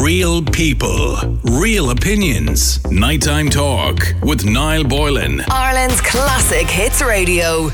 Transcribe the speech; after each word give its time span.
Real 0.00 0.42
people, 0.42 1.16
real 1.44 1.90
opinions. 1.90 2.82
Nighttime 2.90 3.50
talk 3.50 3.98
with 4.22 4.46
Niall 4.46 4.84
Boylan. 4.84 5.42
Ireland's 5.50 6.00
classic 6.00 6.66
hits 6.68 7.02
radio. 7.02 7.70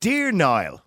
Dear 0.00 0.32
Niall, 0.32 0.82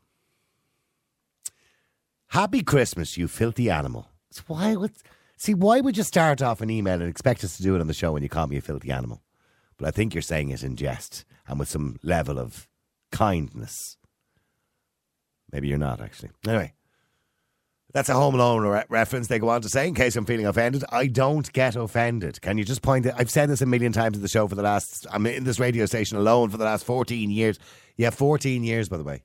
Happy 2.27 2.63
Christmas, 2.63 3.17
you 3.17 3.27
filthy 3.27 3.69
animal. 3.69 4.09
So 4.29 4.43
why 4.47 4.75
would 4.75 4.91
see 5.37 5.55
why 5.55 5.81
would 5.81 5.97
you 5.97 6.03
start 6.03 6.41
off 6.41 6.61
an 6.61 6.69
email 6.69 7.01
and 7.01 7.09
expect 7.09 7.43
us 7.43 7.57
to 7.57 7.63
do 7.63 7.75
it 7.75 7.81
on 7.81 7.87
the 7.87 7.93
show 7.93 8.11
when 8.11 8.21
you 8.21 8.29
call 8.29 8.45
me 8.45 8.57
a 8.57 8.61
filthy 8.61 8.91
animal? 8.91 9.23
But 9.77 9.87
I 9.87 9.91
think 9.91 10.13
you're 10.13 10.21
saying 10.21 10.49
it 10.49 10.63
in 10.63 10.75
jest 10.75 11.25
and 11.47 11.57
with 11.57 11.69
some 11.69 11.97
level 12.03 12.37
of 12.37 12.67
kindness. 13.11 13.97
Maybe 15.51 15.67
you're 15.67 15.77
not 15.79 15.99
actually. 15.99 16.29
Anyway, 16.47 16.73
that's 17.93 18.09
a 18.09 18.13
Home 18.13 18.35
Alone 18.35 18.63
re- 18.63 18.83
reference. 18.89 19.27
They 19.27 19.39
go 19.39 19.49
on 19.49 19.61
to 19.61 19.69
say, 19.69 19.87
in 19.87 19.93
case 19.93 20.15
I'm 20.15 20.25
feeling 20.25 20.47
offended, 20.47 20.83
I 20.89 21.07
don't 21.07 21.51
get 21.53 21.75
offended. 21.75 22.41
Can 22.41 22.57
you 22.57 22.63
just 22.63 22.81
point 22.81 23.05
it? 23.05 23.13
I've 23.17 23.29
said 23.29 23.49
this 23.49 23.61
a 23.61 23.65
million 23.65 23.91
times 23.91 24.17
in 24.17 24.23
the 24.23 24.27
show 24.27 24.47
for 24.47 24.55
the 24.55 24.63
last. 24.63 25.05
I'm 25.11 25.25
in 25.27 25.43
this 25.43 25.59
radio 25.59 25.85
station 25.85 26.17
alone 26.17 26.49
for 26.49 26.57
the 26.57 26.65
last 26.65 26.85
14 26.85 27.29
years. 27.29 27.59
Yeah, 27.95 28.09
14 28.09 28.63
years, 28.63 28.89
by 28.89 28.97
the 28.97 29.03
way. 29.03 29.23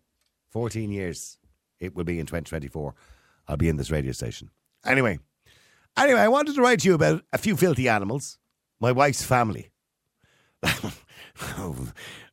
14 0.51 0.91
years. 0.91 1.39
It 1.81 1.95
will 1.95 2.05
be 2.05 2.19
in 2.19 2.27
2024. 2.27 2.95
I'll 3.49 3.57
be 3.57 3.69
in 3.69 3.77
this 3.77 3.91
radio 3.91 4.13
station. 4.13 4.51
Anyway, 4.85 5.19
anyway, 5.97 6.21
I 6.21 6.29
wanted 6.29 6.55
to 6.55 6.63
write 6.63 6.81
to 6.81 6.89
you 6.89 6.95
about 6.95 7.23
a 7.33 7.39
few 7.39 7.57
filthy 7.57 7.89
animals. 7.89 8.39
My 8.81 8.93
wife's 8.93 9.25
family. 9.25 9.71
oh, 10.63 11.89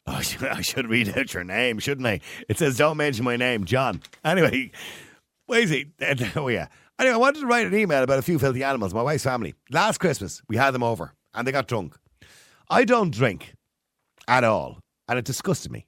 I 0.05 0.21
should, 0.21 0.43
I 0.43 0.61
should 0.61 0.89
read 0.89 1.17
out 1.17 1.33
your 1.33 1.43
name, 1.43 1.79
shouldn't 1.79 2.07
I? 2.07 2.19
It 2.49 2.57
says, 2.57 2.77
don't 2.77 2.97
mention 2.97 3.23
my 3.23 3.37
name, 3.37 3.65
John. 3.65 4.01
Anyway, 4.23 4.71
Wazy. 5.47 5.91
Oh, 6.35 6.47
yeah. 6.47 6.67
Anyway, 6.97 7.13
I 7.13 7.17
wanted 7.17 7.41
to 7.41 7.47
write 7.47 7.67
an 7.67 7.75
email 7.75 8.03
about 8.03 8.19
a 8.19 8.23
few 8.23 8.39
filthy 8.39 8.63
animals, 8.63 8.93
my 8.93 9.01
wife's 9.01 9.23
family. 9.23 9.53
Last 9.69 9.99
Christmas, 9.99 10.41
we 10.47 10.55
had 10.55 10.71
them 10.71 10.83
over 10.83 11.13
and 11.33 11.45
they 11.47 11.51
got 11.51 11.67
drunk. 11.67 11.95
I 12.69 12.85
don't 12.85 13.13
drink 13.13 13.53
at 14.27 14.43
all, 14.43 14.79
and 15.07 15.19
it 15.19 15.25
disgusted 15.25 15.71
me. 15.71 15.85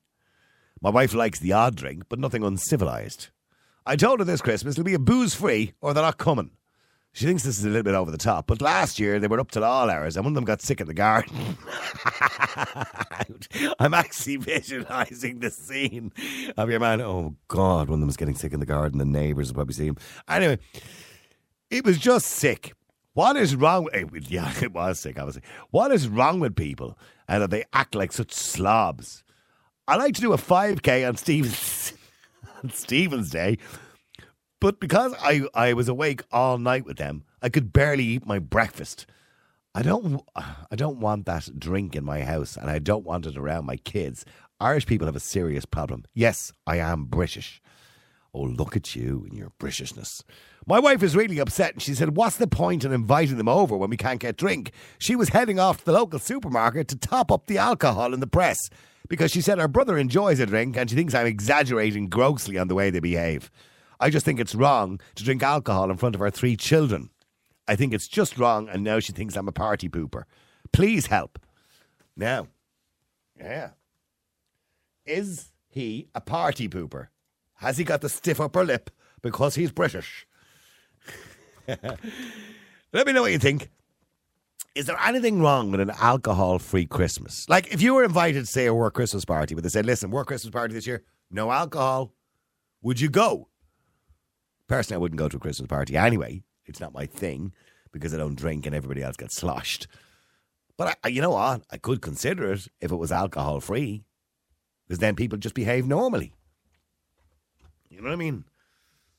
My 0.81 0.89
wife 0.91 1.13
likes 1.13 1.39
the 1.39 1.53
odd 1.53 1.75
drink, 1.75 2.03
but 2.09 2.19
nothing 2.19 2.43
uncivilized. 2.43 3.29
I 3.85 3.95
told 3.95 4.19
her 4.19 4.25
this 4.25 4.41
Christmas 4.41 4.73
it'll 4.75 4.83
be 4.83 4.93
a 4.93 4.99
booze 4.99 5.33
free 5.33 5.73
or 5.81 5.93
they're 5.93 6.03
not 6.03 6.17
coming. 6.17 6.51
She 7.17 7.25
thinks 7.25 7.41
this 7.41 7.57
is 7.57 7.65
a 7.65 7.69
little 7.69 7.81
bit 7.81 7.95
over 7.95 8.11
the 8.11 8.17
top, 8.19 8.45
but 8.45 8.61
last 8.61 8.99
year 8.99 9.19
they 9.19 9.25
were 9.25 9.39
up 9.39 9.49
till 9.49 9.63
all 9.63 9.89
hours 9.89 10.15
and 10.15 10.23
one 10.23 10.33
of 10.33 10.35
them 10.35 10.45
got 10.45 10.61
sick 10.61 10.79
in 10.79 10.85
the 10.85 10.93
garden. 10.93 11.57
I'm 13.79 13.95
actually 13.95 14.35
visualizing 14.35 15.39
the 15.39 15.49
scene 15.49 16.11
of 16.57 16.69
your 16.69 16.79
man. 16.79 17.01
Oh, 17.01 17.35
God, 17.47 17.89
one 17.89 17.95
of 17.95 18.01
them 18.01 18.05
was 18.05 18.17
getting 18.17 18.35
sick 18.35 18.53
in 18.53 18.59
the 18.59 18.67
garden. 18.67 18.99
The 18.99 19.05
neighbours 19.05 19.47
will 19.47 19.55
probably 19.55 19.73
see 19.73 19.87
him. 19.87 19.97
Anyway, 20.29 20.59
it 21.71 21.83
was 21.83 21.97
just 21.97 22.27
sick. 22.27 22.73
What 23.13 23.35
is 23.35 23.55
wrong? 23.55 23.89
Eh, 23.93 24.03
with, 24.03 24.29
yeah, 24.29 24.53
it 24.61 24.71
was 24.71 24.99
sick, 24.99 25.17
obviously. 25.17 25.41
What 25.71 25.91
is 25.91 26.07
wrong 26.07 26.39
with 26.39 26.55
people 26.55 26.99
and 27.27 27.41
that 27.41 27.49
they 27.49 27.63
act 27.73 27.95
like 27.95 28.11
such 28.11 28.31
slobs? 28.31 29.23
I 29.87 29.95
like 29.95 30.13
to 30.13 30.21
do 30.21 30.33
a 30.33 30.37
5K 30.37 31.07
on 31.07 31.17
Stephen's, 31.17 31.93
on 32.63 32.69
Stephen's 32.69 33.31
Day 33.31 33.57
but 34.59 34.79
because 34.79 35.13
I, 35.21 35.43
I 35.53 35.73
was 35.73 35.87
awake 35.87 36.23
all 36.31 36.57
night 36.57 36.85
with 36.85 36.97
them, 36.97 37.23
I 37.41 37.49
could 37.49 37.71
barely 37.71 38.03
eat 38.03 38.25
my 38.25 38.39
breakfast. 38.39 39.05
I 39.75 39.83
don't 39.83 40.23
I 40.35 40.75
don't 40.75 40.99
want 40.99 41.27
that 41.27 41.59
drink 41.59 41.95
in 41.95 42.03
my 42.03 42.21
house 42.21 42.57
and 42.57 42.69
I 42.69 42.79
don't 42.79 43.05
want 43.05 43.27
it 43.27 43.37
around 43.37 43.65
my 43.65 43.77
kids. 43.77 44.25
Irish 44.59 44.87
people 44.87 45.05
have 45.05 45.15
a 45.15 45.19
serious 45.19 45.65
problem. 45.65 46.05
Yes, 46.15 46.51
I 46.65 46.77
am 46.77 47.05
British. 47.05 47.61
Oh, 48.33 48.41
look 48.41 48.75
at 48.75 48.95
you 48.95 49.25
and 49.27 49.37
your 49.37 49.51
Britishness. 49.59 50.23
My 50.65 50.79
wife 50.79 51.01
is 51.03 51.15
really 51.15 51.39
upset 51.39 51.73
and 51.73 51.81
she 51.81 51.93
said, 51.93 52.15
What's 52.15 52.37
the 52.37 52.47
point 52.47 52.83
in 52.83 52.91
inviting 52.91 53.37
them 53.37 53.47
over 53.47 53.77
when 53.77 53.89
we 53.89 53.97
can't 53.97 54.19
get 54.19 54.35
drink? 54.35 54.71
She 54.97 55.15
was 55.15 55.29
heading 55.29 55.59
off 55.59 55.79
to 55.79 55.85
the 55.85 55.93
local 55.93 56.19
supermarket 56.19 56.87
to 56.87 56.97
top 56.97 57.31
up 57.31 57.45
the 57.45 57.59
alcohol 57.59 58.13
in 58.13 58.19
the 58.19 58.27
press 58.27 58.69
because 59.07 59.31
she 59.31 59.41
said 59.41 59.59
her 59.59 59.67
brother 59.67 59.97
enjoys 59.97 60.39
a 60.39 60.45
drink 60.45 60.75
and 60.75 60.89
she 60.89 60.95
thinks 60.95 61.13
I'm 61.13 61.27
exaggerating 61.27 62.09
grossly 62.09 62.57
on 62.57 62.67
the 62.67 62.75
way 62.75 62.89
they 62.89 62.99
behave. 62.99 63.51
I 63.99 64.09
just 64.09 64.25
think 64.25 64.39
it's 64.39 64.55
wrong 64.55 64.99
to 65.15 65.23
drink 65.23 65.43
alcohol 65.43 65.89
in 65.89 65.97
front 65.97 66.15
of 66.15 66.21
our 66.21 66.29
three 66.29 66.55
children. 66.55 67.09
I 67.67 67.75
think 67.75 67.93
it's 67.93 68.07
just 68.07 68.37
wrong, 68.37 68.69
and 68.69 68.83
now 68.83 68.99
she 68.99 69.11
thinks 69.11 69.35
I'm 69.35 69.47
a 69.47 69.51
party 69.51 69.89
pooper. 69.89 70.23
Please 70.71 71.07
help. 71.07 71.39
Now, 72.15 72.47
yeah. 73.37 73.71
Is 75.05 75.51
he 75.67 76.07
a 76.15 76.21
party 76.21 76.69
pooper? 76.69 77.07
Has 77.55 77.77
he 77.77 77.83
got 77.83 78.01
the 78.01 78.09
stiff 78.09 78.39
upper 78.39 78.63
lip 78.63 78.89
because 79.21 79.55
he's 79.55 79.71
British? 79.71 80.27
Let 81.67 83.05
me 83.05 83.13
know 83.13 83.21
what 83.23 83.31
you 83.31 83.39
think. 83.39 83.69
Is 84.75 84.85
there 84.85 84.97
anything 85.03 85.41
wrong 85.41 85.71
with 85.71 85.79
an 85.79 85.89
alcohol 85.89 86.59
free 86.59 86.85
Christmas? 86.85 87.49
Like 87.49 87.73
if 87.73 87.81
you 87.81 87.95
were 87.95 88.03
invited 88.03 88.41
to, 88.41 88.45
say, 88.45 88.67
a 88.67 88.73
work 88.73 88.93
Christmas 88.93 89.25
party, 89.25 89.55
but 89.55 89.63
they 89.63 89.69
said, 89.69 89.85
listen, 89.85 90.11
work 90.11 90.27
Christmas 90.27 90.51
party 90.51 90.73
this 90.73 90.85
year, 90.85 91.03
no 91.31 91.51
alcohol, 91.51 92.13
would 92.81 93.01
you 93.01 93.09
go? 93.09 93.49
Personally, 94.67 94.95
I 94.95 95.01
wouldn't 95.01 95.19
go 95.19 95.29
to 95.29 95.37
a 95.37 95.39
Christmas 95.39 95.67
party 95.67 95.95
anyway. 95.95 96.43
It's 96.65 96.79
not 96.79 96.93
my 96.93 97.05
thing 97.05 97.53
because 97.91 98.13
I 98.13 98.17
don't 98.17 98.35
drink 98.35 98.65
and 98.65 98.75
everybody 98.75 99.01
else 99.01 99.15
gets 99.15 99.35
sloshed. 99.35 99.87
But 100.77 100.97
I, 101.03 101.07
you 101.07 101.21
know 101.21 101.31
what? 101.31 101.63
I 101.71 101.77
could 101.77 102.01
consider 102.01 102.51
it 102.51 102.67
if 102.81 102.91
it 102.91 102.97
was 102.97 103.11
alcohol 103.11 103.59
free 103.59 104.03
because 104.85 104.99
then 104.99 105.15
people 105.15 105.37
just 105.37 105.55
behave 105.55 105.87
normally. 105.87 106.33
You 107.89 107.97
know 107.97 108.09
what 108.09 108.13
I 108.13 108.17
mean? 108.17 108.43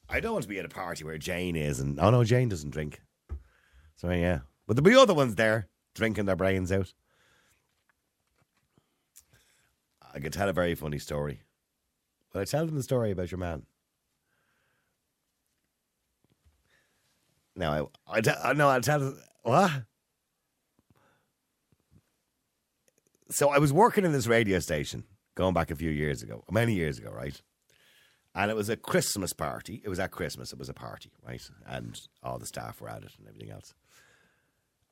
I 0.08 0.20
don't 0.20 0.32
want 0.32 0.42
to 0.42 0.48
be 0.48 0.58
at 0.58 0.64
a 0.64 0.70
party 0.70 1.04
where 1.04 1.19
Jane 1.19 1.56
is 1.56 1.81
and, 1.81 1.98
oh 1.98 2.10
no, 2.10 2.25
Jane 2.25 2.48
doesn't 2.48 2.70
drink. 2.70 3.00
So 3.97 4.10
yeah. 4.10 4.41
But 4.66 4.76
there'll 4.76 4.84
be 4.84 5.00
other 5.00 5.14
ones 5.14 5.34
there 5.34 5.69
drinking 5.94 6.26
their 6.26 6.37
brains 6.37 6.70
out. 6.70 6.92
I 10.14 10.20
could 10.20 10.32
tell 10.32 10.48
a 10.48 10.53
very 10.53 10.75
funny 10.75 10.98
story. 10.98 11.42
Will 12.32 12.42
I 12.42 12.44
tell 12.44 12.66
them 12.66 12.76
the 12.76 12.82
story 12.82 13.10
about 13.10 13.31
your 13.31 13.38
man? 13.38 13.64
No, 17.58 17.91
I, 18.06 18.19
I, 18.19 18.22
I 18.44 18.52
no, 18.52 18.69
I 18.69 18.78
tell 18.78 19.14
what. 19.42 19.70
So 23.30 23.50
I 23.50 23.58
was 23.58 23.72
working 23.72 24.04
in 24.04 24.12
this 24.12 24.28
radio 24.28 24.60
station 24.60 25.02
going 25.34 25.54
back 25.54 25.72
a 25.72 25.76
few 25.76 25.91
years 25.91 26.22
ago, 26.22 26.44
many 26.50 26.74
years 26.74 26.98
ago, 26.98 27.10
right? 27.10 27.38
And 28.34 28.50
it 28.50 28.56
was 28.56 28.69
a 28.69 28.76
Christmas 28.76 29.32
party. 29.32 29.82
It 29.84 29.88
was 29.88 29.98
at 29.98 30.12
Christmas. 30.12 30.52
It 30.52 30.58
was 30.58 30.69
a 30.69 30.74
party, 30.74 31.10
right? 31.26 31.42
And 31.66 32.00
all 32.22 32.38
the 32.38 32.46
staff 32.46 32.80
were 32.80 32.88
at 32.88 33.02
it 33.02 33.10
and 33.19 33.26
everything 33.26 33.50
else. 33.50 33.75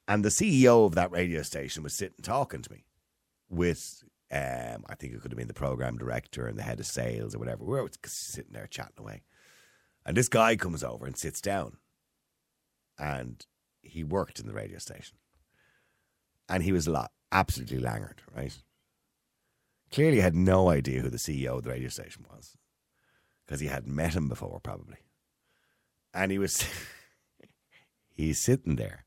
And 0.09 0.25
the 0.25 0.31
CEO 0.31 0.85
of 0.87 0.97
that 0.97 1.13
radio 1.13 1.43
station 1.43 1.85
was 1.85 1.95
sitting 1.95 2.23
talking 2.23 2.63
to 2.63 2.73
me 2.73 2.85
with, 3.49 4.03
um, 4.33 4.85
I 4.89 4.97
think 4.97 5.15
it 5.15 5.23
could 5.23 5.31
have 5.31 5.39
been 5.39 5.47
the 5.47 5.55
program 5.55 5.99
director 5.99 6.49
and 6.49 6.59
the 6.59 6.65
head 6.65 6.81
of 6.81 6.87
sales 6.87 7.35
or 7.35 7.39
whatever. 7.39 7.65
We 7.65 7.81
were 7.81 7.89
sitting 8.05 8.53
there 8.53 8.67
chatting 8.67 8.99
away. 8.99 9.23
And 10.05 10.17
this 10.17 10.29
guy 10.29 10.57
comes 10.57 10.83
over 10.83 11.07
and 11.07 11.17
sits 11.17 11.41
down 11.41 11.77
and 12.99 13.45
he 13.83 14.05
worked 14.05 14.41
in 14.41 14.47
the 14.47 14.53
radio 14.53 14.79
station. 14.79 15.17
And 16.49 16.63
he 16.63 16.73
was 16.73 16.87
a 16.87 16.93
lot, 16.93 17.13
absolutely 17.33 17.79
langered, 17.79 18.19
right? 18.35 18.57
Clearly 19.93 20.21
had 20.21 20.35
no 20.35 20.69
idea 20.69 21.01
who 21.01 21.11
the 21.11 21.17
CEO 21.17 21.59
of 21.59 21.65
the 21.65 21.71
radio 21.71 21.89
station 21.89 22.25
was 22.31 22.57
because 23.45 23.61
he 23.61 23.67
hadn't 23.69 23.95
met 23.95 24.15
him 24.15 24.29
before, 24.29 24.61
probably. 24.63 24.99
And 26.15 26.31
he 26.31 26.39
was, 26.39 26.65
he's 28.15 28.41
sitting 28.41 28.77
there 28.77 29.05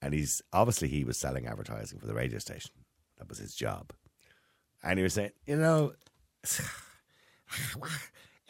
and 0.00 0.14
he's 0.14 0.42
obviously 0.52 0.88
he 0.88 1.04
was 1.04 1.16
selling 1.16 1.46
advertising 1.46 1.98
for 1.98 2.06
the 2.06 2.14
radio 2.14 2.38
station. 2.38 2.72
That 3.18 3.28
was 3.28 3.38
his 3.38 3.54
job. 3.54 3.92
And 4.82 4.98
he 4.98 5.02
was 5.02 5.14
saying, 5.14 5.32
you 5.46 5.56
know, 5.56 5.92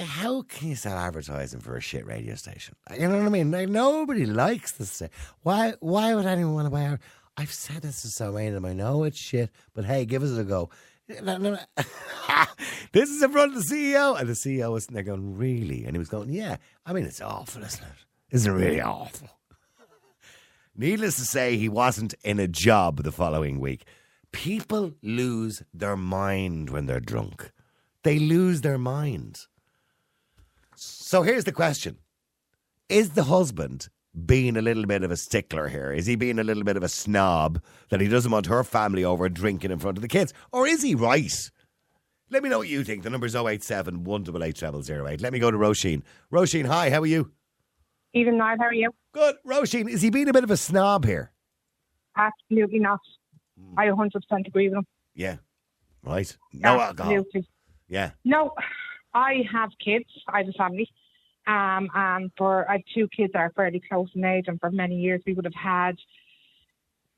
how 0.00 0.42
can 0.42 0.68
you 0.68 0.76
sell 0.76 0.96
advertising 0.96 1.60
for 1.60 1.76
a 1.76 1.80
shit 1.80 2.06
radio 2.06 2.34
station? 2.34 2.76
You 2.92 3.08
know 3.08 3.18
what 3.18 3.26
I 3.26 3.30
mean? 3.30 3.50
Like 3.50 3.68
nobody 3.68 4.26
likes 4.26 4.72
this. 4.72 5.02
Why? 5.42 5.74
Why 5.80 6.14
would 6.14 6.26
anyone 6.26 6.54
want 6.54 6.66
to 6.66 6.70
buy 6.70 6.86
our? 6.86 7.00
I've 7.36 7.52
said 7.52 7.82
this 7.82 8.02
to 8.02 8.08
so 8.08 8.32
many 8.32 8.48
of 8.48 8.54
them. 8.54 8.64
I 8.64 8.72
know 8.72 9.04
it's 9.04 9.18
shit, 9.18 9.50
but 9.74 9.84
hey, 9.84 10.04
give 10.04 10.22
us 10.22 10.36
a 10.36 10.44
go. 10.44 10.70
this 11.08 13.08
is 13.08 13.22
in 13.22 13.32
front 13.32 13.56
of 13.56 13.66
the 13.66 13.74
CEO, 13.74 14.20
and 14.20 14.28
the 14.28 14.34
CEO 14.34 14.72
was 14.72 14.86
there 14.88 15.02
going, 15.02 15.36
"Really?" 15.36 15.84
And 15.84 15.94
he 15.94 15.98
was 15.98 16.08
going, 16.08 16.30
"Yeah." 16.30 16.56
I 16.84 16.92
mean, 16.92 17.04
it's 17.04 17.20
awful, 17.20 17.62
isn't 17.62 17.82
it? 17.82 18.04
Isn't 18.30 18.52
it 18.52 18.56
really 18.56 18.80
awful? 18.80 19.28
Needless 20.76 21.16
to 21.16 21.24
say, 21.24 21.56
he 21.56 21.68
wasn't 21.68 22.14
in 22.22 22.38
a 22.38 22.46
job 22.46 23.02
the 23.02 23.10
following 23.10 23.58
week. 23.58 23.84
People 24.30 24.92
lose 25.02 25.62
their 25.74 25.96
mind 25.96 26.70
when 26.70 26.86
they're 26.86 27.00
drunk. 27.00 27.50
They 28.04 28.20
lose 28.20 28.60
their 28.60 28.78
minds. 28.78 29.48
So 30.78 31.22
here's 31.22 31.44
the 31.44 31.52
question 31.52 31.98
Is 32.88 33.10
the 33.10 33.24
husband 33.24 33.88
being 34.26 34.56
a 34.56 34.62
little 34.62 34.86
bit 34.86 35.02
of 35.02 35.10
a 35.10 35.16
stickler 35.16 35.68
here? 35.68 35.92
Is 35.92 36.06
he 36.06 36.16
being 36.16 36.38
a 36.38 36.44
little 36.44 36.64
bit 36.64 36.76
of 36.76 36.82
a 36.82 36.88
snob 36.88 37.62
that 37.90 38.00
he 38.00 38.08
doesn't 38.08 38.30
want 38.30 38.46
her 38.46 38.64
family 38.64 39.04
over 39.04 39.28
drinking 39.28 39.70
in 39.70 39.78
front 39.78 39.98
of 39.98 40.02
the 40.02 40.08
kids? 40.08 40.32
Or 40.52 40.66
is 40.66 40.82
he 40.82 40.94
right? 40.94 41.50
Let 42.30 42.42
me 42.42 42.48
know 42.48 42.58
what 42.58 42.68
you 42.68 42.84
think. 42.84 43.02
The 43.02 43.10
number's 43.10 43.34
087 43.34 44.04
188 44.04 45.20
Let 45.20 45.32
me 45.32 45.38
go 45.38 45.50
to 45.50 45.56
Roisin. 45.56 46.02
Roisin, 46.32 46.66
hi, 46.66 46.90
how 46.90 47.00
are 47.00 47.06
you? 47.06 47.32
Even 48.14 48.38
Niall, 48.38 48.56
how 48.58 48.66
are 48.66 48.74
you? 48.74 48.90
Good. 49.12 49.36
Roisin, 49.46 49.88
is 49.88 50.02
he 50.02 50.10
being 50.10 50.28
a 50.28 50.32
bit 50.32 50.44
of 50.44 50.50
a 50.50 50.56
snob 50.56 51.04
here? 51.04 51.32
Absolutely 52.16 52.78
not. 52.78 53.00
I 53.76 53.86
100% 53.86 54.12
agree 54.46 54.68
with 54.68 54.78
him. 54.78 54.86
Yeah. 55.14 55.36
Right. 56.02 56.36
No 56.52 56.80
alcohol. 56.80 57.12
Absolutely. 57.12 57.48
Yeah. 57.88 58.10
No, 58.24 58.52
I 59.18 59.32
have 59.50 59.70
kids. 59.84 60.10
I 60.28 60.38
have 60.38 60.48
a 60.48 60.52
family. 60.52 60.88
Um, 61.46 61.88
and 61.94 62.30
for 62.38 62.52
I 62.70 62.74
have 62.74 62.82
two 62.94 63.08
kids 63.16 63.32
that 63.32 63.40
are 63.40 63.52
fairly 63.56 63.82
close 63.88 64.10
in 64.14 64.24
age, 64.24 64.46
and 64.48 64.60
for 64.60 64.70
many 64.70 64.96
years 65.06 65.22
we 65.26 65.34
would 65.34 65.48
have 65.50 65.62
had 65.76 65.96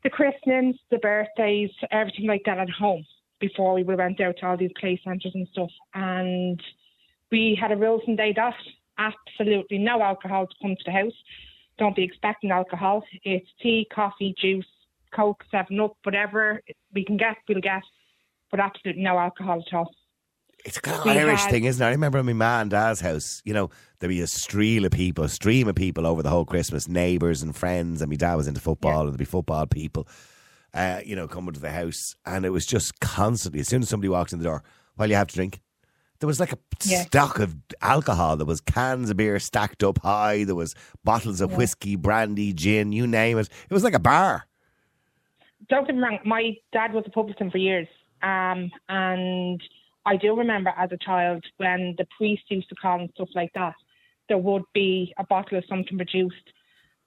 the 0.04 0.10
christenings, 0.10 0.76
the 0.90 0.98
birthdays, 0.98 1.70
everything 1.90 2.26
like 2.26 2.44
that 2.46 2.58
at 2.58 2.70
home 2.70 3.04
before 3.38 3.74
we 3.74 3.82
went 3.82 4.20
out 4.20 4.36
to 4.38 4.46
all 4.46 4.56
these 4.56 4.78
play 4.80 5.00
centres 5.04 5.34
and 5.34 5.48
stuff. 5.52 5.72
And 5.94 6.62
we 7.32 7.58
had 7.60 7.72
a 7.72 7.76
rule 7.76 8.00
from 8.04 8.16
day 8.16 8.32
dot: 8.32 8.54
absolutely 8.96 9.78
no 9.78 10.00
alcohol 10.10 10.46
to 10.46 10.54
come 10.62 10.76
to 10.76 10.86
the 10.86 10.92
house. 11.00 11.18
Don't 11.78 11.96
be 11.96 12.04
expecting 12.04 12.50
alcohol. 12.50 13.02
It's 13.24 13.50
tea, 13.60 13.86
coffee, 13.92 14.34
juice, 14.40 14.72
coke, 15.16 15.42
Seven 15.50 15.80
Up, 15.80 15.96
whatever 16.04 16.62
we 16.94 17.04
can 17.04 17.16
get, 17.16 17.36
we'll 17.48 17.60
get, 17.60 17.82
but 18.50 18.60
absolutely 18.60 19.02
no 19.02 19.18
alcohol 19.18 19.62
at 19.66 19.74
all. 19.74 19.90
It's 20.64 20.76
a 20.76 20.80
kind 20.80 20.98
of 20.98 21.04
We 21.06 21.12
Irish 21.12 21.40
had- 21.42 21.50
thing, 21.50 21.64
isn't 21.64 21.82
it? 21.82 21.88
I 21.88 21.92
remember 21.92 22.18
at 22.18 22.24
my 22.24 22.32
ma 22.34 22.60
and 22.60 22.70
dad's 22.70 23.00
house, 23.00 23.40
you 23.44 23.54
know, 23.54 23.70
there'd 23.98 24.10
be 24.10 24.20
a 24.20 24.26
stream 24.26 24.84
of 24.84 24.90
people, 24.90 25.24
a 25.24 25.28
stream 25.28 25.68
of 25.68 25.74
people 25.74 26.06
over 26.06 26.22
the 26.22 26.28
whole 26.30 26.44
Christmas, 26.44 26.86
neighbours 26.88 27.42
and 27.42 27.56
friends, 27.56 28.02
and 28.02 28.10
my 28.10 28.16
dad 28.16 28.34
was 28.34 28.46
into 28.46 28.60
football, 28.60 29.00
and 29.00 29.08
there'd 29.10 29.18
be 29.18 29.24
football 29.24 29.66
people, 29.66 30.06
uh, 30.74 31.00
you 31.04 31.16
know, 31.16 31.26
coming 31.26 31.54
to 31.54 31.60
the 31.60 31.70
house. 31.70 32.14
And 32.26 32.44
it 32.44 32.50
was 32.50 32.66
just 32.66 33.00
constantly, 33.00 33.60
as 33.60 33.68
soon 33.68 33.82
as 33.82 33.88
somebody 33.88 34.08
walked 34.10 34.32
in 34.32 34.38
the 34.38 34.44
door, 34.44 34.62
well, 34.98 35.08
you 35.08 35.16
have 35.16 35.28
to 35.28 35.34
drink. 35.34 35.60
There 36.18 36.26
was 36.26 36.38
like 36.40 36.52
a 36.52 36.58
Yeah. 36.84 37.02
stock 37.04 37.38
of 37.38 37.56
alcohol. 37.80 38.36
There 38.36 38.44
was 38.46 38.60
cans 38.60 39.08
of 39.08 39.16
beer 39.16 39.38
stacked 39.38 39.82
up 39.82 39.98
high. 40.02 40.44
There 40.44 40.54
was 40.54 40.74
bottles 41.02 41.40
of 41.40 41.56
whiskey, 41.56 41.96
brandy, 41.96 42.52
gin, 42.52 42.92
you 42.92 43.06
name 43.06 43.38
it. 43.38 43.48
It 43.70 43.72
was 43.72 43.84
like 43.84 43.94
a 43.94 43.98
bar. 43.98 44.44
don't 45.68 45.86
get 45.86 45.94
me 45.94 46.02
wrong, 46.02 46.18
my 46.24 46.56
dad 46.72 46.92
was 46.92 47.04
a 47.06 47.10
publican 47.10 47.50
for 47.50 47.58
years. 47.58 47.86
Um, 48.22 48.70
and 48.88 49.62
I 50.06 50.16
do 50.16 50.36
remember 50.36 50.72
as 50.76 50.90
a 50.92 50.96
child 50.96 51.44
when 51.58 51.94
the 51.98 52.06
priest 52.16 52.42
used 52.48 52.68
to 52.70 52.74
come 52.80 53.00
and 53.00 53.10
stuff 53.14 53.28
like 53.34 53.52
that, 53.54 53.74
there 54.28 54.38
would 54.38 54.62
be 54.72 55.12
a 55.18 55.24
bottle 55.24 55.58
of 55.58 55.64
something 55.68 55.96
produced, 55.96 56.34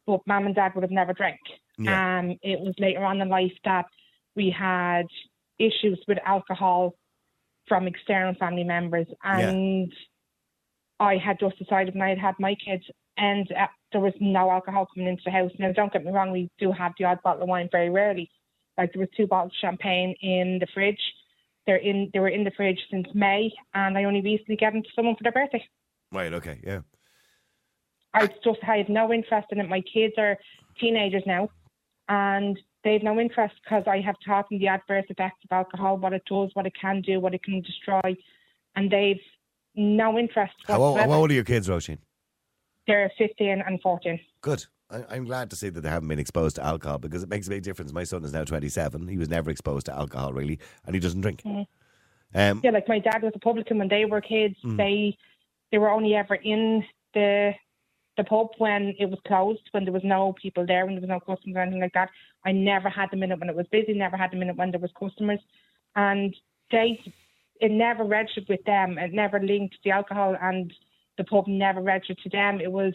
but 0.05 0.21
mum 0.27 0.45
and 0.45 0.55
dad 0.55 0.73
would 0.75 0.83
have 0.83 0.91
never 0.91 1.13
drank. 1.13 1.39
Yeah. 1.77 2.19
Um, 2.19 2.37
it 2.41 2.59
was 2.59 2.75
later 2.77 3.03
on 3.03 3.21
in 3.21 3.29
life 3.29 3.53
that 3.65 3.85
we 4.35 4.53
had 4.57 5.05
issues 5.59 6.03
with 6.07 6.17
alcohol 6.25 6.95
from 7.67 7.87
external 7.87 8.35
family 8.35 8.63
members. 8.63 9.07
And 9.23 9.91
I 10.99 11.17
had 11.17 11.39
just 11.39 11.57
decided 11.57 11.93
when 11.93 12.03
I 12.03 12.09
had 12.09 12.19
had 12.19 12.35
my 12.39 12.55
kids 12.55 12.83
and 13.17 13.51
uh, 13.51 13.67
there 13.91 14.01
was 14.01 14.13
no 14.19 14.49
alcohol 14.49 14.87
coming 14.93 15.09
into 15.09 15.23
the 15.25 15.31
house. 15.31 15.51
Now, 15.59 15.71
don't 15.71 15.93
get 15.93 16.03
me 16.03 16.11
wrong, 16.11 16.31
we 16.31 16.49
do 16.59 16.71
have 16.71 16.93
the 16.97 17.05
odd 17.05 17.21
bottle 17.23 17.43
of 17.43 17.49
wine 17.49 17.69
very 17.71 17.89
rarely. 17.89 18.29
Like 18.77 18.91
there 18.93 19.01
was 19.01 19.09
two 19.15 19.27
bottles 19.27 19.53
of 19.53 19.67
champagne 19.67 20.15
in 20.21 20.57
the 20.59 20.67
fridge. 20.73 20.99
They're 21.65 21.77
in. 21.77 22.09
They 22.13 22.19
were 22.19 22.29
in 22.29 22.43
the 22.43 22.51
fridge 22.51 22.79
since 22.91 23.07
May, 23.13 23.51
and 23.73 23.97
I 23.97 24.03
only 24.03 24.21
recently 24.21 24.55
gave 24.55 24.73
them 24.73 24.83
to 24.83 24.89
someone 24.95 25.15
for 25.15 25.23
their 25.23 25.31
birthday. 25.31 25.63
Right, 26.11 26.33
okay, 26.33 26.59
yeah. 26.63 26.81
I 28.13 28.27
just 28.27 28.59
I 28.67 28.77
have 28.77 28.89
no 28.89 29.11
interest 29.11 29.47
in 29.51 29.59
it. 29.59 29.69
My 29.69 29.81
kids 29.81 30.13
are 30.17 30.37
teenagers 30.79 31.23
now, 31.25 31.49
and 32.09 32.59
they 32.83 32.93
have 32.93 33.03
no 33.03 33.19
interest 33.19 33.55
because 33.63 33.83
I 33.87 34.01
have 34.01 34.15
taught 34.25 34.49
them 34.49 34.59
the 34.59 34.67
adverse 34.67 35.05
effects 35.09 35.43
of 35.45 35.55
alcohol, 35.55 35.97
what 35.97 36.13
it 36.13 36.23
does, 36.29 36.49
what 36.53 36.65
it 36.65 36.73
can 36.79 37.01
do, 37.01 37.19
what 37.19 37.33
it 37.33 37.43
can 37.43 37.61
destroy, 37.61 38.15
and 38.75 38.91
they've 38.91 39.21
no 39.75 40.19
interest 40.19 40.53
How 40.67 40.81
old, 40.81 40.99
how 40.99 41.11
old 41.11 41.31
are 41.31 41.33
your 41.33 41.43
kids, 41.43 41.67
Roisin? 41.67 41.97
They're 42.85 43.11
15 43.17 43.63
and 43.65 43.81
14. 43.81 44.19
Good. 44.41 44.65
I, 44.93 45.15
I'm 45.15 45.25
glad 45.25 45.49
to 45.49 45.55
see 45.55 45.69
that 45.69 45.81
they 45.81 45.89
haven't 45.89 46.07
been 46.07 46.19
exposed 46.19 46.55
to 46.57 46.63
alcohol 46.63 46.99
because 46.99 47.23
it 47.23 47.29
makes 47.29 47.47
a 47.47 47.49
big 47.49 47.63
difference. 47.63 47.91
My 47.91 48.03
son 48.03 48.23
is 48.23 48.33
now 48.33 48.43
27. 48.43 49.07
He 49.07 49.17
was 49.17 49.29
never 49.29 49.49
exposed 49.49 49.87
to 49.87 49.93
alcohol 49.93 50.33
really, 50.33 50.59
and 50.85 50.95
he 50.95 50.99
doesn't 50.99 51.21
drink. 51.21 51.41
Um, 51.45 52.61
Yeah, 52.63 52.71
like 52.71 52.87
my 52.87 52.99
dad 52.99 53.21
was 53.21 53.33
a 53.35 53.39
publican 53.39 53.77
when 53.77 53.89
they 53.89 54.05
were 54.05 54.21
kids. 54.21 54.55
Mm. 54.63 54.77
They 54.77 55.17
they 55.71 55.77
were 55.77 55.89
only 55.89 56.15
ever 56.15 56.35
in 56.35 56.83
the 57.13 57.53
the 58.17 58.23
pub 58.23 58.49
when 58.59 58.93
it 58.99 59.09
was 59.09 59.19
closed, 59.25 59.61
when 59.71 59.85
there 59.85 59.93
was 59.93 60.03
no 60.03 60.33
people 60.39 60.65
there, 60.65 60.85
when 60.85 60.95
there 60.95 61.01
was 61.01 61.09
no 61.09 61.19
customers 61.19 61.55
or 61.55 61.61
anything 61.61 61.81
like 61.81 61.93
that. 61.93 62.09
I 62.45 62.51
never 62.51 62.89
had 62.89 63.09
them 63.09 63.23
in 63.23 63.31
it 63.31 63.39
when 63.39 63.49
it 63.49 63.55
was 63.55 63.65
busy. 63.71 63.93
Never 63.93 64.17
had 64.17 64.31
them 64.31 64.41
in 64.43 64.49
it 64.49 64.55
when 64.55 64.71
there 64.71 64.79
was 64.79 64.91
customers, 64.99 65.39
and 65.95 66.35
they 66.71 66.99
it 67.59 67.71
never 67.71 68.03
registered 68.03 68.45
with 68.49 68.63
them. 68.65 68.97
It 68.97 69.13
never 69.13 69.39
linked 69.39 69.77
the 69.83 69.91
alcohol 69.91 70.35
and 70.41 70.73
the 71.17 71.23
pub 71.23 71.47
never 71.47 71.81
registered 71.81 72.17
to 72.19 72.29
them. 72.29 72.59
It 72.59 72.71
was 72.71 72.93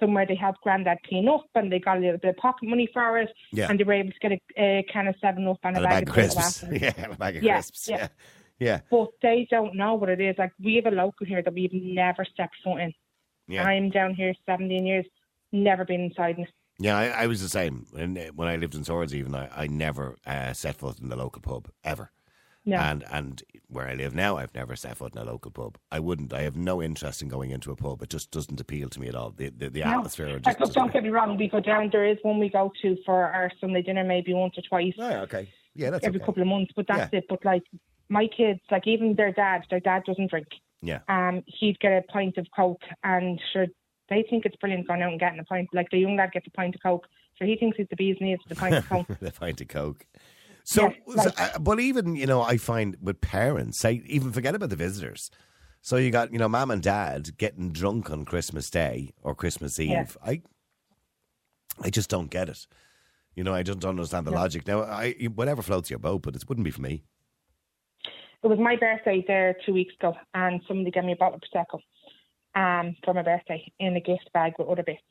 somewhere 0.00 0.26
they 0.26 0.34
helped 0.34 0.60
granddad 0.62 0.98
clean 1.06 1.28
up 1.28 1.46
and 1.54 1.70
they 1.72 1.78
got 1.78 1.96
a 1.96 2.00
little 2.00 2.18
bit 2.18 2.30
of 2.30 2.36
pocket 2.36 2.68
money 2.68 2.88
for 2.92 3.18
it 3.18 3.30
Yeah. 3.52 3.68
and 3.70 3.78
they 3.78 3.84
were 3.84 3.92
able 3.94 4.12
to 4.12 4.18
get 4.20 4.32
a, 4.32 4.40
a 4.80 4.82
can 4.92 5.06
of 5.06 5.14
seven 5.20 5.46
up 5.46 5.58
and, 5.62 5.76
and 5.76 5.84
a 5.84 5.88
bag 5.88 6.08
of 6.08 6.14
crisps. 6.14 6.64
yeah, 6.72 6.92
a 7.10 7.16
bag 7.16 7.36
of 7.36 7.42
Yeah, 7.42 7.54
crisps. 7.54 7.88
yeah. 7.88 7.96
Yeah. 7.96 8.08
Yeah. 8.60 8.80
but 8.90 9.08
they 9.20 9.46
don't 9.50 9.74
know 9.74 9.94
what 9.94 10.08
it 10.08 10.20
is. 10.20 10.36
Like 10.38 10.52
we 10.62 10.76
have 10.76 10.86
a 10.92 10.96
local 10.96 11.26
here 11.26 11.42
that 11.42 11.52
we've 11.52 11.72
never 11.72 12.24
stepped 12.24 12.54
foot 12.62 12.76
in. 12.80 12.92
Yeah. 13.48 13.64
I'm 13.64 13.90
down 13.90 14.14
here 14.14 14.32
17 14.46 14.86
years, 14.86 15.04
never 15.52 15.84
been 15.84 16.00
inside. 16.02 16.38
it. 16.38 16.48
Yeah, 16.78 16.96
I, 16.96 17.06
I 17.24 17.26
was 17.26 17.40
the 17.42 17.48
same. 17.48 17.86
And 17.96 18.16
uh, 18.16 18.22
when 18.34 18.48
I 18.48 18.56
lived 18.56 18.74
in 18.74 18.82
Swords, 18.84 19.14
even 19.14 19.34
I, 19.34 19.48
I 19.54 19.66
never 19.66 20.16
uh, 20.26 20.52
set 20.52 20.76
foot 20.76 20.98
in 21.00 21.08
the 21.08 21.16
local 21.16 21.42
pub 21.42 21.68
ever. 21.84 22.10
No, 22.66 22.76
And 22.78 23.04
and 23.10 23.42
where 23.68 23.86
I 23.88 23.94
live 23.94 24.14
now, 24.14 24.36
I've 24.38 24.54
never 24.54 24.74
set 24.76 24.96
foot 24.96 25.14
in 25.14 25.20
a 25.20 25.24
local 25.24 25.50
pub. 25.50 25.76
I 25.92 25.98
wouldn't. 26.00 26.32
I 26.32 26.42
have 26.42 26.56
no 26.56 26.82
interest 26.82 27.20
in 27.22 27.28
going 27.28 27.50
into 27.50 27.70
a 27.70 27.76
pub. 27.76 28.02
It 28.02 28.08
just 28.08 28.30
doesn't 28.30 28.58
appeal 28.60 28.88
to 28.88 29.00
me 29.00 29.08
at 29.08 29.14
all. 29.14 29.30
The 29.30 29.50
the, 29.50 29.68
the 29.68 29.80
No. 29.80 29.98
atmosphere. 29.98 30.28
Like, 30.28 30.42
Just, 30.44 30.60
look, 30.60 30.72
don't 30.72 30.92
get 30.92 31.02
me 31.02 31.10
wrong. 31.10 31.36
We 31.36 31.48
go 31.48 31.60
down. 31.60 31.90
There 31.92 32.06
is 32.06 32.18
one 32.22 32.38
we 32.38 32.48
go 32.48 32.72
to 32.82 32.96
for 33.04 33.24
our 33.24 33.50
Sunday 33.60 33.82
dinner, 33.82 34.04
maybe 34.04 34.32
once 34.32 34.54
or 34.56 34.62
twice 34.62 34.94
Oh, 34.98 35.08
yeah, 35.10 35.20
okay. 35.22 35.48
Yeah, 35.74 35.90
that's 35.90 36.06
every 36.06 36.20
okay. 36.20 36.26
couple 36.26 36.42
of 36.42 36.48
months. 36.48 36.72
But 36.74 36.86
that's 36.88 37.12
it. 37.12 37.24
But 37.28 37.44
like 37.44 37.64
my 38.08 38.26
kids, 38.28 38.60
like 38.70 38.86
even 38.86 39.14
their 39.14 39.32
dad, 39.32 39.62
their 39.70 39.80
dad 39.80 40.04
doesn't 40.06 40.30
drink. 40.30 40.46
Yeah. 40.80 41.00
Um, 41.08 41.42
he'd 41.46 41.78
get 41.80 41.92
a 41.92 42.02
pint 42.12 42.36
of 42.38 42.46
coke, 42.54 42.82
and 43.02 43.40
sure, 43.52 43.66
they 44.08 44.22
think 44.28 44.44
it's 44.46 44.56
brilliant 44.56 44.86
going 44.86 45.02
out 45.02 45.10
and 45.10 45.18
getting 45.20 45.40
a 45.40 45.44
pint. 45.44 45.68
Like 45.72 45.88
the 45.90 45.98
young 45.98 46.16
lad 46.16 46.32
gets 46.32 46.46
a 46.46 46.50
pint 46.50 46.74
of 46.74 46.82
coke, 46.82 47.06
so 47.38 47.44
he 47.46 47.56
thinks 47.56 47.76
he's 47.78 47.88
the 47.88 47.96
bee's 47.96 48.16
knees 48.20 48.38
the 48.48 48.54
pint 48.54 48.74
of 48.76 48.88
coke. 48.88 49.06
the 49.20 49.32
pint 49.32 49.60
of 49.62 49.68
coke. 49.68 50.04
So, 50.64 50.82
Yeah, 50.88 50.94
like- 51.06 51.28
so, 51.36 51.42
uh, 51.42 51.58
but 51.58 51.78
even 51.78 52.16
you 52.16 52.26
know, 52.26 52.40
I 52.42 52.56
find 52.56 52.96
with 53.00 53.20
parents, 53.20 53.84
I 53.84 54.02
even 54.06 54.32
forget 54.32 54.54
about 54.54 54.70
the 54.70 54.76
visitors. 54.76 55.30
So 55.82 55.96
you 55.96 56.10
got 56.10 56.32
you 56.32 56.38
know, 56.38 56.48
mom 56.48 56.70
and 56.70 56.82
dad 56.82 57.36
getting 57.36 57.70
drunk 57.70 58.10
on 58.10 58.24
Christmas 58.24 58.70
Day 58.70 59.12
or 59.22 59.34
Christmas 59.34 59.78
Eve. 59.78 59.90
Yeah. 59.90 60.06
I, 60.24 60.42
I 61.82 61.90
just 61.90 62.08
don't 62.08 62.30
get 62.30 62.48
it. 62.48 62.66
You 63.34 63.44
know, 63.44 63.52
I 63.52 63.62
just 63.62 63.80
don't 63.80 63.90
understand 63.90 64.26
the 64.26 64.30
logic. 64.30 64.66
Now, 64.66 64.82
I 64.82 65.12
whatever 65.34 65.60
floats 65.60 65.90
your 65.90 65.98
boat, 65.98 66.22
but 66.22 66.34
it 66.36 66.48
wouldn't 66.48 66.64
be 66.64 66.70
for 66.70 66.80
me. 66.82 67.04
it 68.42 68.46
was 68.46 68.58
my 68.58 68.76
birthday 68.76 69.22
there 69.26 69.56
two 69.66 69.74
weeks 69.74 69.92
ago, 70.00 70.14
and 70.32 70.62
somebody 70.66 70.90
gave 70.90 71.04
me 71.04 71.12
a 71.12 71.16
bottle 71.16 71.38
of 71.38 71.42
prosecco 71.42 71.80
um, 72.54 72.96
for 73.04 73.12
my 73.12 73.22
birthday 73.22 73.70
in 73.78 73.96
a 73.96 74.00
gift 74.00 74.30
bag 74.32 74.52
with 74.58 74.68
other 74.68 74.82
bits. 74.82 75.02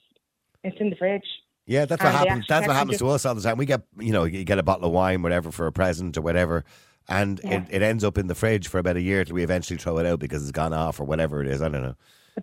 It's 0.64 0.80
in 0.80 0.90
the 0.90 0.96
fridge. 0.96 1.28
Yeah, 1.66 1.86
that's 1.86 2.04
what 2.04 2.14
And 2.14 2.28
happens. 2.30 2.46
That's 2.48 2.68
what 2.68 2.76
happens 2.76 2.98
to 3.00 3.08
us 3.10 3.26
all 3.26 3.36
the 3.36 3.42
time. 3.42 3.58
We 3.58 3.66
get, 3.66 3.82
you 3.98 4.12
know, 4.12 4.26
you 4.26 4.44
get 4.44 4.60
a 4.60 4.64
bottle 4.64 4.86
of 4.86 4.92
wine, 4.92 5.22
whatever, 5.22 5.52
for 5.52 5.66
a 5.68 5.72
present 5.72 6.18
or 6.18 6.22
whatever, 6.22 6.66
and 7.08 7.40
Yeah. 7.44 7.62
it, 7.62 7.68
it 7.70 7.82
ends 7.82 8.04
up 8.04 8.18
in 8.18 8.28
the 8.28 8.36
fridge 8.36 8.68
for 8.68 8.80
about 8.80 8.98
a 8.98 9.02
year 9.02 9.24
till 9.24 9.36
we 9.36 9.44
eventually 9.44 9.78
throw 9.78 9.98
it 10.00 10.06
out 10.06 10.20
because 10.20 10.42
it's 10.44 10.52
gone 10.52 10.74
off 10.74 11.00
or 11.00 11.06
whatever 11.06 11.42
it 11.42 11.48
is. 11.48 11.62
I 11.62 11.70
don't 11.70 11.82
know. 11.84 11.96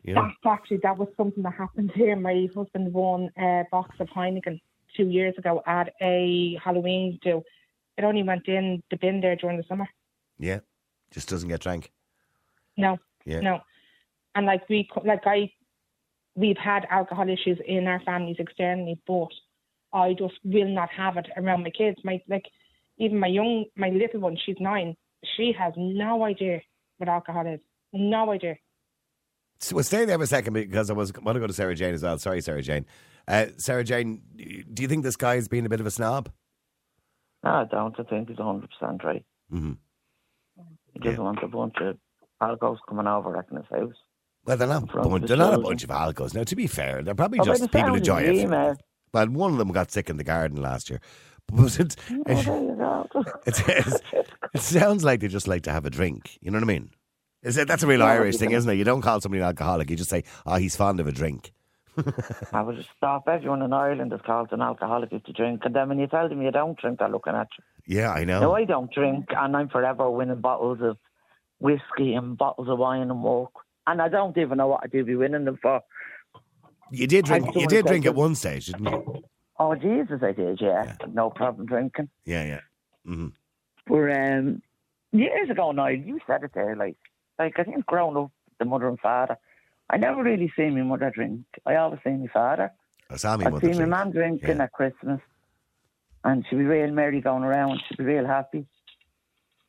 You 0.05 0.15
know? 0.15 0.23
That's 0.23 0.55
actually 0.61 0.79
that 0.85 0.97
was 0.97 1.09
something 1.17 1.43
that 1.43 1.53
happened 1.55 1.93
here. 1.95 2.17
My 2.17 2.49
husband 2.55 2.93
won 2.93 3.31
a 3.37 3.65
box 3.71 3.97
of 4.01 4.09
Heineken 4.09 4.61
two 4.97 5.09
years 5.09 5.35
ago 5.37 5.63
at 5.67 5.93
a 6.01 6.59
Halloween 6.65 7.19
do. 7.23 7.43
It 7.99 8.05
only 8.05 8.23
went 8.23 8.47
in 8.49 8.83
the 8.91 8.97
bin 8.97 9.21
there 9.21 9.37
during 9.37 9.57
the 9.59 9.65
summer. 9.69 9.89
Yeah, 10.39 10.61
just 11.11 11.29
doesn't 11.29 11.49
get 11.49 11.61
drank. 11.61 11.91
No, 12.77 12.99
Yeah. 13.27 13.41
no, 13.41 13.61
and 14.35 14.47
like 14.47 14.67
we 14.71 14.89
like 15.05 15.27
I, 15.27 15.53
we've 16.35 16.57
had 16.57 16.87
alcohol 16.91 17.29
issues 17.29 17.59
in 17.67 17.87
our 17.87 18.01
families 18.01 18.37
externally, 18.39 18.99
but 19.07 19.29
I 19.93 20.15
just 20.15 20.35
will 20.45 20.69
not 20.69 20.89
have 20.91 21.17
it 21.17 21.27
around 21.37 21.63
my 21.65 21.71
kids. 21.71 21.99
My 22.05 22.21
like, 22.29 22.45
even 22.99 23.19
my 23.19 23.27
young, 23.29 23.65
my 23.77 23.89
little 23.89 24.21
one, 24.21 24.37
she's 24.45 24.57
nine. 24.61 24.97
She 25.37 25.53
has 25.59 25.73
no 25.77 26.25
idea 26.25 26.61
what 26.99 27.09
alcohol 27.09 27.47
is. 27.47 27.61
No 27.93 28.31
idea. 28.31 28.57
So 29.61 29.75
we'll 29.75 29.85
stay 29.85 30.05
there 30.07 30.17
for 30.17 30.25
a 30.25 30.27
second 30.27 30.55
because 30.55 30.89
I 30.89 30.95
was 30.95 31.13
want 31.21 31.37
to 31.37 31.41
go 31.41 31.47
to 31.47 31.53
Sarah 31.53 31.75
Jane 31.75 31.93
as 31.95 32.03
well. 32.03 32.19
Sorry, 32.19 32.41
Sarah 32.41 32.63
Jane. 32.63 32.87
Uh, 33.29 33.47
Sarah 33.59 33.85
Jane, 33.85 34.23
do 34.73 34.83
you 34.83 34.89
think 34.89 35.03
this 35.05 35.17
guy's 35.17 35.49
being 35.49 35.67
a 35.67 35.69
bit 35.69 35.81
of 35.81 35.87
a 35.87 35.91
snob? 35.91 36.31
No, 37.45 37.51
I 37.51 37.65
don't. 37.65 37.95
I 37.99 38.03
think 38.05 38.29
he's 38.29 38.39
100% 38.39 38.65
right. 39.05 39.25
Mm-hmm. 39.53 39.73
He 40.95 40.99
doesn't 41.01 41.19
Yeah. 41.19 41.25
want 41.25 41.43
a 41.43 41.49
bunch 41.49 41.75
of 41.81 41.99
alcohols 42.41 42.79
coming 42.89 43.07
over 43.07 43.31
wrecking 43.31 43.59
his 43.59 43.67
house. 43.71 43.95
Well, 44.45 44.57
they're 44.57 44.67
not. 44.69 44.91
From 44.91 45.09
bun- 45.11 45.21
the 45.23 45.27
they're 45.29 45.37
not 45.37 45.55
a 45.55 45.59
bunch 45.59 45.85
of 45.85 45.91
alcohols. 45.91 46.35
Now, 46.35 46.45
to 46.45 46.57
be 46.57 46.67
fair, 46.67 47.03
they're 47.03 47.15
probably 47.15 47.41
Oh, 47.41 47.45
just 47.45 47.71
people 47.71 47.95
enjoy 47.95 48.23
it. 48.23 48.35
email. 48.37 48.77
Well, 49.13 49.27
one 49.29 49.53
of 49.53 49.59
them 49.59 49.73
got 49.73 49.91
sick 49.91 50.09
in 50.09 50.17
the 50.17 50.25
garden 50.25 50.61
last 50.63 50.89
year, 50.89 51.01
but 51.53 51.79
it, 51.81 51.97
oh, 52.11 52.23
there 52.25 52.37
you 52.63 52.77
go. 52.77 53.07
it, 53.47 53.69
it, 53.69 54.03
it 54.55 54.61
sounds 54.61 55.03
like 55.05 55.21
they 55.21 55.29
just 55.29 55.49
like 55.49 55.63
to 55.65 55.73
have 55.73 55.85
a 55.85 55.91
drink. 55.91 56.39
You 56.41 56.51
know 56.51 56.59
what 56.59 56.65
I 56.65 56.67
mean? 56.67 56.91
Is 57.43 57.57
it, 57.57 57.67
that's 57.67 57.83
a 57.83 57.87
real 57.87 58.01
Yeah, 58.01 58.07
Irish 58.07 58.37
thing, 58.37 58.53
isn't 58.53 58.71
it? 58.71 58.75
You 58.77 58.85
don't 58.85 59.01
call 59.03 59.21
somebody 59.21 59.41
an 59.41 59.47
alcoholic. 59.49 59.91
You 59.91 59.97
just 59.97 60.11
say, 60.11 60.25
"Oh, 60.47 60.57
he's 60.57 60.77
fond 60.77 61.01
of 61.01 61.07
a 61.09 61.13
drink." 61.13 61.53
I 62.53 62.63
would 62.63 62.77
just 62.77 62.89
stop. 62.97 63.27
Everyone 63.29 63.63
in 63.63 63.73
Ireland 63.73 64.13
is 64.13 64.21
called 64.25 64.53
an 64.53 64.61
alcoholic 64.63 65.13
if 65.13 65.23
you 65.27 65.35
drink. 65.35 65.63
And 65.65 65.75
then 65.75 65.89
when 65.89 65.99
you 65.99 66.07
tell 66.07 66.29
them 66.29 66.41
you 66.41 66.51
don't 66.53 66.79
drink, 66.79 66.99
they're 67.01 67.09
looking 67.09 67.35
at 67.35 67.49
you. 67.59 67.97
Yeah, 67.99 68.13
I 68.13 68.25
know. 68.25 68.41
No, 68.41 68.55
I 68.55 68.65
don't 68.65 68.93
drink, 68.93 69.27
and 69.37 69.57
I'm 69.57 69.69
forever 69.69 70.09
winning 70.11 70.41
bottles 70.41 70.79
of 70.83 70.99
whiskey 71.59 72.15
and 72.15 72.39
bottles 72.39 72.69
of 72.69 72.79
wine 72.79 73.11
and 73.11 73.23
work. 73.23 73.51
And 73.91 74.01
I 74.01 74.09
don't 74.09 74.39
even 74.39 74.59
know 74.59 74.69
what 74.69 74.83
I 74.85 74.87
do 74.87 75.05
be 75.05 75.17
winning 75.17 75.45
them 75.47 75.59
for. 75.61 75.81
you 76.93 77.09
did 77.09 77.25
drink. 77.25 77.53
You 77.57 77.67
did 77.67 77.87
drink 77.87 78.07
at 78.07 78.15
one 78.15 78.37
stage, 78.37 78.67
didn't 78.67 78.85
you? 78.87 79.25
Oh, 79.59 79.75
Jesus, 79.75 80.23
I 80.23 80.31
did, 80.31 80.61
yeah. 80.61 80.95
No 81.13 81.29
problem 81.31 81.67
drinking. 81.67 82.09
Yeah, 82.25 82.45
yeah. 82.45 82.61
hmm 83.05 83.29
But 83.89 84.13
um, 84.13 84.63
years 85.11 85.51
ago 85.51 85.73
now, 85.73 85.89
you 85.89 86.21
said 86.25 86.45
it 86.45 86.53
there, 86.55 86.77
like, 86.77 86.97
like 87.37 87.59
I 87.59 87.65
think 87.65 87.85
growing 87.85 88.17
up, 88.17 88.31
the 88.61 88.65
mother 88.65 88.87
and 88.89 89.01
father, 89.01 89.37
I 89.91 89.97
never 89.97 90.23
really 90.23 90.53
seen 90.57 90.77
my 90.77 90.83
mother 90.83 91.11
drink. 91.13 91.41
I 91.67 91.75
always 91.75 91.99
seen 92.05 92.21
my 92.21 92.29
father. 92.29 92.73
I 93.11 93.17
saw 93.17 93.37
me 93.37 93.47
I'd 93.47 93.53
mother 93.55 93.67
see 93.67 93.73
my 93.73 93.87
drink. 93.87 93.91
mum 93.91 94.13
drinking 94.13 94.57
Yeah. 94.59 94.63
at 94.63 94.73
Christmas, 94.73 95.21
and 96.23 96.47
she'd 96.49 96.57
be 96.59 96.63
real 96.65 96.93
merry 96.93 97.21
going 97.21 97.43
around. 97.43 97.81
She'd 97.89 97.99
be 97.99 98.05
real 98.05 98.27
happy. 98.27 98.67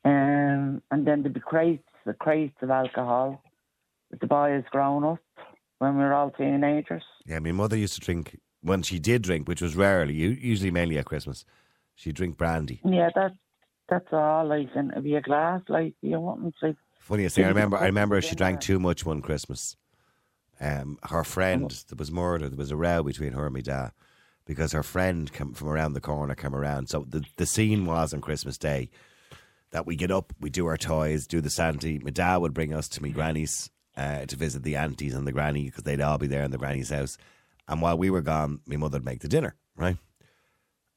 Um, 0.05 0.83
and 0.91 1.07
then 1.07 1.23
there'd 1.23 1.33
be 1.33 1.39
crates, 1.39 1.87
the 2.05 2.13
crates 2.13 2.55
of 2.61 2.69
alcohol 2.69 3.43
the 4.19 4.27
boy 4.27 4.51
boys 4.51 4.63
growing 4.71 5.03
up 5.03 5.19
when 5.79 5.97
we 5.97 6.03
were 6.03 6.13
all 6.13 6.31
teenagers. 6.31 7.03
Yeah, 7.25 7.39
my 7.39 7.51
mother 7.51 7.77
used 7.77 7.95
to 7.95 7.99
drink 7.99 8.37
when 8.61 8.83
she 8.83 8.99
did 8.99 9.21
drink, 9.21 9.47
which 9.47 9.61
was 9.61 9.75
rarely, 9.75 10.13
usually 10.13 10.71
mainly 10.71 10.97
at 10.97 11.05
Christmas. 11.05 11.45
She'd 11.95 12.15
drink 12.15 12.37
brandy. 12.37 12.81
Yeah, 12.83 13.09
that 13.15 13.31
that's 13.89 14.07
all. 14.11 14.47
Like, 14.47 14.69
and 14.75 14.91
it'd 14.91 15.03
be 15.03 15.15
a 15.15 15.21
glass, 15.21 15.61
like 15.67 15.93
you 16.01 16.19
want 16.19 16.53
like. 16.61 16.75
Funniest 16.99 17.35
thing, 17.35 17.45
I 17.45 17.49
remember. 17.49 17.77
I 17.77 17.85
remember 17.85 18.21
she 18.21 18.35
drank 18.35 18.61
too 18.61 18.79
much 18.79 19.05
one 19.05 19.21
Christmas. 19.21 19.75
Um, 20.59 20.99
her 21.03 21.23
friend, 21.23 21.71
there 21.89 21.97
was 21.97 22.11
murder. 22.11 22.47
There 22.47 22.57
was 22.57 22.69
a 22.69 22.75
row 22.75 23.01
between 23.01 23.33
her 23.33 23.45
and 23.45 23.53
my 23.53 23.61
dad 23.61 23.91
because 24.45 24.71
her 24.73 24.83
friend 24.83 25.31
came 25.33 25.53
from 25.53 25.69
around 25.69 25.93
the 25.93 26.01
corner, 26.01 26.35
came 26.35 26.55
around. 26.55 26.89
So 26.89 27.05
the 27.07 27.25
the 27.37 27.45
scene 27.45 27.85
was 27.85 28.13
on 28.13 28.21
Christmas 28.21 28.57
Day 28.57 28.89
that 29.71 29.87
we 29.87 29.95
get 29.95 30.11
up, 30.11 30.33
we 30.39 30.49
do 30.49 30.67
our 30.67 30.77
toys, 30.77 31.25
do 31.25 31.41
the 31.41 31.49
Santy. 31.49 31.99
My 31.99 32.11
dad 32.11 32.37
would 32.37 32.53
bring 32.53 32.73
us 32.73 32.87
to 32.89 33.01
my 33.01 33.09
granny's 33.09 33.69
uh, 33.97 34.25
to 34.25 34.35
visit 34.35 34.63
the 34.63 34.75
aunties 34.75 35.13
and 35.13 35.27
the 35.27 35.31
granny 35.31 35.65
because 35.65 35.83
they'd 35.83 36.01
all 36.01 36.17
be 36.17 36.27
there 36.27 36.43
in 36.43 36.51
the 36.51 36.57
granny's 36.57 36.89
house. 36.89 37.17
And 37.67 37.81
while 37.81 37.97
we 37.97 38.09
were 38.09 38.21
gone, 38.21 38.61
my 38.65 38.77
mother 38.77 38.97
would 38.97 39.05
make 39.05 39.21
the 39.21 39.27
dinner, 39.27 39.55
right? 39.75 39.97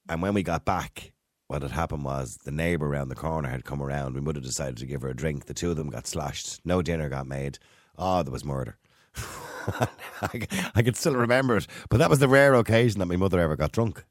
And 0.09 0.23
when 0.23 0.35
we 0.35 0.43
got 0.43 0.65
back, 0.65 1.13
what 1.47 1.63
had 1.63 1.71
happened 1.71 2.05
was 2.05 2.39
the 2.45 2.51
neighbour 2.51 2.87
around 2.87 3.09
the 3.09 3.15
corner 3.15 3.49
had 3.49 3.65
come 3.65 3.83
around. 3.83 4.15
We 4.15 4.21
would 4.21 4.37
have 4.37 4.45
decided 4.45 4.79
to 4.79 4.87
give 4.87 5.03
her 5.03 5.09
a 5.09 5.17
drink. 5.17 5.45
The 5.45 5.55
two 5.55 5.71
of 5.71 5.77
them 5.77 5.91
got 5.91 6.07
slashed. 6.07 6.61
No 6.65 6.83
dinner 6.83 7.09
got 7.09 7.27
made. 7.27 7.59
Oh, 7.99 8.23
there 8.23 8.33
was 8.33 8.45
murder. 8.45 8.79
I, 9.67 10.47
I 10.75 10.83
could 10.83 10.97
still 10.97 11.15
remember 11.15 11.57
it. 11.57 11.67
But 11.91 11.99
that 11.99 12.11
was 12.11 12.19
the 12.19 12.29
rare 12.29 12.55
occasion 12.55 12.99
that 13.01 13.07
my 13.07 13.17
mother 13.17 13.41
ever 13.41 13.57
got 13.57 13.73
drunk. 13.73 14.05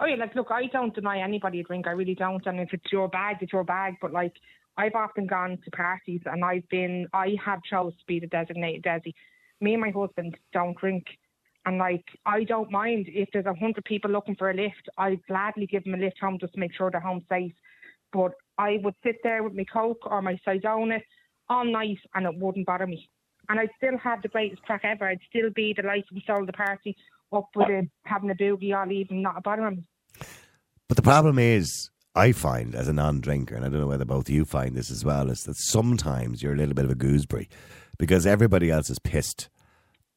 Oh 0.00 0.06
yeah, 0.06 0.16
like 0.16 0.34
look, 0.34 0.48
I 0.50 0.66
don't 0.66 0.94
deny 0.94 1.20
anybody 1.20 1.60
a 1.60 1.62
drink. 1.62 1.86
I 1.86 1.92
really 1.92 2.14
don't. 2.14 2.44
And 2.46 2.60
if 2.60 2.72
it's 2.72 2.90
your 2.90 3.08
bag, 3.08 3.36
it's 3.40 3.52
your 3.52 3.64
bag. 3.64 3.96
But 4.00 4.12
like, 4.12 4.34
I've 4.76 4.94
often 4.94 5.26
gone 5.26 5.58
to 5.64 5.70
parties 5.70 6.22
and 6.24 6.44
I've 6.44 6.68
been, 6.68 7.06
I 7.12 7.36
have 7.44 7.62
chose 7.62 7.92
to 7.92 8.04
be 8.06 8.20
the 8.20 8.26
designated 8.26 8.82
desi. 8.82 9.12
Me 9.60 9.74
and 9.74 9.80
my 9.80 9.90
husband 9.90 10.36
don't 10.52 10.76
drink, 10.76 11.06
and 11.64 11.78
like, 11.78 12.04
I 12.26 12.42
don't 12.44 12.70
mind 12.72 13.06
if 13.08 13.28
there's 13.32 13.46
a 13.46 13.54
hundred 13.54 13.84
people 13.84 14.10
looking 14.10 14.34
for 14.34 14.50
a 14.50 14.54
lift. 14.54 14.88
I'd 14.98 15.24
gladly 15.28 15.66
give 15.66 15.84
them 15.84 15.94
a 15.94 15.98
lift 15.98 16.18
home 16.20 16.38
just 16.40 16.54
to 16.54 16.60
make 16.60 16.74
sure 16.74 16.90
they're 16.90 17.00
home 17.00 17.24
safe. 17.28 17.52
But 18.12 18.32
I 18.58 18.80
would 18.82 18.94
sit 19.04 19.16
there 19.22 19.44
with 19.44 19.54
my 19.54 19.64
coke 19.72 20.04
or 20.04 20.20
my 20.22 20.36
Cidona 20.44 21.00
all 21.48 21.64
night, 21.64 21.98
and 22.14 22.26
it 22.26 22.36
wouldn't 22.36 22.66
bother 22.66 22.86
me. 22.86 23.08
And 23.48 23.60
I'd 23.60 23.70
still 23.76 23.96
have 23.98 24.22
the 24.22 24.28
greatest 24.28 24.62
crack 24.62 24.80
ever. 24.84 25.06
I'd 25.06 25.20
still 25.28 25.50
be 25.50 25.72
the 25.72 25.86
life 25.86 26.04
and 26.10 26.20
soul 26.26 26.40
of 26.40 26.46
the 26.46 26.52
party, 26.52 26.96
up 27.32 27.48
with 27.54 27.68
it, 27.68 27.88
having 28.04 28.30
a 28.30 28.34
boogie 28.34 28.76
all 28.76 28.90
evening, 28.90 29.22
not 29.22 29.38
a 29.38 29.40
bother 29.40 29.70
me. 29.70 29.86
But 30.88 30.96
the 30.96 31.02
problem 31.02 31.38
is, 31.38 31.91
I 32.14 32.32
find 32.32 32.74
as 32.74 32.88
a 32.88 32.92
non-drinker, 32.92 33.54
and 33.54 33.64
I 33.64 33.68
don't 33.68 33.80
know 33.80 33.86
whether 33.86 34.04
both 34.04 34.28
you 34.28 34.44
find 34.44 34.76
this 34.76 34.90
as 34.90 35.04
well, 35.04 35.30
is 35.30 35.44
that 35.44 35.56
sometimes 35.56 36.42
you're 36.42 36.52
a 36.52 36.56
little 36.56 36.74
bit 36.74 36.84
of 36.84 36.90
a 36.90 36.94
gooseberry 36.94 37.48
because 37.98 38.26
everybody 38.26 38.70
else 38.70 38.90
is 38.90 38.98
pissed, 38.98 39.48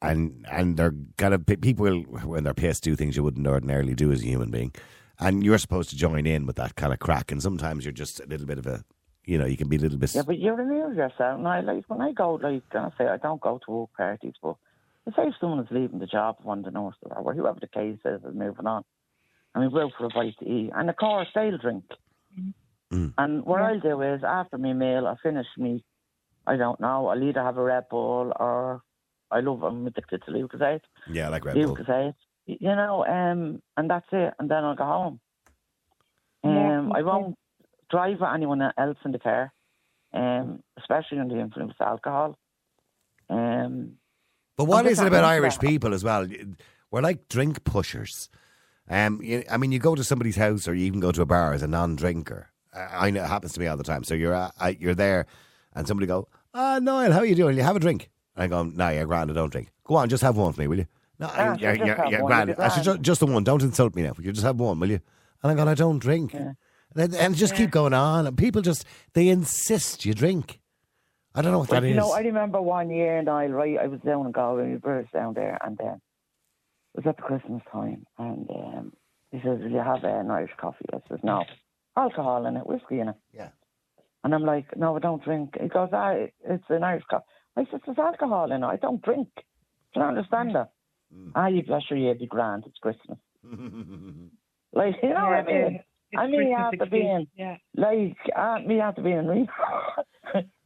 and 0.01 0.45
and 0.51 0.75
they're 0.75 0.93
kind 1.17 1.33
of 1.33 1.45
people 1.45 1.87
when 2.01 2.43
they're 2.43 2.53
pissed 2.53 2.83
do 2.83 2.95
things 2.95 3.15
you 3.15 3.23
wouldn't 3.23 3.47
ordinarily 3.47 3.95
do 3.95 4.11
as 4.11 4.21
a 4.21 4.25
human 4.25 4.51
being, 4.51 4.73
and 5.19 5.43
you're 5.43 5.57
supposed 5.57 5.89
to 5.89 5.95
join 5.95 6.25
in 6.27 6.45
with 6.45 6.57
that 6.57 6.75
kind 6.75 6.91
of 6.91 6.99
crack, 6.99 7.31
and 7.31 7.41
sometimes 7.41 7.85
you're 7.85 7.93
just 7.93 8.19
a 8.19 8.25
little 8.25 8.45
bit 8.45 8.57
of 8.57 8.67
a, 8.67 8.83
you 9.23 9.37
know, 9.37 9.45
you 9.45 9.55
can 9.55 9.69
be 9.69 9.77
a 9.77 9.79
little 9.79 9.97
bit. 9.97 10.13
Yeah, 10.13 10.23
but 10.23 10.37
you're 10.37 10.55
remove 10.55 10.97
yourself. 10.97 11.37
And 11.37 11.47
I 11.47 11.61
like 11.61 11.85
when 11.87 12.01
I 12.01 12.11
go, 12.11 12.33
like 12.33 12.63
I 12.73 12.89
say, 12.97 13.07
I 13.07 13.17
don't 13.17 13.39
go 13.39 13.59
to 13.65 13.71
work 13.71 13.89
parties, 13.95 14.33
but 14.41 14.57
I 15.07 15.11
say 15.11 15.29
if 15.29 15.35
someone 15.39 15.59
is 15.59 15.71
leaving 15.71 15.99
the 15.99 16.07
job, 16.07 16.37
one 16.43 16.59
of 16.59 16.65
the 16.65 16.71
nurse 16.71 16.95
or 17.03 17.33
whoever 17.33 17.59
the 17.61 17.67
case 17.67 17.99
is, 18.03 18.21
is 18.21 18.35
moving 18.35 18.67
on, 18.67 18.83
and 19.55 19.63
we 19.65 19.71
go 19.79 19.89
for 19.97 20.05
a 20.05 20.09
bite 20.09 20.38
to 20.39 20.45
eat, 20.45 20.69
and 20.75 20.89
of 20.89 20.95
course 20.97 21.27
they'll 21.33 21.57
drink. 21.57 21.85
Mm. 22.93 23.13
And 23.17 23.43
what 23.45 23.62
I'll 23.62 23.79
do 23.79 24.01
is 24.03 24.21
after 24.24 24.57
my 24.59 24.74
meal, 24.74 25.07
I 25.07 25.15
finish 25.24 25.47
me. 25.57 25.83
I 26.45 26.55
don't 26.57 26.79
know. 26.79 27.07
I'll 27.07 27.24
either 27.24 27.41
have 27.41 27.57
a 27.57 27.63
Red 27.63 27.85
Bull 27.89 28.31
or 28.39 28.83
I 29.31 29.39
love. 29.39 29.63
I'm 29.63 29.88
addicted 29.88 30.21
to 30.25 30.31
Lucozade. 30.31 30.81
yeah, 31.09 31.25
I 31.25 31.29
like 31.29 31.45
Red 31.45 31.55
Bull. 31.55 31.75
Lucozade. 31.75 32.13
You 32.45 32.75
know, 32.75 33.03
um, 33.05 33.62
and 33.75 33.89
that's 33.89 34.05
it. 34.12 34.33
And 34.38 34.51
then 34.51 34.63
I'll 34.63 34.75
go 34.75 34.83
home. 34.85 35.19
Yeah, 36.43 36.77
Um, 36.79 36.91
I 36.93 37.01
won't 37.01 37.35
drive 37.89 38.19
with 38.19 38.29
anyone 38.31 38.62
else 38.62 38.97
in 39.03 39.12
the 39.13 39.17
car, 39.19 39.51
um, 40.13 40.62
especially 40.77 41.17
under 41.17 41.33
the 41.33 41.41
influence 41.41 41.74
of 41.79 41.88
alcohol. 41.88 42.38
Um, 43.31 43.93
But 44.57 44.65
what 44.65 44.85
is 44.85 45.00
it 45.01 45.07
about 45.07 45.24
Irish 45.24 45.57
that. 45.57 45.67
people 45.67 45.93
as 45.95 46.03
well? 46.03 46.27
We're 46.91 47.01
like 47.01 47.27
drink 47.29 47.63
pushers. 47.63 48.29
Um, 48.89 49.21
you, 49.23 49.43
I 49.49 49.57
mean, 49.57 49.71
you 49.71 49.79
go 49.79 49.95
to 49.95 50.03
somebody's 50.03 50.35
house 50.35 50.67
or 50.67 50.73
you 50.75 50.85
even 50.85 50.99
go 50.99 51.11
to 51.11 51.21
a 51.21 51.25
bar 51.25 51.53
as 51.53 51.63
a 51.63 51.67
non-drinker. 51.67 52.49
I, 52.73 53.07
I 53.07 53.09
know 53.11 53.23
it 53.23 53.27
happens 53.27 53.53
to 53.53 53.59
me 53.59 53.67
all 53.67 53.77
the 53.77 53.83
time. 53.83 54.03
So 54.03 54.13
you're 54.13 54.33
uh, 54.35 54.51
I, 54.59 54.77
you're 54.79 54.93
there, 54.95 55.25
and 55.73 55.87
somebody 55.87 56.07
go, 56.07 56.27
"Ah, 56.53 56.79
Niall, 56.81 57.11
how 57.11 57.19
are 57.19 57.25
you 57.25 57.35
doing? 57.35 57.57
You 57.57 57.63
have 57.63 57.75
a 57.75 57.79
drink?" 57.79 58.09
And 58.35 58.43
I 58.43 58.47
go, 58.47 58.63
"No, 58.63 58.89
you're 58.89 59.05
grand. 59.07 59.31
I 59.31 59.33
don't 59.33 59.51
drink. 59.51 59.71
Go 59.85 59.95
on, 59.95 60.09
just 60.09 60.23
have 60.23 60.37
one 60.37 60.53
for 60.53 60.61
me, 60.61 60.67
will 60.67 60.77
you?" 60.79 60.87
No, 61.17 61.27
Ah, 61.31 61.55
just 61.55 61.79
grand. 62.25 62.51
I 62.59 62.67
should 62.69 62.83
grand. 62.83 62.83
ju- 62.83 62.97
just 62.99 63.19
the 63.21 63.25
one. 63.25 63.43
Don't 63.43 63.63
insult 63.63 63.95
me 63.95 64.03
now. 64.03 64.13
You 64.19 64.31
just 64.33 64.45
have 64.45 64.59
one, 64.59 64.79
will 64.79 64.89
you? 64.89 64.99
And 65.41 65.51
I 65.51 65.55
go, 65.63 65.69
"I 65.69 65.73
don't 65.73 65.99
drink." 65.99 66.33
Yeah. 66.33 66.53
And, 66.97 67.13
and 67.15 67.35
just 67.35 67.55
keep 67.55 67.71
going 67.71 67.93
on, 67.93 68.27
and 68.27 68.37
people 68.37 68.61
just 68.61 68.85
they 69.13 69.27
insist 69.29 70.05
you 70.05 70.13
drink. 70.13 70.59
I 71.33 71.41
don't 71.41 71.51
know 71.51 71.59
what 71.59 71.69
But 71.69 71.81
that 71.81 71.87
you 71.87 71.93
is. 71.93 71.97
know, 71.97 72.11
I 72.13 72.21
remember 72.21 72.61
one 72.61 72.89
year 72.89 73.17
in 73.17 73.27
Isle, 73.27 73.49
right? 73.49 73.77
I 73.77 73.87
was 73.87 73.99
down 73.99 74.25
in 74.25 74.31
Galway, 74.31 74.67
my 74.69 74.77
brother's 74.77 75.09
down 75.11 75.33
there, 75.33 75.57
and 75.65 75.77
then 75.77 75.99
was 76.95 77.05
at 77.07 77.17
the 77.17 77.23
Christmas 77.23 77.61
time, 77.71 78.05
and 78.17 78.49
um, 78.49 78.93
he 79.31 79.37
says, 79.39 79.59
"Will 79.59 79.71
you 79.71 79.77
have 79.77 80.03
uh, 80.03 80.07
an 80.07 80.31
Irish 80.31 80.51
coffee?" 80.57 80.85
I 80.93 80.99
says, 81.09 81.19
"No, 81.23 81.43
alcohol 81.97 82.45
in 82.45 82.57
it, 82.57 82.65
whiskey 82.65 82.99
in 82.99 83.09
it." 83.09 83.15
Yeah. 83.33 83.49
And 84.23 84.33
I'm 84.33 84.43
like, 84.43 84.75
"No, 84.77 84.95
I 84.95 84.99
don't 84.99 85.23
drink." 85.23 85.57
He 85.59 85.67
goes, 85.67 85.89
"Ah, 85.93 86.13
it's 86.47 86.63
an 86.69 86.83
Irish 86.83 87.03
coffee." 87.09 87.25
I 87.57 87.65
says, 87.71 87.81
"There's 87.85 87.97
alcohol 87.97 88.51
in 88.51 88.63
it. 88.63 88.67
I 88.67 88.77
don't 88.77 89.01
drink." 89.01 89.29
Do 89.93 90.01
you 90.01 90.05
understand 90.05 90.55
that? 90.55 90.71
Mm. 91.15 91.31
Ah, 91.35 91.47
you 91.47 91.63
bless 91.63 91.83
your 91.89 91.99
ear, 91.99 92.15
be 92.15 92.27
grand. 92.27 92.65
It's 92.67 92.77
Christmas. 92.79 93.17
Like, 94.75 94.95
you 95.01 95.07
know 95.07 95.15
what 95.15 95.33
I 95.33 95.43
mean? 95.43 95.79
It's 96.11 96.19
I 96.19 96.27
mean, 96.27 96.53
Christmas 96.53 96.59
after 96.59 96.83
excuse. 96.83 96.89
being 96.91 97.27
yeah. 97.37 97.55
like, 97.75 98.17
uh, 98.35 98.59
me 98.67 98.77
have 98.77 98.95
to 98.95 99.01
be 99.01 99.11
in 99.11 99.25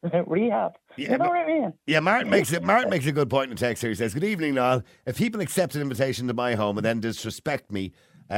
rehab. 0.27 0.73
Yeah, 0.97 1.11
you 1.11 1.17
know 1.17 1.17
but- 1.25 1.27
what 1.29 1.37
I 1.37 1.47
mean? 1.47 1.73
Yeah, 1.87 1.99
Martin 1.99 2.29
makes 2.29 2.51
it. 2.53 2.63
Martin 2.63 2.89
makes 2.89 3.05
a 3.05 3.11
good 3.11 3.29
point 3.29 3.45
in 3.51 3.55
the 3.55 3.59
text 3.59 3.81
here. 3.81 3.89
He 3.91 3.95
says, 3.95 4.13
"Good 4.13 4.23
evening, 4.23 4.55
Niall. 4.55 4.83
If 5.05 5.17
people 5.17 5.41
accept 5.41 5.75
an 5.75 5.81
invitation 5.81 6.27
to 6.27 6.33
my 6.33 6.55
home 6.55 6.77
and 6.77 6.85
then 6.85 6.99
disrespect 6.99 7.71
me 7.71 7.91
uh, 8.29 8.33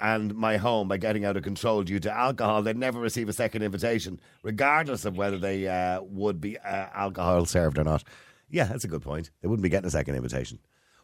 and 0.00 0.34
my 0.34 0.56
home 0.56 0.88
by 0.88 0.96
getting 0.96 1.24
out 1.24 1.36
of 1.36 1.42
control 1.42 1.82
due 1.82 2.00
to 2.00 2.10
alcohol, 2.12 2.62
they'd 2.62 2.76
never 2.76 2.98
receive 3.00 3.28
a 3.28 3.32
second 3.32 3.62
invitation, 3.62 4.20
regardless 4.42 5.04
of 5.04 5.16
whether 5.16 5.38
they 5.38 5.68
uh, 5.68 6.00
would 6.02 6.40
be 6.40 6.58
uh, 6.58 6.86
alcohol 6.94 7.44
served 7.46 7.78
or 7.78 7.84
not." 7.84 8.04
Yeah, 8.50 8.64
that's 8.64 8.84
a 8.84 8.88
good 8.88 9.02
point. 9.02 9.30
They 9.40 9.48
wouldn't 9.48 9.62
be 9.62 9.68
getting 9.70 9.86
a 9.86 9.90
second 9.90 10.14
invitation. 10.14 10.58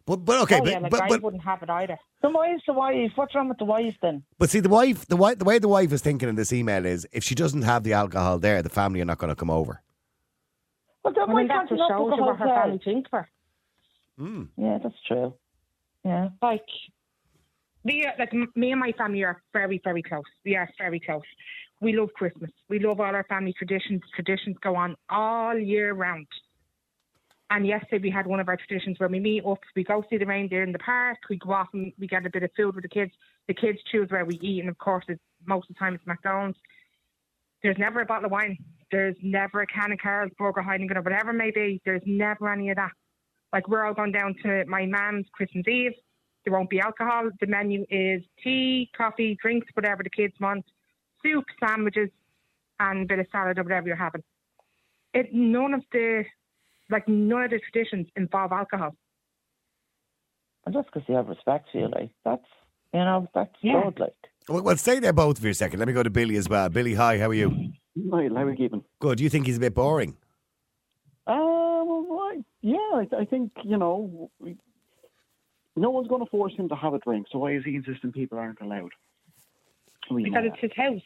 But 0.09 0.25
but 0.25 0.41
okay, 0.45 0.57
oh, 0.57 0.65
but, 0.65 0.71
yeah, 0.71 0.79
like 0.79 0.91
but, 0.91 1.03
I 1.03 1.09
but 1.09 1.23
wouldn't 1.23 1.45
have 1.45 1.63
it 1.63 1.69
either. 1.69 1.99
The 2.23 2.31
wife's 2.31 2.63
the 2.67 2.73
wife. 2.73 3.13
What's 3.15 3.35
wrong 3.35 3.51
with 3.51 3.59
the 3.59 3.67
wife 3.67 3.95
then? 4.01 4.25
but 4.39 4.49
see 4.49 4.61
the 4.61 4.71
wife 4.71 5.07
the 5.07 5.17
wife 5.17 5.39
the 5.39 5.45
way 5.45 5.59
the 5.59 5.69
wife 5.69 5.93
is 5.93 6.01
thinking 6.01 6.31
in 6.31 6.35
this 6.35 6.51
email 6.51 6.87
is 6.87 7.07
if 7.13 7.23
she 7.23 7.35
doesn't 7.35 7.61
have 7.63 7.85
the 7.85 7.93
alcohol 7.93 8.39
there, 8.39 8.63
the 8.63 8.71
family 8.71 9.03
are 9.03 9.05
not 9.05 9.19
going 9.19 9.29
to 9.29 9.37
come 9.37 9.51
over. 9.51 9.83
Well, 11.05 11.13
then 11.13 11.29
I 11.29 11.33
why 11.35 11.41
mean, 11.43 11.49
can't 11.49 11.69
that's 11.69 11.73
you 11.73 11.77
what 11.77 11.89
not 11.91 11.99
shows 11.99 12.11
book 12.11 12.19
you 12.19 12.25
a 12.25 12.27
what 12.27 12.39
her 12.39 12.47
family 12.47 12.81
think 12.83 13.11
for. 13.11 13.29
Mm. 14.19 14.49
Yeah, 14.57 14.79
that's 14.83 14.95
true. 15.07 15.35
Yeah. 16.05 16.29
Like, 16.41 16.65
we 17.85 18.07
are, 18.07 18.15
like 18.19 18.33
me 18.33 18.73
and 18.73 18.81
my 18.81 18.93
family 18.93 19.25
are 19.25 19.43
very, 19.53 19.79
very 19.85 20.03
close. 20.03 20.25
We 20.43 20.57
are 20.57 20.71
very 20.79 21.01
close. 21.01 21.23
We 21.83 21.95
love 21.95 22.15
Christmas. 22.15 22.51
We 22.71 22.79
love 22.79 22.99
all 22.99 23.15
our 23.15 23.25
family 23.29 23.55
traditions. 23.57 24.01
Traditions 24.15 24.57
go 24.63 24.75
on 24.75 24.97
all 25.11 25.57
year 25.59 25.93
round. 25.93 26.27
And 27.51 27.67
yesterday 27.67 28.03
we 28.03 28.11
had 28.11 28.27
one 28.27 28.41
of 28.41 28.49
our 28.49 28.59
traditions 28.59 28.99
where 28.99 29.09
we 29.09 29.21
meet 29.21 29.45
up, 29.45 29.61
we 29.75 29.83
go 29.83 30.05
see 30.11 30.19
the 30.19 30.27
reindeer 30.27 30.63
in 30.63 30.73
the 30.73 30.79
park, 30.79 31.19
we 31.31 31.39
go 31.39 31.53
off 31.53 31.69
and 31.73 31.93
we 31.99 32.07
get 32.07 32.27
a 32.27 32.31
bit 32.31 32.43
of 32.43 32.51
food 32.55 32.75
with 32.75 32.83
the 32.83 32.89
kids. 32.89 33.13
The 33.47 33.55
kids 33.55 33.79
choose 33.91 34.11
where 34.11 34.25
we 34.25 34.39
eat, 34.43 34.61
and 34.61 34.69
of 34.69 34.77
course, 34.77 35.05
it's, 35.09 35.21
most 35.47 35.71
of 35.71 35.75
the 35.75 35.79
time 35.79 35.95
it's 35.95 36.07
McDonald's. 36.07 36.59
There's 37.63 37.79
never 37.79 38.01
a 38.01 38.07
bottle 38.07 38.27
of 38.27 38.33
wine. 38.33 38.59
There's 38.93 39.17
never 39.23 39.63
a 39.63 39.67
can 39.67 39.93
of 39.93 39.99
Carlsberg, 39.99 40.55
Heineken, 40.55 40.97
or 40.97 41.03
whatever 41.03 41.31
it 41.31 41.35
may 41.35 41.51
be. 41.51 41.81
There's 41.85 42.03
never 42.05 42.53
any 42.53 42.71
of 42.71 42.77
that. 42.77 42.93
Like 43.53 43.67
we're 43.67 43.85
all 43.85 43.95
going 43.95 44.13
down 44.13 44.35
to 44.43 44.65
my 44.67 44.85
mum's 44.85 45.27
Christmas 45.33 45.67
Eve. 45.67 45.93
There 46.45 46.53
won't 46.53 46.71
be 46.71 46.81
alcohol. 46.81 47.31
The 47.41 47.47
menu 47.47 47.85
is 47.91 48.23
tea, 48.43 48.91
coffee, 48.97 49.37
drinks, 49.41 49.69
whatever 49.75 50.03
the 50.03 50.11
kids 50.11 50.35
want, 50.41 50.65
soup, 51.23 51.45
sandwiches, 51.59 52.11
and 52.79 53.03
a 53.03 53.07
bit 53.07 53.19
of 53.19 53.27
salad 53.33 53.59
or 53.59 53.65
whatever 53.65 53.89
you're 53.89 53.97
having. 53.97 54.23
It 55.15 55.33
none 55.33 55.75
of 55.75 55.83
the 55.93 56.25
like 56.91 57.07
none 57.09 57.45
of 57.45 57.51
the 57.51 57.61
traditions 57.71 58.07
involve 58.17 58.53
alcohol. 58.53 58.95
And 60.67 60.75
that's 60.75 60.87
because 60.87 61.09
you 61.09 61.15
have 61.15 61.29
respect 61.29 61.69
for 61.73 61.79
you, 61.79 61.89
like 61.89 62.11
that's 62.25 62.45
you 62.93 63.01
know 63.01 63.29
that's 63.35 63.55
Yeah. 63.63 63.85
good, 63.85 64.01
like. 64.01 64.15
Well, 64.49 64.63
well, 64.63 64.77
stay 64.77 64.99
there 64.99 65.13
both 65.13 65.39
for 65.39 65.49
a 65.49 65.55
second. 65.55 65.79
Let 65.79 65.89
me 65.89 65.95
go 65.95 66.03
to 66.03 66.11
Billy 66.11 66.37
as 66.37 66.49
well. 66.49 66.69
Billy, 66.71 66.95
hi, 66.95 67.19
how 67.19 67.29
are 67.29 67.35
you? 67.35 67.51
Hi, 68.11 68.29
how 68.29 68.43
are 68.43 68.47
we 68.47 68.57
keeping? 68.57 68.83
Good. 68.99 69.19
Do 69.19 69.25
you 69.25 69.31
think 69.31 69.47
he's 69.47 69.59
a 69.59 69.61
bit 69.61 69.75
boring? 69.75 70.17
Uh, 71.27 71.85
well, 71.85 72.07
right. 72.09 72.43
yeah, 72.63 72.77
I, 72.79 73.07
I 73.21 73.25
think, 73.27 73.53
you 73.63 73.77
know, 73.77 74.31
we, 74.39 74.57
no 75.77 75.91
one's 75.91 76.09
going 76.09 76.25
to 76.25 76.31
force 76.31 76.55
him 76.57 76.71
to 76.71 76.75
have 76.75 76.95
a 76.95 76.99
drink, 77.01 77.27
so 77.31 77.39
why 77.39 77.55
is 77.55 77.65
he 77.65 77.75
insisting 77.77 78.13
people 78.13 78.39
aren't 78.39 78.61
allowed? 78.63 78.93
We 80.11 80.23
know 80.25 80.31
because 80.31 80.45
it's 80.47 80.61
his 80.61 80.71
house 80.75 81.03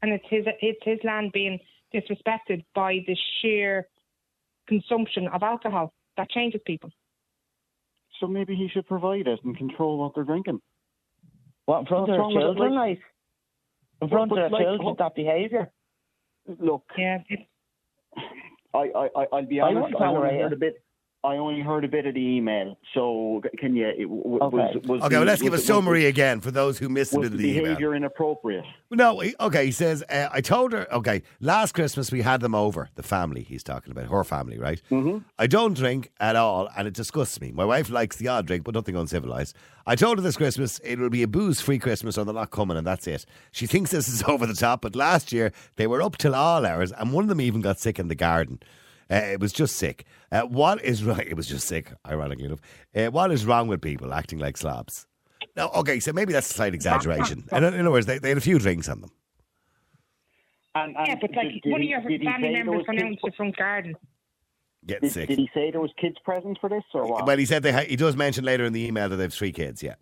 and 0.00 0.12
it's 0.12 0.24
his 0.30 0.46
it's 0.62 0.80
his 0.82 0.98
land 1.04 1.32
being 1.32 1.58
disrespected 1.94 2.64
by 2.74 3.04
the 3.06 3.16
sheer 3.40 3.86
consumption 4.72 5.28
of 5.28 5.42
alcohol 5.42 5.92
that 6.16 6.30
changes 6.30 6.60
people. 6.66 6.90
So 8.20 8.26
maybe 8.26 8.54
he 8.54 8.68
should 8.68 8.86
provide 8.86 9.26
it 9.26 9.40
and 9.44 9.56
control 9.56 9.98
what 9.98 10.14
they're 10.14 10.24
drinking. 10.24 10.60
What 11.66 11.80
in 11.80 11.86
front 11.86 12.08
What's 12.08 12.18
of 12.20 12.32
their 12.32 12.42
children, 12.42 12.74
like? 12.74 13.00
In 14.00 14.08
front 14.08 14.30
but 14.30 14.38
of 14.38 14.42
their 14.42 14.50
like, 14.50 14.62
children, 14.64 14.84
what- 14.86 14.98
that 14.98 15.14
behaviour. 15.14 15.70
Look, 16.58 16.84
Yeah, 16.98 17.18
it's, 17.28 17.42
I, 18.74 18.78
I, 18.78 19.08
I, 19.20 19.26
I'll 19.32 19.46
be 19.46 19.60
honest, 19.60 19.82
wouldn't 19.82 20.00
I 20.02 20.06
only 20.06 20.14
tolerate 20.18 20.40
heard 20.40 20.52
it. 20.52 20.56
a 20.56 20.58
bit. 20.58 20.82
I 21.24 21.36
only 21.36 21.60
heard 21.60 21.84
a 21.84 21.88
bit 21.88 22.04
of 22.04 22.14
the 22.14 22.20
email, 22.20 22.76
so 22.94 23.42
can 23.56 23.76
you? 23.76 23.86
It, 23.86 24.02
w- 24.02 24.38
Okay. 24.40 24.56
was, 24.56 24.74
was 24.88 25.00
Okay, 25.02 25.08
the- 25.10 25.16
well, 25.18 25.24
let's 25.24 25.40
give 25.40 25.52
a 25.52 25.56
was 25.56 25.60
the- 25.60 25.66
summary 25.72 26.06
again 26.06 26.40
for 26.40 26.50
those 26.50 26.78
who 26.78 26.88
missed 26.88 27.14
a 27.14 27.18
Was 27.20 27.30
bit 27.30 27.30
the 27.30 27.36
of 27.36 27.42
the 27.42 27.50
email. 27.60 27.62
behaviour 27.64 27.94
inappropriate? 27.94 28.64
No, 28.90 29.20
he- 29.20 29.34
okay, 29.38 29.66
he 29.66 29.70
says, 29.70 30.02
uh, 30.10 30.28
I 30.32 30.40
told 30.40 30.72
her, 30.72 30.92
okay, 30.92 31.22
last 31.40 31.74
Christmas 31.74 32.10
we 32.10 32.22
had 32.22 32.40
them 32.40 32.56
over, 32.56 32.88
the 32.96 33.04
family 33.04 33.44
he's 33.44 33.62
talking 33.62 33.92
about, 33.92 34.06
her 34.08 34.24
family, 34.24 34.58
right? 34.58 34.82
Mm-hmm. 34.90 35.18
I 35.38 35.46
don't 35.46 35.74
drink 35.74 36.10
at 36.18 36.34
all, 36.34 36.68
and 36.76 36.88
it 36.88 36.94
disgusts 36.94 37.40
me. 37.40 37.52
My 37.52 37.64
wife 37.64 37.88
likes 37.88 38.16
the 38.16 38.26
odd 38.26 38.46
drink, 38.48 38.64
but 38.64 38.74
nothing 38.74 38.96
uncivilized. 38.96 39.54
I 39.86 39.94
told 39.94 40.18
her 40.18 40.22
this 40.22 40.36
Christmas 40.36 40.80
it 40.80 40.98
will 40.98 41.08
be 41.08 41.22
a 41.22 41.28
booze 41.28 41.60
free 41.60 41.78
Christmas, 41.78 42.18
or 42.18 42.24
they're 42.24 42.34
not 42.34 42.50
coming, 42.50 42.76
and 42.76 42.84
that's 42.86 43.06
it. 43.06 43.26
She 43.52 43.68
thinks 43.68 43.92
this 43.92 44.08
is 44.08 44.22
over 44.26 44.44
the 44.44 44.54
top, 44.54 44.80
but 44.82 44.96
last 44.96 45.30
year 45.32 45.52
they 45.76 45.86
were 45.86 46.02
up 46.02 46.16
till 46.18 46.34
all 46.34 46.66
hours, 46.66 46.90
and 46.90 47.12
one 47.12 47.22
of 47.22 47.28
them 47.28 47.40
even 47.40 47.60
got 47.60 47.78
sick 47.78 48.00
in 48.00 48.08
the 48.08 48.16
garden. 48.16 48.58
Uh, 49.12 49.16
it 49.16 49.40
was 49.40 49.52
just 49.52 49.76
sick. 49.76 50.06
Uh, 50.30 50.42
what 50.42 50.82
is 50.82 51.04
right? 51.12 51.26
It 51.26 51.36
was 51.36 51.46
just 51.46 51.66
sick, 51.68 51.92
ironically 52.06 52.44
enough. 52.46 52.60
Uh, 52.94 53.06
what 53.06 53.30
is 53.30 53.44
wrong 53.44 53.68
with 53.68 53.80
people 53.82 54.14
acting 54.14 54.38
like 54.38 54.56
slobs? 54.56 55.06
No, 55.56 55.68
okay, 55.70 56.00
so 56.00 56.12
maybe 56.12 56.32
that's 56.32 56.50
a 56.50 56.54
slight 56.54 56.72
exaggeration. 56.74 57.44
In, 57.52 57.62
in 57.64 57.80
other 57.80 57.90
words, 57.90 58.06
they, 58.06 58.18
they 58.18 58.30
had 58.30 58.38
a 58.38 58.42
few 58.42 58.58
drinks 58.58 58.88
on 58.88 59.00
them. 59.02 59.10
And, 60.74 60.96
and 60.96 61.06
yeah, 61.08 61.14
but 61.20 61.34
like 61.36 61.48
did- 61.50 61.62
did 61.62 61.72
one 61.72 61.82
of 61.82 61.86
your 61.88 62.00
family 62.00 62.52
members 62.52 62.76
was 62.78 62.84
went 62.88 63.00
out 63.00 63.04
kids- 63.04 63.18
into 63.22 63.30
the 63.30 63.36
front 63.36 63.56
garden. 63.56 63.94
Getting 64.86 65.08
Did, 65.08 65.12
sick. 65.12 65.28
did 65.28 65.38
he 65.38 65.48
say 65.54 65.70
there 65.70 65.80
was 65.80 65.92
kids 66.00 66.16
present 66.24 66.58
for 66.60 66.68
this 66.68 66.82
or 66.92 67.06
what? 67.06 67.24
Well, 67.24 67.36
he 67.36 67.44
said 67.44 67.62
they 67.62 67.70
ha- 67.70 67.84
he 67.86 67.94
does 67.94 68.16
mention 68.16 68.44
later 68.44 68.64
in 68.64 68.72
the 68.72 68.84
email 68.84 69.08
that 69.08 69.14
they 69.14 69.22
have 69.22 69.32
three 69.34 69.52
kids. 69.52 69.80
Yeah, 69.80 69.94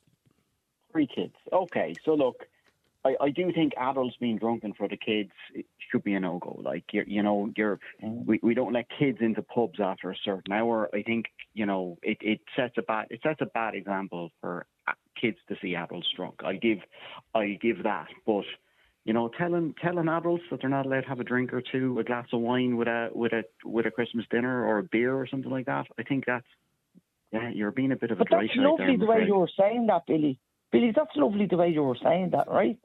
Three 0.90 1.06
kids. 1.06 1.34
Okay, 1.52 1.94
so 2.02 2.14
look, 2.14 2.46
I, 3.04 3.16
I 3.20 3.30
do 3.30 3.50
think 3.52 3.72
adults 3.78 4.16
being 4.20 4.38
drunk 4.38 4.62
in 4.64 4.74
front 4.74 4.92
of 4.92 5.00
kids 5.00 5.30
should 5.90 6.04
be 6.04 6.14
a 6.14 6.20
no 6.20 6.38
go. 6.38 6.60
Like 6.62 6.84
you're, 6.92 7.04
you 7.04 7.22
know, 7.22 7.50
you're 7.56 7.78
we, 8.02 8.40
we 8.42 8.54
don't 8.54 8.72
let 8.72 8.86
kids 8.98 9.18
into 9.20 9.42
pubs 9.42 9.80
after 9.80 10.10
a 10.10 10.16
certain 10.24 10.52
hour. 10.52 10.90
I 10.92 11.02
think 11.02 11.26
you 11.54 11.66
know 11.66 11.98
it, 12.02 12.18
it 12.20 12.40
sets 12.56 12.74
a 12.78 12.82
bad 12.82 13.06
it 13.10 13.20
sets 13.22 13.40
a 13.40 13.46
bad 13.46 13.74
example 13.74 14.30
for 14.40 14.66
uh, 14.86 14.92
kids 15.20 15.38
to 15.48 15.56
see 15.62 15.74
adults 15.74 16.08
drunk. 16.14 16.40
I 16.44 16.54
give 16.54 16.78
I 17.34 17.58
give 17.60 17.84
that, 17.84 18.08
but 18.26 18.44
you 19.04 19.14
know, 19.14 19.30
telling 19.38 19.74
telling 19.82 20.08
adults 20.08 20.44
that 20.50 20.60
they're 20.60 20.70
not 20.70 20.84
allowed 20.84 21.02
to 21.02 21.08
have 21.08 21.20
a 21.20 21.24
drink 21.24 21.52
or 21.54 21.62
two, 21.62 21.98
a 21.98 22.04
glass 22.04 22.26
of 22.32 22.40
wine 22.40 22.76
with 22.76 22.88
a 22.88 23.08
with 23.14 23.32
a 23.32 23.44
with 23.64 23.86
a 23.86 23.90
Christmas 23.90 24.26
dinner 24.30 24.66
or 24.66 24.78
a 24.78 24.82
beer 24.82 25.14
or 25.14 25.26
something 25.26 25.50
like 25.50 25.66
that. 25.66 25.86
I 25.98 26.02
think 26.02 26.26
that's 26.26 26.46
yeah, 27.32 27.48
you're 27.48 27.70
being 27.70 27.92
a 27.92 27.96
bit 27.96 28.10
of 28.10 28.18
a 28.18 28.24
But 28.24 28.28
that's 28.30 28.48
shite 28.48 28.56
there, 28.56 28.68
lovely 28.68 28.96
the 28.96 29.06
way 29.06 29.24
you 29.26 29.36
were 29.36 29.50
saying 29.58 29.86
that, 29.86 30.02
Billy. 30.06 30.38
Billy, 30.70 30.92
that's 30.94 31.10
lovely 31.16 31.46
the 31.46 31.56
way 31.56 31.70
you 31.70 31.82
were 31.82 31.96
saying 32.02 32.30
that, 32.32 32.48
right? 32.48 32.78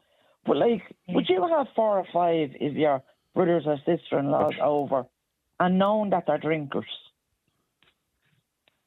But 0.46 0.58
like, 0.58 0.84
would 1.08 1.28
you 1.28 1.48
have 1.48 1.68
four 1.76 1.98
or 2.00 2.06
five 2.14 2.52
if 2.60 2.74
your 2.76 3.02
brothers 3.34 3.64
or 3.66 3.78
sister-in-laws 3.86 4.54
over, 4.62 5.06
and 5.60 5.80
knowing 5.80 6.12
that 6.12 6.26
they're 6.28 6.38
drinkers, 6.38 6.86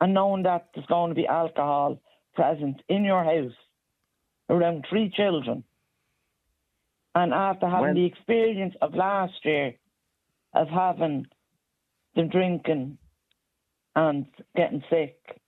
and 0.00 0.14
knowing 0.14 0.44
that 0.44 0.68
there's 0.74 0.86
going 0.86 1.10
to 1.10 1.14
be 1.14 1.26
alcohol 1.26 1.98
present 2.34 2.80
in 2.88 3.04
your 3.04 3.24
house 3.24 3.52
around 4.48 4.86
three 4.88 5.10
children, 5.10 5.64
and 7.14 7.34
after 7.34 7.66
having 7.66 7.84
Well- 7.86 7.94
the 7.94 8.04
experience 8.04 8.76
of 8.80 8.94
last 8.94 9.44
year 9.44 9.74
of 10.54 10.68
having 10.68 11.26
them 12.14 12.28
drinking 12.28 12.98
and 13.96 14.26
getting 14.54 14.82
sick, 14.88 15.40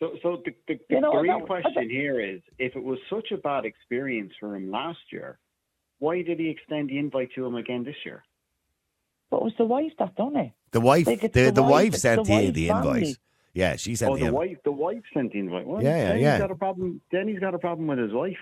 So, 0.00 0.16
so 0.22 0.42
the, 0.44 0.52
the, 0.66 0.74
the, 0.88 0.94
You 0.96 1.00
know, 1.02 1.12
the 1.12 1.18
real 1.20 1.38
don't- 1.38 1.46
question 1.46 1.74
don't- 1.74 1.90
here 1.90 2.18
is, 2.20 2.40
if 2.58 2.74
it 2.74 2.82
was 2.82 2.98
such 3.08 3.30
a 3.32 3.36
bad 3.36 3.64
experience 3.64 4.32
for 4.40 4.56
him 4.56 4.70
last 4.70 4.98
year, 5.12 5.38
why 5.98 6.22
did 6.22 6.40
he 6.40 6.48
extend 6.48 6.88
the 6.88 6.98
invite 6.98 7.30
to 7.36 7.44
him 7.46 7.54
again 7.54 7.84
this 7.84 7.96
year? 8.04 8.22
but 9.30 9.36
it 9.36 9.44
was 9.44 9.52
the 9.58 9.64
wife 9.64 9.92
that 10.00 10.12
done 10.16 10.34
it. 10.34 10.50
the 10.72 10.80
wife 10.80 11.06
Like, 11.06 11.20
the, 11.20 11.28
the 11.28 11.50
the 11.52 11.62
wife- 11.62 11.92
wife 11.92 11.94
sent 11.94 12.26
the 12.26 12.46
the, 12.46 12.50
the 12.50 12.68
invite. 12.70 13.16
Yeah, 13.54 13.76
she 13.76 13.94
sent 13.94 14.10
oh, 14.10 14.16
the 14.16 14.24
the 14.26 14.32
wife, 14.32 14.58
the 14.64 14.72
wife 14.72 15.02
sent 15.14 15.32
the 15.32 15.38
invite. 15.38 15.66
Well, 15.66 15.80
Yeah, 15.82 15.90
yeah, 15.90 16.14
yeah. 16.14 16.32
He's 16.32 16.40
got 16.40 16.50
a 16.50 16.56
problem. 16.56 17.00
Then 17.12 17.28
he's 17.28 17.38
got 17.38 17.54
a 17.54 17.58
problem 17.58 17.86
with 17.86 17.98
his 18.00 18.12
wife. 18.12 18.38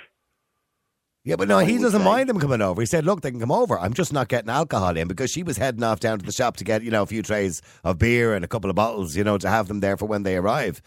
Yeah, 1.25 1.37
but 1.37 1.49
no, 1.49 1.59
he 1.59 1.77
doesn't 1.77 2.03
mind 2.03 2.29
them 2.31 2.39
coming 2.41 2.63
over. 2.63 2.81
He 2.81 2.87
said, 2.87 3.05
"Look, 3.05 3.21
they 3.21 3.31
can 3.31 3.41
come 3.41 3.53
over. 3.53 3.79
I'm 3.79 3.93
just 3.93 4.13
not 4.15 4.29
getting 4.29 4.49
alcohol 4.49 4.97
in 4.97 5.09
because 5.09 5.31
she 5.31 5.43
was 5.43 5.59
heading 5.59 5.83
off 5.83 6.01
down 6.01 6.19
to 6.21 6.25
the 6.25 6.33
shop 6.33 6.57
to 6.59 6.65
get 6.65 6.83
you 6.83 6.91
know 6.91 7.03
a 7.03 7.07
few 7.07 7.23
trays 7.23 7.61
of 7.85 7.99
beer 7.99 8.33
and 8.35 8.45
a 8.45 8.49
couple 8.49 8.71
of 8.71 8.77
bottles, 8.77 9.15
you 9.17 9.25
know, 9.25 9.37
to 9.37 9.49
have 9.51 9.69
them 9.69 9.81
there 9.81 9.97
for 9.99 10.07
when 10.07 10.23
they 10.23 10.37
arrive." 10.37 10.81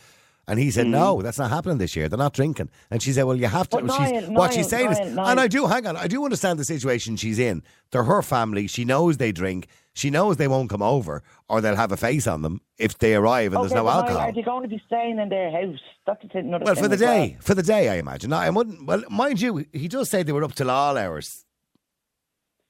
And 0.51 0.59
he 0.59 0.69
said, 0.69 0.87
hmm. 0.87 0.91
"No, 0.91 1.21
that's 1.21 1.39
not 1.39 1.49
happening 1.49 1.77
this 1.77 1.95
year. 1.95 2.09
They're 2.09 2.17
not 2.17 2.33
drinking." 2.33 2.69
And 2.89 3.01
she 3.01 3.13
said, 3.13 3.23
"Well, 3.23 3.37
you 3.37 3.47
have 3.47 3.69
to." 3.69 3.77
But 3.77 3.89
she's, 3.93 4.11
Niall, 4.11 4.33
what 4.33 4.51
she's 4.51 4.69
Niall, 4.69 4.69
saying 4.69 4.91
is, 4.91 5.15
Niall, 5.15 5.27
and 5.29 5.39
I 5.39 5.47
do 5.47 5.65
hang 5.65 5.87
on, 5.87 5.95
I 5.95 6.07
do 6.07 6.25
understand 6.25 6.59
the 6.59 6.65
situation 6.65 7.15
she's 7.15 7.39
in. 7.39 7.63
They're 7.91 8.03
her 8.03 8.21
family. 8.21 8.67
She 8.67 8.83
knows 8.83 9.15
they 9.15 9.31
drink. 9.31 9.67
She 9.93 10.09
knows 10.09 10.35
they 10.35 10.49
won't 10.49 10.69
come 10.69 10.81
over, 10.81 11.23
or 11.47 11.61
they'll 11.61 11.77
have 11.77 11.93
a 11.93 11.97
face 11.97 12.27
on 12.27 12.41
them 12.41 12.59
if 12.77 12.97
they 12.97 13.15
arrive 13.15 13.53
and 13.53 13.59
okay, 13.59 13.69
there's 13.69 13.75
no 13.75 13.85
but 13.85 13.95
alcohol. 13.95 14.27
Are 14.27 14.33
they 14.33 14.41
going 14.41 14.63
to 14.63 14.67
be 14.67 14.81
staying 14.87 15.19
in 15.19 15.29
their 15.29 15.51
house? 15.51 15.79
That's 16.05 16.19
another 16.33 16.65
Well, 16.65 16.75
thing 16.75 16.83
for 16.83 16.87
the 16.89 16.95
as 16.95 17.01
well. 17.01 17.25
day, 17.27 17.37
for 17.39 17.55
the 17.55 17.63
day, 17.63 17.87
I 17.87 17.95
imagine. 17.95 18.33
I 18.33 18.49
wouldn't. 18.49 18.85
Well, 18.85 19.03
mind 19.09 19.39
you, 19.39 19.65
he 19.71 19.87
does 19.87 20.09
say 20.09 20.21
they 20.21 20.33
were 20.33 20.43
up 20.43 20.53
till 20.53 20.69
all 20.69 20.97
hours. 20.97 21.45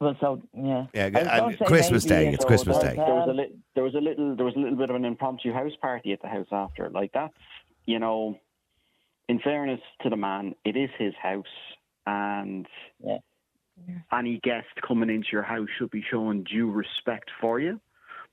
Well, 0.01 0.15
so 0.19 0.41
yeah. 0.55 0.85
Yeah, 0.95 1.09
I 1.31 1.41
was 1.41 1.55
and 1.59 1.67
Christmas 1.67 2.03
Day, 2.03 2.33
it's 2.33 2.43
Christmas 2.43 2.79
Day. 2.79 2.95
There 2.95 3.05
was 3.05 3.27
a 3.27 3.31
um, 3.31 3.37
li- 3.37 3.55
there 3.75 3.83
was 3.83 3.93
a 3.93 3.99
little 3.99 4.35
there 4.35 4.45
was 4.45 4.55
a 4.55 4.59
little 4.59 4.75
bit 4.75 4.89
of 4.89 4.95
an 4.95 5.05
impromptu 5.05 5.53
house 5.53 5.73
party 5.79 6.11
at 6.11 6.21
the 6.23 6.27
house 6.27 6.47
after. 6.51 6.89
Like 6.89 7.11
that's 7.13 7.33
you 7.85 7.99
know, 7.99 8.39
in 9.27 9.39
fairness 9.39 9.81
to 10.01 10.09
the 10.09 10.17
man, 10.17 10.55
it 10.65 10.75
is 10.75 10.89
his 10.97 11.13
house, 11.21 11.45
and 12.05 12.67
Yeah. 13.03 13.17
any 14.11 14.39
guest 14.39 14.67
coming 14.85 15.09
into 15.09 15.29
your 15.31 15.43
house 15.43 15.69
should 15.77 15.91
be 15.91 16.01
showing 16.01 16.43
due 16.43 16.69
respect 16.69 17.29
for 17.39 17.59
you. 17.59 17.79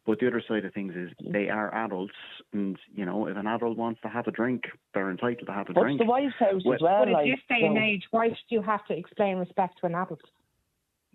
But 0.04 0.20
the 0.20 0.26
other 0.26 0.40
side 0.40 0.64
of 0.64 0.72
things 0.72 0.96
is 0.96 1.10
they 1.20 1.50
are 1.50 1.72
adults, 1.74 2.14
and 2.52 2.78
you 2.94 3.04
know, 3.04 3.26
if 3.26 3.36
an 3.36 3.46
adult 3.46 3.76
wants 3.76 4.00
to 4.02 4.08
have 4.08 4.26
a 4.26 4.30
drink, 4.30 4.64
they're 4.94 5.10
entitled 5.10 5.46
to 5.46 5.52
have 5.52 5.68
a 5.68 5.72
But 5.74 5.82
drink. 5.82 6.00
it's 6.00 6.06
the 6.06 6.10
wife's 6.10 6.34
house 6.36 6.64
Well- 6.64 6.74
as 6.76 6.80
well. 6.80 6.98
But 7.00 7.08
at 7.08 7.14
like, 7.14 7.30
this 7.30 7.40
day 7.48 7.66
and 7.66 7.76
age, 7.76 8.06
why 8.10 8.28
should 8.30 8.38
you 8.48 8.62
have 8.62 8.84
to 8.86 8.96
explain 8.96 9.36
respect 9.36 9.78
to 9.80 9.86
an 9.86 9.94
adult? 9.94 10.20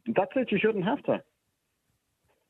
That's 0.06 0.32
it. 0.36 0.52
You 0.52 0.60
shouldn't 0.60 0.86
have 0.86 1.02
to. 1.04 1.24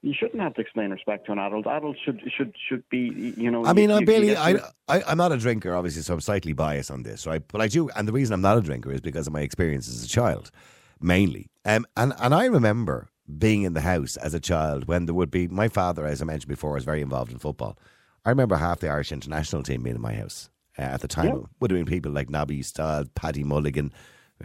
You 0.05 0.13
shouldn't 0.13 0.41
have 0.41 0.53
to 0.55 0.61
explain 0.61 0.91
respect 0.91 1.25
to 1.27 1.31
an 1.31 1.39
adult. 1.39 1.65
Adults 1.65 1.97
should 2.03 2.21
should 2.35 2.53
should 2.67 2.83
be, 2.89 3.33
you 3.37 3.49
know. 3.49 3.65
I 3.65 3.71
mean, 3.71 3.89
you- 3.89 3.95
I'm 3.95 4.03
Billy. 4.05 4.35
I, 4.35 4.55
I, 4.89 5.01
I'm 5.07 5.17
not 5.17 5.31
a 5.31 5.37
drinker, 5.37 5.73
obviously, 5.73 6.01
so 6.01 6.13
I'm 6.13 6.19
slightly 6.19 6.51
biased 6.51 6.91
on 6.91 7.03
this, 7.03 7.25
right? 7.25 7.41
But 7.47 7.61
I 7.61 7.67
do, 7.69 7.89
and 7.95 8.05
the 8.05 8.11
reason 8.11 8.33
I'm 8.33 8.41
not 8.41 8.57
a 8.57 8.61
drinker 8.61 8.91
is 8.91 8.99
because 8.99 9.27
of 9.27 9.33
my 9.33 9.39
experience 9.39 9.87
as 9.87 10.03
a 10.03 10.07
child, 10.07 10.51
mainly. 10.99 11.49
Um, 11.63 11.85
and 11.95 12.13
and 12.19 12.35
I 12.35 12.45
remember 12.45 13.07
being 13.37 13.63
in 13.63 13.73
the 13.73 13.81
house 13.81 14.17
as 14.17 14.33
a 14.33 14.41
child 14.41 14.89
when 14.89 15.05
there 15.05 15.15
would 15.15 15.31
be 15.31 15.47
my 15.47 15.69
father, 15.69 16.05
as 16.05 16.21
I 16.21 16.25
mentioned 16.25 16.49
before, 16.49 16.73
was 16.73 16.83
very 16.83 17.01
involved 17.01 17.31
in 17.31 17.39
football. 17.39 17.77
I 18.25 18.29
remember 18.29 18.57
half 18.57 18.81
the 18.81 18.89
Irish 18.89 19.13
international 19.13 19.63
team 19.63 19.83
being 19.83 19.95
in 19.95 20.01
my 20.01 20.13
house 20.15 20.49
uh, 20.77 20.81
at 20.81 20.99
the 20.99 21.07
time. 21.07 21.27
Yeah. 21.27 21.39
Would 21.61 21.71
have 21.71 21.77
been 21.77 21.85
people 21.85 22.11
like 22.11 22.29
Nobby 22.29 22.61
Stiles, 22.61 23.07
Paddy 23.15 23.45
Mulligan. 23.45 23.93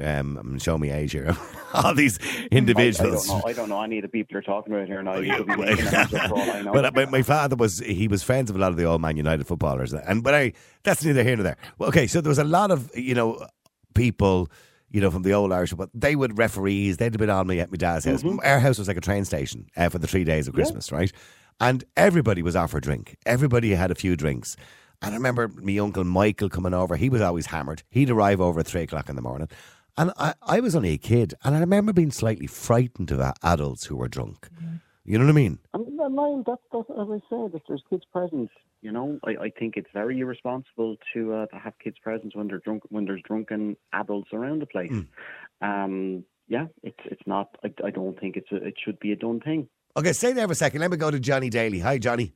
Um, 0.01 0.59
showing 0.61 0.81
me 0.81 0.91
age 0.91 1.13
here. 1.19 1.37
All 1.75 1.95
these 1.95 2.19
I, 2.23 2.43
I 2.43 2.49
individuals. 2.53 3.27
don't 3.27 3.39
know. 3.39 3.49
I 3.49 3.53
don't 3.53 3.69
know 3.69 3.83
any 3.83 3.99
of 3.99 4.03
the 4.03 4.09
people 4.09 4.33
you're 4.33 4.43
talking 4.43 4.73
about 4.73 4.87
here 4.87 5.03
now. 5.03 5.17
You 5.17 5.45
be 5.45 5.57
making 5.57 5.87
them 5.87 5.95
up 6.15 6.29
for 6.29 6.35
all 6.39 6.51
I 6.51 6.63
know. 6.63 6.73
But 6.73 6.85
uh, 6.85 6.91
my, 6.95 7.07
my 7.07 7.23
father 7.23 7.57
was 7.57 7.81
he 7.81 8.07
was 8.07 8.23
friends 8.23 8.49
of 8.49 8.55
a 8.57 8.59
lot 8.61 8.71
of 8.71 8.77
the 8.77 8.85
old 8.85 9.01
Man 9.01 9.17
United 9.17 9.47
footballers, 9.47 9.93
and 9.93 10.23
but 10.23 10.35
I 10.35 10.53
that's 10.85 11.05
neither 11.05 11.25
here 11.25 11.37
nor 11.37 11.43
there. 11.43 11.57
Well, 11.79 11.89
okay, 11.89 12.07
so 12.07 12.21
there 12.21 12.29
was 12.29 12.39
a 12.39 12.45
lot 12.45 12.71
of 12.71 12.91
you 12.97 13.15
know 13.15 13.45
people. 13.95 14.49
You 14.91 15.03
know, 15.03 15.11
from 15.11 15.21
the 15.23 15.35
old 15.35 15.53
Irish, 15.53 15.75
but 15.75 15.91
they 15.93 16.17
would 16.17 16.39
referees. 16.39 16.97
They'd 16.97 17.13
have 17.13 17.19
been 17.19 17.29
on 17.29 17.47
me 17.47 17.61
at 17.61 17.71
my 17.71 17.77
dad's 17.77 18.07
house. 18.07 18.25
Our 18.25 18.59
house 18.59 18.79
was 18.79 18.89
like 18.89 18.97
a 18.97 19.03
train 19.03 19.27
station 19.27 19.67
uh, 19.77 19.91
for 19.91 19.99
the 19.99 20.07
three 20.07 20.25
days 20.25 20.49
of 20.49 20.55
Christmas, 20.55 20.91
right? 20.91 21.13
and 21.61 21.85
everybody 21.95 22.41
was 22.41 22.57
off 22.57 22.71
for 22.71 22.79
a 22.79 22.81
drink. 22.81 23.17
Everybody 23.27 23.75
had 23.75 23.91
a 23.91 23.95
few 23.95 24.17
drinks. 24.17 24.57
And 25.03 25.13
I 25.13 25.17
remember 25.17 25.49
my 25.49 25.77
uncle 25.77 26.05
Michael 26.05 26.49
coming 26.49 26.73
over. 26.73 26.97
He 26.97 27.11
was 27.11 27.21
always 27.21 27.47
hammered. 27.47 27.83
He'd 27.91 28.09
arrive 28.09 28.41
over 28.41 28.61
at 28.61 28.67
three 28.67 28.81
o'clock 28.83 29.11
in 29.11 29.17
the 29.17 29.21
morning. 29.21 29.49
And 29.99 30.13
I, 30.17 30.35
I 30.43 30.61
was 30.61 30.77
only 30.77 30.93
a 30.93 30.99
kid, 30.99 31.35
and 31.43 31.57
I 31.57 31.59
remember 31.59 31.93
being 31.93 32.13
slightly 32.13 32.47
frightened 32.47 33.11
of 33.11 33.21
adults 33.43 33.87
who 33.87 33.97
were 33.97 34.07
drunk. 34.07 34.49
You 35.05 35.19
know 35.19 35.25
what 35.25 35.31
I 35.31 35.35
mean? 35.35 35.59
I 35.75 35.79
mean, 35.79 35.97
no, 35.97 36.07
Niall, 36.07 36.45
that's, 36.47 36.63
that's 36.73 36.89
as 36.91 37.09
I 37.11 37.21
said, 37.29 37.51
if 37.55 37.63
there's 37.67 37.83
kids 37.91 38.05
present, 38.13 38.51
you 38.81 38.93
know, 38.93 39.19
I, 39.27 39.31
I 39.31 39.51
think 39.59 39.77
it's 39.77 39.89
very 39.93 40.21
irresponsible 40.21 40.97
to 41.13 41.35
uh, 41.35 41.47
to 41.47 41.57
have 41.57 41.73
kids 41.83 41.97
present 41.99 42.37
when 42.37 42.47
they're 42.47 42.61
drunk 42.61 42.85
when 42.91 43.07
there's 43.07 43.23
drunken 43.23 43.77
adults 43.93 44.29
around 44.33 44.63
the 44.63 44.67
place. 44.67 44.93
Um, 45.61 46.25
yeah, 46.47 46.67
it's 46.85 47.01
it's 47.07 47.23
not. 47.27 47.57
I, 47.65 47.73
I 47.85 47.91
don't 47.91 48.21
think 48.21 48.37
it's 48.37 48.53
a, 48.53 48.57
it 48.57 48.75
should 48.83 49.01
be 49.01 49.11
a 49.11 49.17
done 49.17 49.41
thing. 49.41 49.69
Okay, 49.97 50.13
stay 50.13 50.33
there 50.33 50.47
for 50.47 50.53
a 50.53 50.55
second. 50.55 50.81
Let 50.81 50.93
me 50.93 50.97
go 50.97 51.11
to 51.11 51.19
Johnny 51.19 51.51
Daly. 51.51 51.81
Hi, 51.81 51.99
Johnny. 51.99 52.35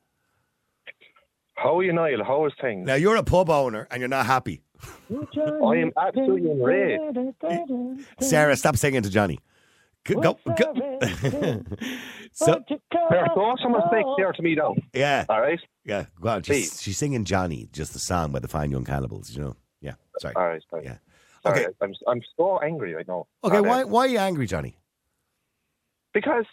How 1.55 1.79
are 1.79 1.85
you, 1.85 1.93
Niall? 1.93 2.25
How 2.25 2.45
is 2.47 2.53
things? 2.61 2.87
Now 2.87 2.95
you're 2.95 3.15
a 3.15 3.23
pub 3.23 3.51
owner 3.51 3.87
and 3.91 4.01
you're 4.01 4.09
not 4.09 4.27
happy. 4.27 4.63
I 5.11 5.77
am 5.77 5.93
absolutely 6.01 6.51
enraged. 6.51 7.35
Sarah, 8.21 8.57
stop 8.57 8.77
singing 8.77 9.03
to 9.03 9.11
Johnny. 9.11 9.39
Go, 10.05 10.21
go, 10.21 10.39
go. 10.57 10.75
so 12.33 12.65
There, 13.11 13.27
throw 13.35 13.55
some 13.63 13.73
respect 13.75 14.09
there 14.19 14.33
to 14.33 14.43
me, 14.43 14.57
though. 14.57 14.75
yeah, 14.93 15.25
All 15.29 15.41
right? 15.41 15.61
yeah. 15.85 16.07
Go 16.21 16.29
on. 16.29 16.43
She's, 16.43 16.83
she's 16.83 16.99
singing 16.99 17.25
Johnny, 17.25 17.69
just 17.73 17.93
the 17.93 18.01
song 18.01 18.33
by 18.33 18.41
the 18.41 18.49
Fine 18.49 18.73
Young 18.73 18.85
Cannibals. 18.85 19.31
You 19.31 19.43
know. 19.43 19.57
Yeah. 19.81 19.93
Sorry. 20.21 20.35
All 20.35 20.47
right, 20.49 20.63
sorry. 20.71 20.85
Yeah. 20.85 20.97
Sorry, 21.45 21.67
Okay. 21.67 21.75
I'm, 21.81 21.93
I'm 22.09 22.21
so 22.37 22.59
angry, 22.61 22.97
I 22.97 23.03
know. 23.07 23.27
Okay. 23.45 23.59
And, 23.59 23.67
Why 23.67 23.85
why 23.85 24.01
are 24.07 24.09
you 24.09 24.19
angry, 24.19 24.47
Johnny? 24.47 24.77
Because 26.15 26.47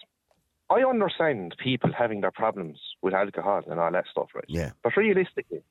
I 0.69 0.81
understand 0.83 1.55
people 1.57 1.91
having 1.97 2.21
their 2.21 2.31
problems 2.31 2.79
with 3.01 3.13
alcohol 3.15 3.61
and 3.67 3.79
all 3.79 3.91
that 3.91 4.05
stuff, 4.11 4.29
right? 4.35 4.45
Yeah. 4.47 4.71
But 4.83 4.95
realistically, 4.95 5.63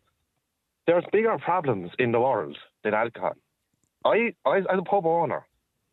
there's 0.88 1.04
bigger 1.12 1.36
problems 1.38 1.90
in 1.98 2.10
the 2.12 2.18
world 2.18 2.56
than 2.82 2.94
alcohol. 2.94 3.34
I, 4.04 4.32
I, 4.46 4.58
as 4.58 4.64
a 4.70 4.82
pub 4.82 5.04
owner, 5.04 5.46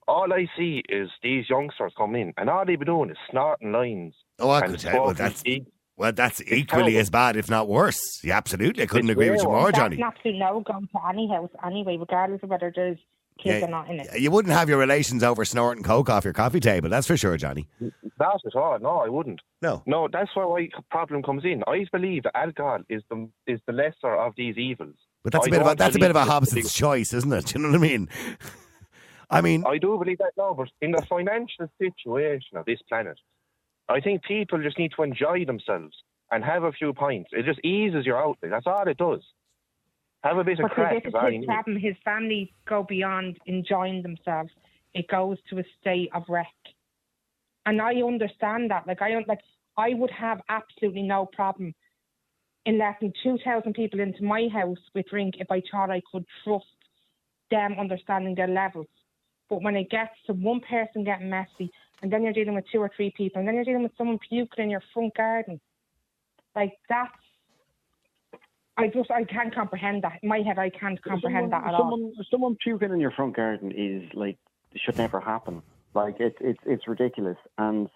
all 0.07 0.31
I 0.31 0.47
see 0.57 0.83
is 0.87 1.09
these 1.21 1.49
youngsters 1.49 1.93
come 1.97 2.15
in, 2.15 2.33
and 2.37 2.49
all 2.49 2.65
they 2.65 2.77
be 2.77 2.85
doing 2.85 3.09
is 3.09 3.17
snorting 3.29 3.73
lines. 3.73 4.15
Oh, 4.39 4.49
I 4.49 4.65
could 4.65 4.79
tell. 4.79 5.05
Well, 5.05 5.13
that's 5.13 5.43
well, 5.97 6.13
that's 6.13 6.41
equally 6.41 6.65
terrible. 6.65 6.99
as 6.99 7.09
bad, 7.09 7.35
if 7.35 7.49
not 7.49 7.67
worse. 7.67 7.99
Yeah, 8.23 8.37
absolutely. 8.37 8.83
I 8.83 8.85
couldn't 8.85 9.09
It's 9.09 9.13
agree 9.17 9.29
with 9.31 9.41
you 9.41 9.47
more, 9.47 9.63
worse. 9.63 9.73
That's 9.73 9.77
Johnny. 9.79 9.95
an 9.97 10.03
absolute 10.03 10.39
no 10.39 10.63
go 10.65 10.79
to 10.79 11.07
any 11.09 11.27
house 11.29 11.49
anyway, 11.65 11.97
regardless 11.97 12.41
of 12.43 12.49
whether 12.49 12.71
there's 12.73 12.97
kids 13.37 13.59
Yeah, 13.59 13.65
or 13.65 13.69
not 13.69 13.89
in 13.89 13.99
it. 13.99 14.19
You 14.19 14.31
wouldn't 14.31 14.53
have 14.53 14.69
your 14.69 14.77
relations 14.77 15.23
over 15.23 15.45
snorting 15.45 15.83
coke 15.83 16.09
off 16.09 16.23
your 16.23 16.33
coffee 16.33 16.59
table. 16.59 16.89
That's 16.89 17.07
for 17.07 17.17
sure, 17.17 17.37
Johnny. 17.37 17.67
Not 18.19 18.41
at 18.45 18.55
all. 18.55 18.79
No, 18.79 18.97
I 18.99 19.09
wouldn't. 19.09 19.41
No. 19.61 19.83
No, 19.85 20.07
that's 20.11 20.35
where 20.35 20.47
my 20.47 20.69
problem 20.89 21.23
comes 21.23 21.43
in. 21.45 21.63
I 21.67 21.85
believe 21.91 22.23
that 22.23 22.35
alcohol 22.35 22.79
is 22.89 23.03
the 23.09 23.29
is 23.47 23.59
the 23.67 23.73
lesser 23.73 24.15
of 24.15 24.33
these 24.37 24.57
evils. 24.57 24.95
But 25.23 25.33
that's 25.33 25.47
a 25.47 25.49
I 25.49 25.51
bit 25.51 25.61
of 25.61 25.67
a 25.67 25.75
that's 25.75 25.95
a 25.95 25.99
bit 25.99 26.11
of 26.11 26.15
a 26.15 26.19
believe 26.19 26.31
Hobson's 26.31 26.73
choice, 26.73 27.13
isn't 27.13 27.31
it? 27.33 27.45
Do 27.53 27.59
you 27.59 27.63
know 27.65 27.71
what 27.71 27.85
I 27.85 27.87
mean? 27.89 28.09
I 29.29 29.41
mean, 29.41 29.63
I 29.65 29.79
do 29.79 29.97
believe 29.97 30.19
that 30.19 30.33
now, 30.37 30.53
but 30.53 30.69
in 30.81 30.91
the 30.91 31.01
financial 31.01 31.67
situation 31.81 32.57
of 32.57 32.65
this 32.65 32.79
planet, 32.87 33.19
I 33.89 33.99
think 33.99 34.23
people 34.23 34.61
just 34.61 34.77
need 34.77 34.91
to 34.95 35.03
enjoy 35.03 35.45
themselves 35.45 35.95
and 36.31 36.43
have 36.43 36.63
a 36.63 36.71
few 36.71 36.93
pints. 36.93 37.31
It 37.33 37.45
just 37.45 37.59
eases 37.65 38.05
your 38.05 38.17
outlet. 38.17 38.51
That's 38.51 38.67
all 38.67 38.87
it 38.87 38.97
does. 38.97 39.23
Have 40.25 40.37
a 40.37 40.43
bit 40.43 40.59
of 40.59 40.71
crack. 40.71 41.03
this 41.03 41.13
is 41.13 41.35
his 41.35 41.45
problem. 41.45 41.77
His 41.77 41.95
family 42.03 42.51
go 42.67 42.81
beyond 42.81 43.37
enjoying 43.45 44.01
themselves. 44.01 44.49
It 44.95 45.07
goes 45.07 45.37
to 45.51 45.59
a 45.59 45.63
state 45.79 46.09
of 46.15 46.23
wreck, 46.27 46.47
and 47.67 47.79
I 47.79 47.93
understand 47.97 48.71
that. 48.71 48.87
Like 48.87 49.03
I 49.03 49.11
don't 49.11 49.27
like. 49.27 49.41
I 49.77 49.93
would 49.93 50.09
have 50.09 50.41
absolutely 50.49 51.03
no 51.03 51.27
problem 51.27 51.75
in 52.65 52.79
letting 52.79 53.13
two 53.21 53.37
thousand 53.45 53.73
people 53.73 53.99
into 53.99 54.23
my 54.23 54.47
house 54.51 54.79
with 54.95 55.05
drink 55.09 55.35
if 55.37 55.51
I 55.51 55.61
thought 55.69 55.91
I 55.91 56.01
could 56.11 56.25
trust 56.43 56.65
them 57.51 57.75
understanding 57.79 58.33
their 58.33 58.47
levels. 58.47 58.87
But 59.47 59.61
when 59.61 59.75
it 59.75 59.91
gets 59.91 60.15
to 60.25 60.33
one 60.33 60.61
person 60.61 61.03
getting 61.03 61.29
messy, 61.29 61.69
and 62.01 62.11
then 62.11 62.23
you're 62.23 62.33
dealing 62.33 62.55
with 62.55 62.65
two 62.71 62.79
or 62.79 62.89
three 62.95 63.13
people, 63.15 63.37
and 63.39 63.47
then 63.47 63.53
you're 63.53 63.63
dealing 63.63 63.83
with 63.83 63.95
someone 63.95 64.17
puking 64.27 64.63
in 64.63 64.69
your 64.71 64.81
front 64.91 65.15
garden, 65.15 65.61
like 66.55 66.73
that's. 66.89 67.11
I 68.77 68.87
just 68.87 69.09
I 69.11 69.23
can't 69.23 69.53
comprehend 69.53 70.03
that. 70.03 70.19
In 70.21 70.29
my 70.29 70.39
head, 70.39 70.59
I 70.59 70.69
can't 70.69 71.01
comprehend 71.01 71.51
someone, 71.51 71.63
that 71.63 71.67
at 71.67 71.73
all. 71.73 71.91
someone, 71.91 72.13
Someone 72.29 72.57
puking 72.61 72.91
in 72.91 72.99
your 72.99 73.11
front 73.11 73.35
garden 73.35 73.71
is 73.75 74.03
like 74.13 74.37
should 74.75 74.97
never 74.97 75.19
happen. 75.19 75.61
Like 75.93 76.17
it's 76.19 76.37
it's 76.41 76.59
it's 76.65 76.87
ridiculous. 76.87 77.37
And 77.57 77.89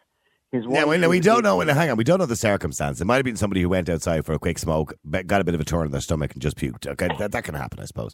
his 0.52 0.64
yeah, 0.64 0.70
wife 0.70 0.88
well, 0.88 1.00
no, 1.00 1.10
we 1.10 1.20
don't 1.20 1.44
know. 1.44 1.58
Well, 1.58 1.68
hang 1.68 1.90
on, 1.92 1.98
we 1.98 2.04
don't 2.04 2.20
know 2.20 2.26
the 2.26 2.36
circumstance. 2.36 3.02
It 3.02 3.06
might 3.06 3.18
have 3.18 3.26
been 3.26 3.36
somebody 3.36 3.62
who 3.62 3.70
went 3.70 3.90
outside 3.90 4.26
for 4.26 4.34
a 4.34 4.40
quick 4.40 4.58
smoke, 4.58 4.94
got 5.10 5.42
a 5.42 5.44
bit 5.44 5.54
of 5.54 5.62
a 5.62 5.66
turn 5.66 5.86
in 5.86 5.92
their 5.92 6.02
stomach, 6.02 6.34
and 6.34 6.42
just 6.42 6.58
puked. 6.58 6.88
Okay, 6.88 7.10
oh. 7.12 7.18
that, 7.18 7.32
that 7.34 7.44
can 7.44 7.56
happen, 7.56 7.80
I 7.80 7.86
suppose. 7.86 8.14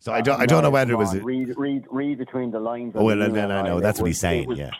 So 0.00 0.12
I 0.12 0.18
uh, 0.18 0.22
don't, 0.22 0.40
I 0.40 0.46
don't 0.46 0.62
know 0.62 0.68
No, 0.68 0.72
whether 0.72 0.92
it 0.92 0.96
was. 0.96 1.14
on, 1.14 1.22
read 1.22 1.54
read 1.56 1.84
read 1.90 2.18
between 2.18 2.50
the 2.50 2.60
lines. 2.60 2.92
Oh, 2.96 3.04
well, 3.04 3.20
of 3.22 3.28
no, 3.32 3.34
the 3.42 3.46
no, 3.46 3.62
no, 3.62 3.80
that's 3.80 4.00
what 4.00 4.06
he's 4.06 4.20
saying. 4.20 4.48
was- 4.48 4.58
yeah. 4.58 4.70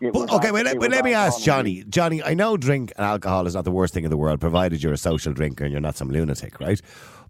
Was 0.00 0.30
okay, 0.30 0.50
well, 0.50 0.64
let, 0.64 0.78
but 0.78 0.90
let 0.90 1.04
me 1.04 1.12
ask 1.14 1.42
Johnny. 1.42 1.84
Johnny, 1.88 2.22
I 2.22 2.34
know 2.34 2.56
drink 2.56 2.92
and 2.96 3.04
alcohol 3.04 3.46
is 3.46 3.54
not 3.54 3.64
the 3.64 3.70
worst 3.70 3.94
thing 3.94 4.04
in 4.04 4.10
the 4.10 4.16
world, 4.16 4.40
provided 4.40 4.82
you're 4.82 4.92
a 4.92 4.98
social 4.98 5.32
drinker 5.32 5.64
and 5.64 5.72
you're 5.72 5.80
not 5.80 5.96
some 5.96 6.10
lunatic, 6.10 6.60
right? 6.60 6.80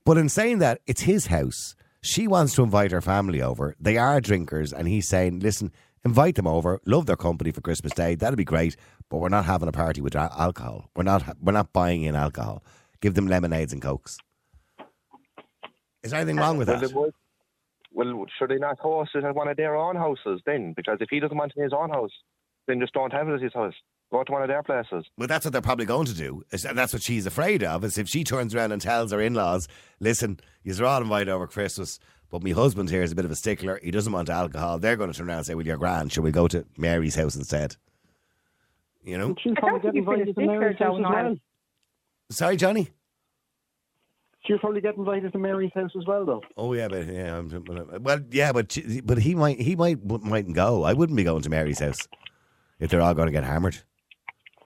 But 0.05 0.19
in 0.19 0.29
saying 0.29 0.59
that, 0.59 0.81
it's 0.87 1.03
his 1.03 1.27
house. 1.27 1.75
She 2.01 2.29
wants 2.29 2.55
to 2.55 2.63
invite 2.63 2.93
her 2.93 3.01
family 3.01 3.43
over. 3.43 3.75
They 3.81 3.97
are 3.97 4.21
drinkers, 4.21 4.73
and 4.73 4.87
he's 4.87 5.09
saying, 5.09 5.41
"Listen, 5.41 5.73
invite 6.05 6.37
them 6.37 6.47
over. 6.47 6.81
Love 6.87 7.07
their 7.07 7.17
company 7.17 7.51
for 7.51 7.61
Christmas 7.61 7.93
Day. 7.93 8.15
That'd 8.15 8.37
be 8.37 8.45
great. 8.45 8.77
But 9.11 9.19
we're 9.19 9.31
not 9.31 9.47
having 9.47 9.69
a 9.69 9.73
party 9.73 10.01
with 10.01 10.15
alcohol. 10.15 10.91
We're 10.95 11.03
not. 11.03 11.37
We're 11.41 11.53
not 11.53 11.73
buying 11.73 12.03
in 12.03 12.15
alcohol. 12.15 12.63
Give 13.01 13.15
them 13.15 13.27
lemonades 13.27 13.73
and 13.73 13.83
cokes." 13.83 14.19
Is 16.03 16.13
there 16.13 16.21
anything 16.21 16.37
wrong 16.37 16.57
with 16.59 16.69
Well, 16.69 16.81
that? 16.81 17.13
well, 17.93 18.27
should 18.39 18.51
they 18.51 18.59
not 18.59 18.79
host 18.79 19.11
it 19.15 19.25
at 19.25 19.35
one 19.35 19.49
of 19.49 19.57
their 19.57 19.75
own 19.75 19.97
houses 19.97 20.41
then? 20.47 20.73
Because 20.75 20.99
if 21.01 21.09
he 21.11 21.19
doesn't 21.19 21.37
want 21.37 21.53
it 21.57 21.59
in 21.59 21.65
his 21.65 21.73
own 21.73 21.91
house, 21.91 22.13
then 22.69 22.79
just 22.81 22.93
don't 22.93 23.13
have 23.13 23.29
it 23.29 23.35
at 23.35 23.41
his 23.43 23.53
house. 23.55 23.75
Go 24.13 24.23
to 24.25 24.33
one 24.33 24.43
of 24.43 24.49
their 24.49 24.63
places. 24.63 25.05
Well, 25.19 25.29
that's 25.29 25.45
what 25.45 25.53
they're 25.53 25.61
probably 25.61 25.85
going 25.85 26.07
to 26.07 26.15
do, 26.15 26.43
is- 26.53 26.65
and 26.65 26.79
that's 26.79 26.93
what 26.93 27.03
she's 27.03 27.27
afraid 27.27 27.63
of. 27.65 27.83
Is 27.85 27.99
if 27.99 28.09
she 28.09 28.23
turns 28.25 28.55
around 28.55 28.73
and 28.73 28.81
tells 28.81 29.11
her 29.13 29.21
in-laws, 29.21 29.69
"Listen, 30.01 30.39
you're 30.63 30.87
all 30.87 31.03
invited 31.03 31.29
over 31.29 31.47
Christmas, 31.47 31.99
but 32.31 32.43
my 32.43 32.51
husband 32.51 32.89
here 32.91 33.03
is 33.03 33.13
a 33.13 33.15
bit 33.15 33.25
of 33.27 33.31
a 33.31 33.37
stickler. 33.37 33.79
He 33.83 33.91
doesn't 33.91 34.13
want 34.13 34.31
alcohol." 34.31 34.79
They're 34.79 34.97
going 34.97 35.13
to 35.13 35.19
turn 35.19 35.29
around 35.29 35.39
and 35.39 35.47
say, 35.47 35.55
"Well, 35.55 35.67
you're 35.67 35.77
grand. 35.77 36.13
Shall 36.13 36.23
we 36.23 36.31
go 36.31 36.49
to 36.49 36.65
Mary's 36.79 37.17
house 37.17 37.37
instead?" 37.37 37.77
You 39.05 39.19
know? 39.19 39.35
She'll 39.43 39.55
probably 39.57 39.81
get 39.81 39.95
invited 39.97 40.35
to 40.35 40.47
Mary's 40.47 40.79
house 40.79 40.97
as 40.99 41.03
well. 41.05 41.37
Sorry, 42.31 42.57
Johnny. 42.57 42.89
She'll 44.47 44.59
probably 44.59 44.81
get 44.81 44.97
invited 44.97 45.33
to 45.33 45.39
Mary's 45.39 45.73
house 45.75 45.91
as 45.99 46.07
well, 46.07 46.25
though. 46.25 46.43
Oh 46.57 46.73
yeah, 46.73 46.89
but 46.89 47.07
yeah, 47.07 47.35
I'm- 47.35 47.65
well, 48.03 48.21
yeah, 48.31 48.53
but 48.53 48.77
but 49.05 49.19
he 49.19 49.35
might 49.35 49.61
he 49.61 49.77
might 49.77 50.03
mightn't 50.25 50.55
go. 50.55 50.85
I 50.85 50.95
wouldn't 50.95 51.17
be 51.17 51.25
going 51.25 51.43
to 51.43 51.51
Mary's 51.51 51.81
house 51.81 52.09
if 52.81 52.91
they're 52.91 53.01
all 53.01 53.15
going 53.15 53.27
to 53.27 53.33
get 53.33 53.45
hammered. 53.45 53.79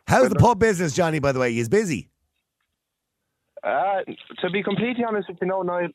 How's 0.07 0.29
the 0.29 0.35
pub 0.37 0.59
business, 0.59 0.95
Johnny? 0.95 1.19
By 1.19 1.33
the 1.33 1.39
way, 1.39 1.53
he's 1.53 1.69
busy. 1.69 2.09
Uh, 3.63 4.01
to 4.41 4.51
be 4.51 4.63
completely 4.63 5.05
honest 5.05 5.29
with 5.29 5.39
you 5.41 5.47
now, 5.47 5.63
Niall, 5.63 5.89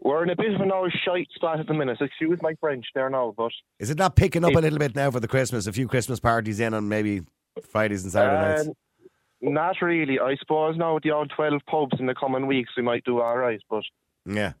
we're 0.00 0.22
in 0.22 0.30
a 0.30 0.36
bit 0.36 0.54
of 0.54 0.60
an 0.60 0.72
old 0.72 0.92
shite 1.04 1.28
spot 1.34 1.60
at 1.60 1.66
the 1.66 1.74
minute. 1.74 1.98
Excuse 2.00 2.38
my 2.40 2.54
French 2.60 2.86
there 2.94 3.10
now, 3.10 3.34
but 3.36 3.52
Is 3.78 3.90
it 3.90 3.98
not 3.98 4.16
picking 4.16 4.44
up 4.44 4.54
a 4.54 4.58
little 4.58 4.78
bit 4.78 4.94
now 4.96 5.10
for 5.10 5.20
the 5.20 5.28
Christmas? 5.28 5.66
A 5.66 5.72
few 5.72 5.86
Christmas 5.88 6.20
parties 6.20 6.60
in 6.60 6.72
on 6.72 6.88
maybe 6.88 7.22
Fridays 7.70 8.04
and 8.04 8.12
Saturday 8.12 8.48
nights. 8.56 8.68
um, 8.68 8.74
not 9.40 9.76
really. 9.82 10.18
I 10.18 10.36
suppose 10.36 10.76
now 10.76 10.94
with 10.94 11.02
the 11.02 11.10
old 11.10 11.30
12 11.36 11.60
pubs 11.68 12.00
in 12.00 12.06
the 12.06 12.14
coming 12.14 12.46
weeks, 12.46 12.70
we 12.76 12.82
might 12.82 13.04
do 13.04 13.20
all 13.20 13.36
right, 13.36 13.60
but 13.68 13.82
Yeah. 14.24 14.52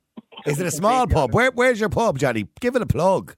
Is 0.46 0.60
it 0.60 0.66
a 0.66 0.70
small 0.70 1.06
pub? 1.06 1.32
Where, 1.32 1.50
where's 1.52 1.80
your 1.80 1.88
pub, 1.88 2.18
Johnny? 2.18 2.46
Give 2.60 2.76
it 2.76 2.82
a 2.82 2.86
plug. 2.86 3.34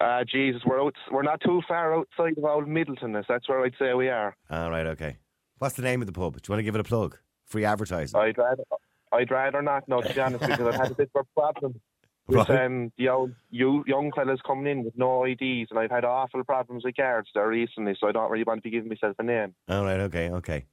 Uh, 0.00 0.24
Jesus, 0.24 0.62
we're 0.64 0.80
out, 0.82 0.94
we're 1.10 1.22
not 1.22 1.40
too 1.42 1.60
far 1.68 1.94
outside 1.94 2.38
of 2.38 2.44
old 2.44 2.66
Midleton. 2.66 3.12
That's 3.28 3.48
where 3.48 3.64
I'd 3.64 3.74
say 3.78 3.92
we 3.94 4.08
are. 4.08 4.34
All 4.50 4.70
right, 4.70 4.86
okay. 4.86 5.18
What's 5.58 5.74
the 5.76 5.82
name 5.82 6.00
of 6.00 6.06
the 6.06 6.12
pub? 6.12 6.34
Do 6.34 6.40
you 6.48 6.52
want 6.52 6.60
to 6.60 6.62
give 6.64 6.74
it 6.74 6.80
a 6.80 6.84
plug? 6.84 7.18
Free 7.46 7.64
advertising. 7.66 8.18
I'd 8.18 8.38
rather, 8.38 8.62
I'd 9.12 9.30
rather 9.30 9.60
not, 9.60 9.86
no, 9.88 10.00
to 10.00 10.14
be 10.14 10.20
honest, 10.20 10.40
because 10.46 10.66
I've 10.66 10.80
had 10.80 10.90
a 10.92 10.94
bit 10.94 11.10
of 11.14 11.26
a 11.26 11.40
problem 11.40 11.80
with 12.26 12.48
Right. 12.48 12.64
um, 12.64 12.92
the 12.96 13.10
old 13.10 13.32
you, 13.50 13.84
young 13.86 14.10
fellas 14.16 14.40
coming 14.46 14.66
in 14.68 14.84
with 14.84 14.96
no 14.96 15.24
IDs, 15.24 15.68
and 15.70 15.78
I've 15.78 15.90
had 15.90 16.06
awful 16.06 16.44
problems 16.44 16.84
with 16.84 16.96
cards 16.96 17.28
there 17.34 17.48
recently, 17.48 17.94
so 18.00 18.08
I 18.08 18.12
don't 18.12 18.30
really 18.30 18.44
want 18.44 18.58
to 18.62 18.62
be 18.62 18.70
giving 18.70 18.88
myself 18.88 19.16
a 19.18 19.22
name. 19.22 19.54
All 19.68 19.84
right, 19.84 20.00
okay, 20.00 20.30
okay. 20.30 20.64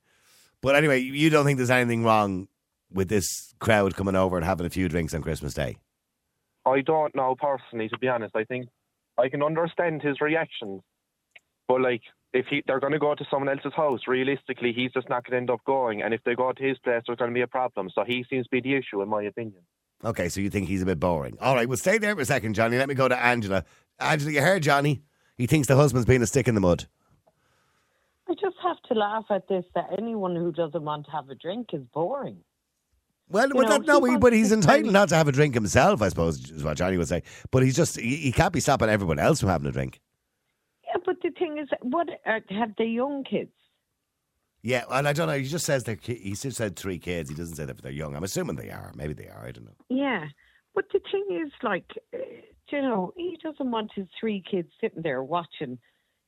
But 0.61 0.75
anyway, 0.77 0.99
you 0.99 1.29
don't 1.29 1.45
think 1.45 1.57
there's 1.57 1.69
anything 1.69 2.05
wrong 2.05 2.47
with 2.93 3.09
this 3.09 3.53
crowd 3.59 3.95
coming 3.95 4.15
over 4.15 4.37
and 4.37 4.45
having 4.45 4.65
a 4.65 4.69
few 4.69 4.87
drinks 4.87 5.13
on 5.13 5.21
Christmas 5.21 5.53
Day? 5.53 5.75
I 6.65 6.79
don't 6.81 7.13
know 7.15 7.35
personally, 7.35 7.89
to 7.89 7.97
be 7.97 8.07
honest. 8.07 8.35
I 8.35 8.43
think 8.45 8.67
I 9.17 9.29
can 9.29 9.43
understand 9.43 10.01
his 10.01 10.21
reactions, 10.21 10.81
but 11.67 11.81
like 11.81 12.01
if 12.33 12.45
he 12.47 12.63
they're 12.67 12.79
going 12.79 12.93
to 12.93 12.99
go 12.99 13.15
to 13.15 13.25
someone 13.29 13.49
else's 13.49 13.73
house, 13.75 14.01
realistically, 14.07 14.73
he's 14.73 14.91
just 14.91 15.09
not 15.09 15.25
going 15.25 15.31
to 15.31 15.37
end 15.37 15.49
up 15.49 15.63
going. 15.65 16.01
And 16.01 16.13
if 16.13 16.23
they 16.23 16.35
go 16.35 16.51
to 16.51 16.63
his 16.63 16.77
place, 16.79 17.01
there's 17.05 17.17
going 17.17 17.31
to 17.31 17.35
be 17.35 17.41
a 17.41 17.47
problem. 17.47 17.89
So 17.93 18.03
he 18.05 18.25
seems 18.29 18.45
to 18.45 18.51
be 18.51 18.61
the 18.61 18.75
issue, 18.75 19.01
in 19.01 19.09
my 19.09 19.23
opinion. 19.23 19.61
Okay, 20.03 20.29
so 20.29 20.41
you 20.41 20.49
think 20.49 20.67
he's 20.67 20.81
a 20.81 20.85
bit 20.85 20.99
boring. 20.99 21.37
All 21.41 21.55
right, 21.55 21.67
well, 21.67 21.77
stay 21.77 21.97
there 21.97 22.15
for 22.15 22.21
a 22.21 22.25
second, 22.25 22.53
Johnny. 22.53 22.77
Let 22.77 22.87
me 22.87 22.95
go 22.95 23.07
to 23.07 23.17
Angela. 23.17 23.63
Angela, 23.99 24.31
you 24.31 24.41
heard 24.41 24.61
Johnny? 24.61 25.01
He 25.37 25.47
thinks 25.47 25.67
the 25.67 25.75
husband's 25.75 26.05
being 26.05 26.21
a 26.21 26.27
stick 26.27 26.47
in 26.47 26.55
the 26.55 26.61
mud. 26.61 26.85
I 28.29 28.33
just 28.33 28.57
have 28.61 28.81
to 28.89 28.93
laugh 28.93 29.25
at 29.29 29.47
this 29.47 29.63
that 29.73 29.87
anyone 29.97 30.35
who 30.35 30.51
doesn't 30.51 30.83
want 30.83 31.05
to 31.05 31.11
have 31.11 31.29
a 31.29 31.35
drink 31.35 31.69
is 31.73 31.81
boring. 31.93 32.37
Well, 33.29 33.49
know, 33.49 33.63
that, 33.63 33.85
no, 33.85 34.03
he 34.03 34.11
he- 34.13 34.17
but 34.17 34.33
he's 34.33 34.51
entitled 34.51 34.93
not 34.93 35.09
to 35.09 35.15
have 35.15 35.27
a 35.27 35.31
drink 35.31 35.53
himself, 35.53 36.01
I 36.01 36.09
suppose, 36.09 36.49
is 36.51 36.63
what 36.63 36.77
Johnny 36.77 36.97
would 36.97 37.07
say. 37.07 37.23
But 37.51 37.63
he's 37.63 37.75
just, 37.75 37.99
he, 37.99 38.15
he 38.15 38.31
can't 38.31 38.53
be 38.53 38.59
stopping 38.59 38.89
everyone 38.89 39.19
else 39.19 39.39
from 39.41 39.49
having 39.49 39.67
a 39.67 39.71
drink. 39.71 39.99
Yeah, 40.87 41.01
but 41.05 41.17
the 41.21 41.31
thing 41.31 41.57
is, 41.57 41.67
what 41.81 42.07
uh, 42.25 42.39
have 42.49 42.71
the 42.77 42.85
young 42.85 43.23
kids? 43.23 43.51
Yeah, 44.63 44.83
and 44.89 45.07
I 45.07 45.13
don't 45.13 45.27
know. 45.27 45.37
He 45.37 45.45
just 45.45 45.65
says 45.65 45.83
they're, 45.83 45.97
he 46.01 46.33
just 46.33 46.57
said 46.57 46.75
three 46.75 46.99
kids. 46.99 47.29
He 47.29 47.35
doesn't 47.35 47.55
say 47.55 47.65
that 47.65 47.81
they're 47.81 47.91
young. 47.91 48.15
I'm 48.15 48.23
assuming 48.23 48.55
they 48.55 48.71
are. 48.71 48.91
Maybe 48.95 49.13
they 49.13 49.27
are. 49.27 49.45
I 49.45 49.51
don't 49.51 49.65
know. 49.65 49.75
Yeah, 49.89 50.25
but 50.73 50.85
the 50.91 50.99
thing 51.11 51.25
is, 51.45 51.51
like, 51.63 51.85
uh, 52.13 52.17
you 52.71 52.81
know, 52.81 53.13
he 53.15 53.37
doesn't 53.43 53.69
want 53.71 53.91
his 53.95 54.07
three 54.19 54.43
kids 54.49 54.69
sitting 54.81 55.01
there 55.03 55.23
watching 55.23 55.77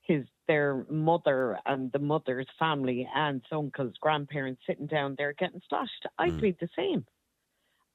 his 0.09 0.25
their 0.47 0.83
mother 0.89 1.59
and 1.67 1.91
the 1.91 1.99
mother's 1.99 2.47
family, 2.57 3.07
aunts, 3.15 3.45
uncles, 3.51 3.93
grandparents 4.01 4.59
sitting 4.65 4.87
down 4.87 5.13
there 5.15 5.31
getting 5.31 5.61
slashed. 5.69 6.07
I'd 6.17 6.41
be 6.41 6.57
the 6.59 6.67
same. 6.75 7.05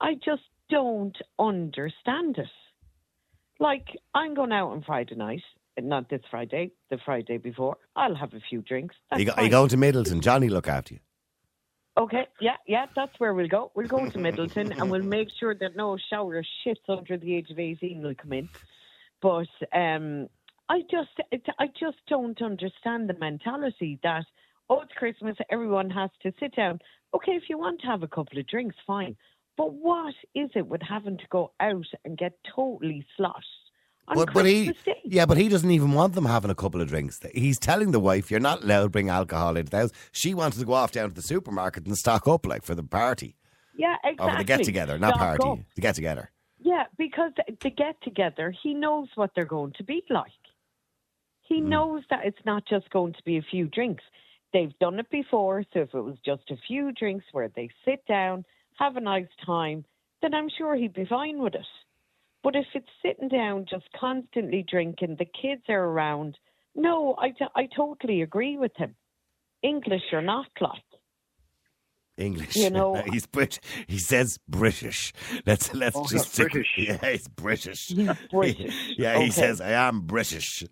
I 0.01 0.15
just 0.15 0.45
don't 0.71 1.17
understand 1.37 2.39
it. 2.39 2.47
Like, 3.59 3.89
I'm 4.15 4.35
going 4.35 4.53
out 4.53 4.71
on 4.71 4.85
Friday 4.85 5.17
night, 5.17 5.43
not 5.77 6.09
this 6.09 6.21
Friday, 6.31 6.71
the 6.91 6.99
Friday 7.05 7.39
before. 7.39 7.77
I'll 7.97 8.15
have 8.15 8.35
a 8.35 8.41
few 8.49 8.63
drinks. 8.63 8.95
Are 9.11 9.19
you, 9.19 9.27
go, 9.27 9.33
are 9.33 9.43
you 9.43 9.51
going 9.51 9.69
to 9.71 9.77
Midleton? 9.77 10.21
Johnny 10.21 10.49
look 10.49 10.69
after 10.69 10.95
you. 10.95 11.01
Okay, 11.97 12.27
yeah, 12.41 12.57
yeah, 12.69 12.87
that's 12.95 13.19
where 13.19 13.35
we'll 13.35 13.49
go. 13.49 13.73
We'll 13.75 13.89
go 13.89 14.09
to 14.09 14.19
Midleton 14.19 14.79
and 14.81 14.91
we'll 14.91 15.03
make 15.03 15.29
sure 15.41 15.55
that 15.57 15.75
no 15.75 15.97
shower 16.11 16.45
shits 16.65 16.89
under 16.89 17.17
the 17.17 17.35
age 17.35 17.51
of 17.51 17.59
18 17.59 18.01
will 18.01 18.15
come 18.15 18.33
in. 18.33 18.49
But 19.21 19.49
um, 19.73 20.29
I 20.69 20.81
just, 20.91 21.11
I 21.59 21.67
just 21.79 21.99
don't 22.09 22.41
understand 22.41 23.09
the 23.09 23.15
mentality 23.19 23.99
that, 24.03 24.25
oh, 24.71 24.81
it's 24.81 24.93
Christmas, 24.97 25.37
everyone 25.51 25.91
has 25.91 26.11
to 26.23 26.33
sit 26.41 26.55
down. 26.57 26.79
Okay, 27.15 27.33
if 27.33 27.45
you 27.49 27.59
want 27.59 27.81
to 27.83 27.87
have 27.87 28.03
a 28.03 28.09
couple 28.09 28.39
of 28.39 28.47
drinks, 28.47 28.77
fine. 28.87 29.17
But 29.57 29.75
what 29.75 30.15
is 30.35 30.51
it 30.55 30.67
with 30.67 30.83
having 30.83 31.19
to 31.19 31.25
go 31.31 31.53
out 31.61 31.87
and 32.05 32.19
get 32.19 32.33
totally 32.57 33.07
sloshed? 33.17 33.47
But, 34.13 34.35
but 34.35 34.45
he, 34.45 34.73
Day? 34.85 35.01
yeah, 35.05 35.25
but 35.25 35.39
he 35.39 35.49
doesn't 35.49 35.71
even 35.71 35.93
want 35.93 36.15
them 36.15 36.27
having 36.27 36.51
a 36.51 36.55
couple 36.55 36.83
of 36.83 36.89
drinks. 36.89 37.21
He's 37.35 37.59
telling 37.59 37.91
the 37.93 38.01
wife, 38.01 38.31
"You're 38.31 38.41
not 38.41 38.63
allowed 38.63 38.83
to 38.83 38.89
bring 38.91 39.09
alcohol 39.09 39.57
into 39.57 39.71
the 39.71 39.79
house." 39.79 39.93
She 40.13 40.35
wanted 40.35 40.59
to 40.59 40.67
go 40.67 40.75
off 40.75 40.93
down 40.93 41.09
to 41.09 41.15
the 41.15 41.23
supermarket 41.23 41.87
and 41.87 41.97
stock 41.97 42.29
up, 42.29 42.45
like 42.45 42.65
for 42.65 42.75
the 42.75 42.83
party 42.83 43.37
Yeah, 43.75 43.97
or 44.05 44.11
exactly. 44.11 44.31
for 44.33 44.39
the 44.39 44.45
get 44.45 44.63
together, 44.65 44.99
not 44.99 45.15
Stock 45.15 45.39
party, 45.39 45.49
up. 45.49 45.59
the 45.75 45.81
get 45.81 45.95
together. 45.95 46.31
Yeah, 46.59 46.85
because 46.99 47.33
the 47.63 47.71
get 47.71 47.97
together, 48.03 48.53
he 48.63 48.75
knows 48.75 49.09
what 49.15 49.31
they're 49.35 49.47
going 49.47 49.73
to 49.79 49.85
be 49.85 50.03
like. 50.11 50.33
He 51.45 51.61
Hmm. 51.61 51.69
knows 51.69 52.03
that 52.11 52.25
it's 52.25 52.45
not 52.45 52.67
just 52.67 52.89
going 52.91 53.13
to 53.15 53.23
be 53.25 53.37
a 53.39 53.43
few 53.43 53.67
drinks. 53.69 54.03
They've 54.53 54.77
done 54.79 54.99
it 54.99 55.09
before, 55.11 55.65
so 55.73 55.81
if 55.81 55.95
it 55.95 56.01
was 56.01 56.19
just 56.25 56.51
a 56.51 56.57
few 56.67 56.93
drinks 56.93 57.25
where 57.33 57.49
they 57.49 57.69
sit 57.85 58.05
down, 58.07 58.45
have 58.79 58.97
a 58.97 59.01
nice 59.01 59.29
time, 59.45 59.85
then 60.23 60.35
I'm 60.35 60.49
sure 60.49 60.75
he'd 60.75 60.93
be 60.95 61.05
fine 61.07 61.39
with 61.41 61.55
it. 61.55 61.67
But 62.43 62.57
if 62.57 62.67
it's 62.75 62.89
sitting 63.03 63.29
down, 63.29 63.67
just 63.69 63.91
constantly 63.93 64.63
drinking, 64.63 65.17
the 65.17 65.25
kids 65.25 65.63
are 65.69 65.85
around, 65.87 66.39
no, 66.75 67.15
I, 67.19 67.31
t- 67.31 67.47
I 67.57 67.67
totally 67.75 68.23
agree 68.23 68.57
with 68.59 68.75
him. 68.77 68.95
English 69.63 70.13
or 70.13 70.21
not, 70.23 70.47
like. 70.61 70.83
English. 72.17 72.55
You 72.57 72.71
know- 72.71 72.95
he's 73.13 73.27
Brit. 73.27 73.59
He 73.87 73.99
says 73.99 74.39
British. 74.49 75.13
Let's 75.47 75.75
let's 75.75 75.97
Oh, 75.97 76.07
just 76.09 76.33
stick- 76.33 76.53
British. 76.53 76.69
Yeah, 76.77 77.11
he's 77.11 77.29
British. 77.29 77.89
He's 77.89 78.09
British. 78.31 78.75
yeah, 78.97 79.15
he 79.19 79.25
Okay. 79.25 79.31
says 79.31 79.61
I 79.61 79.71
am 79.71 80.03
British. 80.03 80.65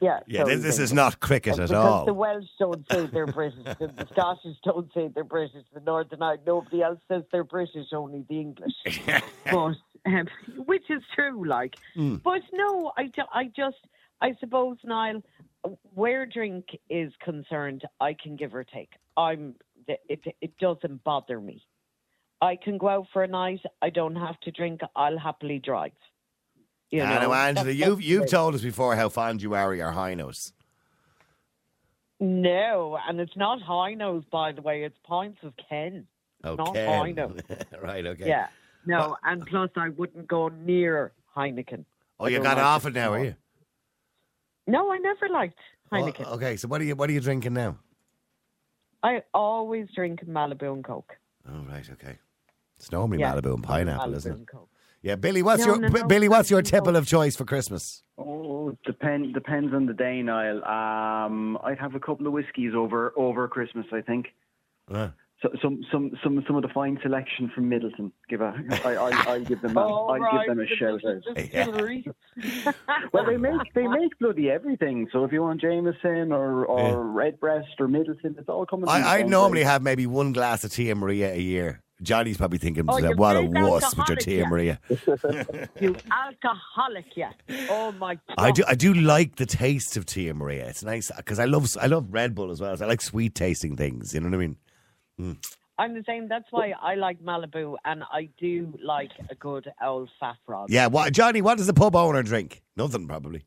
Yeah, 0.00 0.20
Yeah, 0.26 0.44
so 0.44 0.48
this, 0.48 0.62
this 0.62 0.78
is 0.78 0.92
not 0.92 1.20
cricket 1.20 1.54
at 1.54 1.68
because 1.68 1.72
all. 1.72 2.04
the 2.04 2.12
Welsh 2.12 2.44
don't 2.58 2.84
say 2.90 3.06
they're 3.06 3.26
British, 3.26 3.64
the, 3.64 3.86
the 3.86 4.06
Scottish 4.12 4.56
don't 4.62 4.92
say 4.92 5.08
they're 5.08 5.24
British, 5.24 5.64
the 5.72 5.80
Northern 5.80 6.22
Ireland, 6.22 6.42
nobody 6.46 6.82
else 6.82 6.98
says 7.08 7.22
they're 7.32 7.44
British, 7.44 7.86
only 7.92 8.24
the 8.28 8.40
English. 8.40 8.74
but, 9.46 9.74
um, 10.06 10.28
which 10.66 10.90
is 10.90 11.02
true, 11.14 11.46
like. 11.46 11.76
Hmm. 11.94 12.16
But 12.16 12.42
no, 12.52 12.92
I, 12.96 13.10
I 13.32 13.44
just, 13.44 13.78
I 14.20 14.34
suppose, 14.38 14.76
Niall, 14.84 15.22
where 15.94 16.26
drink 16.26 16.66
is 16.90 17.12
concerned, 17.24 17.82
I 18.00 18.14
can 18.22 18.36
give 18.36 18.54
or 18.54 18.64
take. 18.64 18.90
I'm, 19.16 19.54
it, 19.88 20.20
it 20.40 20.58
doesn't 20.58 21.04
bother 21.04 21.40
me. 21.40 21.62
I 22.42 22.56
can 22.56 22.76
go 22.76 22.88
out 22.88 23.06
for 23.12 23.22
a 23.22 23.28
night. 23.28 23.60
I 23.80 23.90
don't 23.90 24.16
have 24.16 24.38
to 24.40 24.50
drink. 24.50 24.80
I'll 24.94 25.18
happily 25.18 25.58
drive. 25.58 25.92
You 26.90 27.02
I 27.02 27.14
know, 27.16 27.22
know, 27.22 27.34
Angela, 27.34 27.70
you've 27.70 28.00
you've 28.02 28.30
told 28.30 28.54
us 28.54 28.62
before 28.62 28.94
how 28.94 29.08
fond 29.08 29.42
you 29.42 29.54
are 29.54 29.72
of 29.72 29.78
your 29.78 29.90
high 29.90 30.14
notes. 30.14 30.52
No, 32.20 32.98
and 33.08 33.20
it's 33.20 33.36
not 33.36 33.60
high 33.60 33.94
nose, 33.94 34.24
by 34.30 34.52
the 34.52 34.62
way. 34.62 34.84
It's 34.84 34.96
pints 35.04 35.38
of 35.42 35.52
Ken. 35.68 36.06
Not 36.44 36.60
oh, 36.60 36.70
Okay. 36.70 36.86
high 36.86 37.10
nose. 37.12 37.40
right, 37.82 38.06
okay. 38.06 38.28
Yeah. 38.28 38.46
No, 38.86 39.16
and 39.24 39.44
plus 39.46 39.70
I 39.76 39.88
wouldn't 39.90 40.26
go 40.28 40.48
near 40.48 41.12
Heineken. 41.36 41.84
Oh, 42.20 42.28
you 42.28 42.38
got 42.40 42.56
like 42.56 42.64
off 42.64 42.86
it 42.86 42.94
now, 42.94 43.12
are 43.12 43.24
you? 43.24 43.34
No, 44.66 44.90
I 44.90 44.98
never 44.98 45.28
liked 45.28 45.58
Oh, 45.92 45.96
Heineken. 45.96 46.26
okay, 46.34 46.56
so 46.56 46.68
what 46.68 46.80
are 46.80 46.84
you 46.84 46.96
what 46.96 47.10
are 47.10 47.12
you 47.12 47.20
drinking 47.20 47.52
now? 47.54 47.76
I 49.02 49.22
always 49.34 49.88
drink 49.94 50.24
Malibu 50.24 50.72
and 50.72 50.84
Coke. 50.84 51.16
Oh, 51.48 51.64
right, 51.68 51.88
okay. 51.92 52.18
It's 52.76 52.90
normally 52.90 53.20
Yeah, 53.20 53.34
Malibu 53.34 53.54
and 53.54 53.62
pineapple, 53.62 54.08
Malibu 54.12 54.16
isn't 54.16 54.32
it? 54.32 54.38
and 54.38 54.48
Coke. 54.48 54.70
Yeah, 55.06 55.14
Billy, 55.14 55.42
what's 55.42 55.64
No, 55.64 55.74
your 55.74 55.78
no, 55.82 55.88
no, 55.88 56.04
Billy? 56.08 56.28
What's 56.28 56.50
your 56.50 56.62
Malibu 56.62 56.70
tipple 56.70 56.96
of 56.96 57.06
choice 57.06 57.36
for 57.36 57.44
Christmas? 57.44 58.02
Oh, 58.18 58.76
depend 58.84 59.34
depends 59.34 59.72
on 59.72 59.86
the 59.86 59.94
day, 59.94 60.20
Niall. 60.20 60.64
Um, 60.64 61.56
I'd 61.62 61.78
have 61.78 61.94
a 61.94 62.00
couple 62.00 62.26
of 62.26 62.32
whiskies 62.32 62.72
over 62.74 63.12
over 63.16 63.46
Christmas. 63.46 63.86
I 63.92 64.00
think. 64.00 64.26
Uh, 64.90 65.10
So, 65.42 65.50
some 65.62 65.76
some 65.92 66.10
some 66.24 66.42
some 66.46 66.56
of 66.56 66.62
the 66.62 66.72
fine 66.80 66.98
selection 67.02 67.50
from 67.54 67.64
Midleton. 67.70 68.10
Give 68.30 68.40
a 68.40 68.50
I 68.84 68.94
I 68.94 69.10
I'll 69.30 69.44
give 69.44 69.60
them 69.60 69.76
a, 69.76 69.80
I'll 69.80 70.18
right, 70.18 70.32
give 70.32 70.56
them 70.56 70.58
a 70.58 70.66
the 70.66 70.76
shout 70.80 71.04
out. 71.04 71.22
distillery. 71.36 72.00
Well, 73.12 73.24
they 73.26 73.36
make 73.36 73.60
they 73.74 73.86
make 73.86 74.18
bloody 74.18 74.50
everything. 74.50 75.08
So 75.12 75.24
if 75.24 75.30
you 75.32 75.42
want 75.42 75.60
Jameson 75.60 76.32
or 76.32 76.64
or 76.64 76.80
Yeah. 76.80 76.94
Redbreast 77.22 77.76
or 77.78 77.86
Midleton, 77.86 78.32
it's 78.40 78.48
all 78.48 78.64
coming. 78.66 78.86
from 78.86 78.94
I, 79.04 79.18
I 79.18 79.22
normally 79.22 79.60
place. 79.62 79.72
have 79.72 79.82
maybe 79.82 80.06
one 80.06 80.32
glass 80.32 80.64
of 80.64 80.72
Tia 80.72 80.94
Maria 80.94 81.32
a 81.32 81.38
year. 81.54 81.82
Johnny's 82.02 82.36
probably 82.36 82.58
thinking, 82.58 82.84
Oh, 82.88 82.98
you're 82.98 83.16
what 83.16 83.36
a 83.36 83.48
very 83.48 83.64
wuss 83.64 83.96
with 83.96 84.08
your 84.08 84.18
alcoholic, 84.18 84.18
Tia 84.20 84.38
yeah. 84.42 84.48
Maria. 84.48 84.80
you 85.80 85.96
alcoholic, 86.10 87.16
yeah. 87.16 87.32
Oh 87.70 87.92
my 87.92 88.14
God. 88.14 88.34
I 88.38 88.50
do, 88.50 88.64
I 88.68 88.74
do 88.74 88.92
like 88.94 89.36
the 89.36 89.46
taste 89.46 89.96
of 89.96 90.04
Tia 90.04 90.34
Maria. 90.34 90.66
It's 90.68 90.84
nice 90.84 91.10
because 91.16 91.38
I 91.38 91.46
love, 91.46 91.66
I 91.80 91.86
love 91.86 92.06
Red 92.10 92.34
Bull 92.34 92.50
as 92.50 92.60
well. 92.60 92.76
I 92.80 92.86
like 92.86 93.00
sweet 93.00 93.34
tasting 93.34 93.76
things. 93.76 94.12
You 94.14 94.20
know 94.20 94.28
what 94.28 94.34
I 94.34 94.46
mean? 94.46 95.38
I'm 95.78 95.94
the 95.94 96.04
same. 96.06 96.28
That's 96.28 96.46
why 96.50 96.72
I 96.80 96.94
like 96.94 97.22
Malibu, 97.22 97.76
and 97.84 98.02
I 98.10 98.28
do 98.38 98.72
like 98.82 99.10
a 99.30 99.34
good 99.34 99.70
old 99.82 100.10
Fat 100.20 100.36
Frog. 100.46 100.70
Yeah. 100.70 100.86
What, 100.88 101.12
Johnny? 101.12 101.42
What 101.42 101.58
does 101.58 101.66
the 101.66 101.74
pub 101.74 101.94
owner 101.96 102.22
drink? 102.22 102.62
Nothing, 102.76 103.06
probably. 103.06 103.44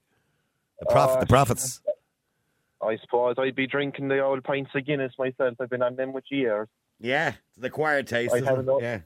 The 0.79 0.85
prof, 0.87 1.11
Uh, 1.11 1.19
the 1.21 1.25
profits. 1.25 1.81
I 2.81 2.97
suppose 3.01 3.35
I'd 3.37 3.55
be 3.55 3.67
drinking 3.67 4.07
the 4.07 4.19
old 4.19 4.43
pints 4.43 4.71
of 4.73 4.85
Guinness 4.85 5.13
myself. 5.19 5.55
I've 5.59 5.69
been 5.69 5.81
on 5.81 5.95
them 5.95 6.13
with 6.13 6.23
years. 6.29 6.67
Yeah, 6.99 7.33
the 7.57 7.67
acquired 7.67 8.07
taste. 8.07 8.33
I 8.33 8.37
isn't 8.37 8.47
have 8.47 8.59
it? 8.59 8.65
no- 8.65 8.81
Yeah. 8.81 8.99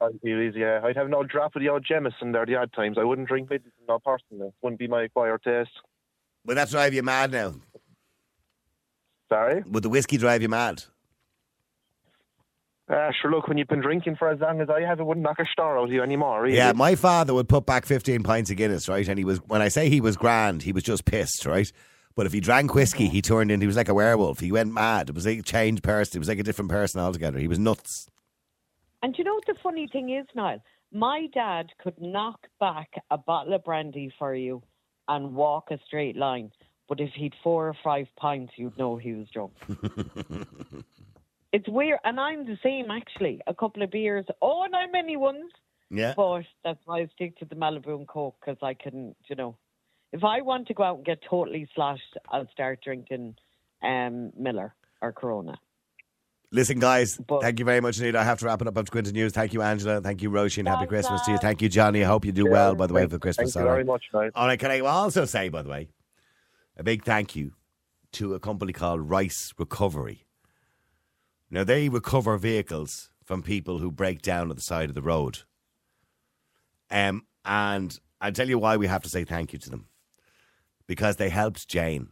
I'd 0.00 0.20
be 0.20 0.30
easy, 0.30 0.60
yeah. 0.60 0.80
I'd 0.84 0.94
have 0.96 1.06
an 1.06 1.14
old 1.14 1.28
drop 1.28 1.56
of 1.56 1.62
the 1.62 1.68
old 1.70 1.84
Jameson 1.84 2.30
there 2.30 2.46
the 2.46 2.54
odd 2.54 2.72
times. 2.72 2.98
I 3.00 3.04
wouldn't 3.04 3.26
drink 3.26 3.48
Midleton, 3.48 3.72
no 3.88 3.98
personally. 3.98 4.50
Wouldn't 4.62 4.78
be 4.78 4.86
my 4.86 5.02
acquired 5.02 5.42
taste. 5.42 5.70
Would 6.46 6.56
that 6.56 6.70
drive 6.70 6.94
you 6.94 7.02
mad 7.02 7.32
now? 7.32 7.54
Sorry? 9.28 9.62
Would 9.66 9.82
the 9.82 9.88
whiskey 9.88 10.16
drive 10.16 10.40
you 10.40 10.48
mad? 10.48 10.84
Uh, 12.88 13.10
sure, 13.20 13.30
look, 13.30 13.48
when 13.48 13.58
you've 13.58 13.68
been 13.68 13.80
drinking 13.80 14.16
for 14.16 14.28
as 14.30 14.40
long 14.40 14.60
as 14.62 14.70
I 14.70 14.80
have, 14.80 14.98
it 14.98 15.04
wouldn't 15.04 15.24
knock 15.24 15.38
a 15.40 15.44
star 15.52 15.78
out 15.78 15.84
of 15.84 15.92
you 15.92 16.02
anymore, 16.02 16.42
really. 16.42 16.56
Yeah, 16.56 16.72
my 16.72 16.94
father 16.94 17.34
would 17.34 17.48
put 17.48 17.66
back 17.66 17.84
15 17.84 18.22
pints 18.22 18.50
of 18.50 18.56
Guinness, 18.56 18.88
right? 18.88 19.06
And 19.06 19.18
he 19.18 19.24
was, 19.26 19.38
when 19.46 19.60
I 19.60 19.68
say 19.68 19.90
he 19.90 20.00
was 20.00 20.16
grand, 20.16 20.62
he 20.62 20.72
was 20.72 20.84
just 20.84 21.04
pissed, 21.04 21.44
right? 21.44 21.70
But 22.18 22.26
if 22.26 22.32
he 22.32 22.40
drank 22.40 22.74
whiskey, 22.74 23.06
he 23.06 23.22
turned 23.22 23.52
into, 23.52 23.62
he 23.62 23.68
was 23.68 23.76
like 23.76 23.88
a 23.88 23.94
werewolf. 23.94 24.40
He 24.40 24.50
went 24.50 24.74
mad. 24.74 25.08
It 25.08 25.14
was 25.14 25.24
like 25.24 25.38
a 25.38 25.42
changed 25.42 25.84
person. 25.84 26.16
It 26.16 26.18
was 26.18 26.26
like 26.26 26.40
a 26.40 26.42
different 26.42 26.68
person 26.68 27.00
altogether. 27.00 27.38
He 27.38 27.46
was 27.46 27.60
nuts. 27.60 28.10
And 29.04 29.16
you 29.16 29.22
know 29.22 29.34
what 29.34 29.46
the 29.46 29.54
funny 29.62 29.86
thing 29.86 30.10
is, 30.10 30.26
Niall? 30.34 30.60
My 30.92 31.28
dad 31.32 31.68
could 31.80 31.94
knock 32.00 32.48
back 32.58 32.90
a 33.12 33.18
bottle 33.18 33.54
of 33.54 33.62
brandy 33.62 34.12
for 34.18 34.34
you 34.34 34.64
and 35.06 35.32
walk 35.32 35.68
a 35.70 35.78
straight 35.86 36.16
line. 36.16 36.50
But 36.88 36.98
if 36.98 37.10
he'd 37.14 37.34
four 37.40 37.68
or 37.68 37.76
five 37.84 38.08
pints, 38.16 38.54
you'd 38.56 38.76
know 38.76 38.96
he 38.96 39.12
was 39.12 39.28
drunk. 39.32 39.52
it's 41.52 41.68
weird. 41.68 42.00
And 42.02 42.18
I'm 42.18 42.46
the 42.46 42.58
same, 42.64 42.90
actually. 42.90 43.42
A 43.46 43.54
couple 43.54 43.84
of 43.84 43.92
beers. 43.92 44.26
Oh, 44.42 44.66
not 44.68 44.90
many 44.90 45.16
ones. 45.16 45.52
Yeah. 45.88 46.14
But 46.16 46.46
that's 46.64 46.80
why 46.84 47.02
I 47.02 47.08
stick 47.14 47.38
to 47.38 47.44
the 47.44 47.54
Malibu 47.54 47.94
and 47.94 48.08
Coke 48.08 48.34
because 48.40 48.58
I 48.60 48.74
can, 48.74 49.14
you 49.28 49.36
know, 49.36 49.56
if 50.12 50.24
I 50.24 50.40
want 50.40 50.68
to 50.68 50.74
go 50.74 50.82
out 50.82 50.96
and 50.96 51.04
get 51.04 51.20
totally 51.28 51.68
slashed, 51.74 52.16
I'll 52.28 52.48
start 52.50 52.80
drinking 52.82 53.36
um, 53.82 54.32
Miller 54.36 54.74
or 55.00 55.12
Corona. 55.12 55.58
Listen, 56.50 56.78
guys, 56.78 57.18
But- 57.18 57.42
thank 57.42 57.58
you 57.58 57.64
very 57.66 57.80
much 57.80 57.98
indeed. 57.98 58.16
I 58.16 58.24
have 58.24 58.38
to 58.38 58.46
wrap 58.46 58.62
it 58.62 58.68
up 58.68 58.78
after 58.78 58.90
Quinton 58.90 59.12
News. 59.12 59.32
Thank 59.32 59.52
you, 59.52 59.60
Angela. 59.60 60.00
Thank 60.00 60.22
you, 60.22 60.30
Roisin. 60.30 60.66
Happy 60.66 60.78
Thanks, 60.80 60.88
Christmas 60.88 61.22
to 61.26 61.32
you. 61.32 61.38
Thank 61.38 61.60
you, 61.60 61.68
Johnny. 61.68 62.02
I 62.02 62.06
hope 62.06 62.24
you 62.24 62.32
do 62.32 62.48
well, 62.50 62.74
by 62.74 62.86
the 62.86 62.94
way, 62.94 63.06
for 63.06 63.18
Christmas. 63.18 63.52
Thank 63.52 63.62
you 63.64 63.68
very 63.68 63.78
right? 63.78 63.86
much, 63.86 64.04
mate. 64.14 64.32
All 64.34 64.46
right, 64.46 64.58
can 64.58 64.70
I 64.70 64.80
also 64.80 65.26
say, 65.26 65.50
by 65.50 65.60
the 65.60 65.68
way, 65.68 65.88
a 66.76 66.82
big 66.82 67.04
thank 67.04 67.36
you 67.36 67.52
to 68.12 68.32
a 68.32 68.40
company 68.40 68.72
called 68.72 69.10
Rice 69.10 69.52
Recovery. 69.58 70.24
Now, 71.50 71.64
they 71.64 71.90
recover 71.90 72.38
vehicles 72.38 73.10
from 73.22 73.42
people 73.42 73.78
who 73.78 73.90
break 73.90 74.22
down 74.22 74.48
at 74.48 74.56
the 74.56 74.62
side 74.62 74.88
of 74.88 74.94
the 74.94 75.02
road. 75.02 75.40
Um, 76.90 77.26
and 77.44 77.98
I'll 78.22 78.32
tell 78.32 78.48
you 78.48 78.58
why 78.58 78.78
we 78.78 78.86
have 78.86 79.02
to 79.02 79.10
say 79.10 79.24
thank 79.24 79.52
you 79.52 79.58
to 79.58 79.68
them. 79.70 79.87
Because 80.88 81.16
they 81.16 81.28
helped 81.28 81.68
Jane. 81.68 82.08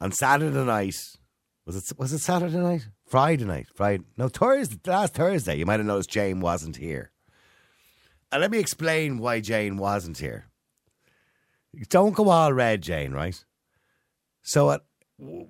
On 0.00 0.10
Saturday 0.10 0.64
night, 0.64 0.96
was 1.66 1.76
it 1.76 1.98
was 1.98 2.12
it 2.12 2.20
Saturday 2.20 2.56
night? 2.56 2.88
Friday 3.06 3.44
night. 3.44 3.66
Friday 3.74 4.02
no 4.16 4.28
Thursday 4.28 4.78
last 4.86 5.14
Thursday, 5.14 5.56
you 5.56 5.66
might 5.66 5.78
have 5.78 5.86
noticed 5.86 6.10
Jane 6.10 6.40
wasn't 6.40 6.76
here. 6.76 7.12
And 8.32 8.40
let 8.40 8.50
me 8.50 8.58
explain 8.58 9.18
why 9.18 9.40
Jane 9.40 9.76
wasn't 9.76 10.18
here. 10.18 10.46
Don't 11.88 12.14
go 12.14 12.30
all 12.30 12.52
red, 12.52 12.82
Jane, 12.82 13.12
right? 13.12 13.44
So 14.42 14.70
at 14.70 14.82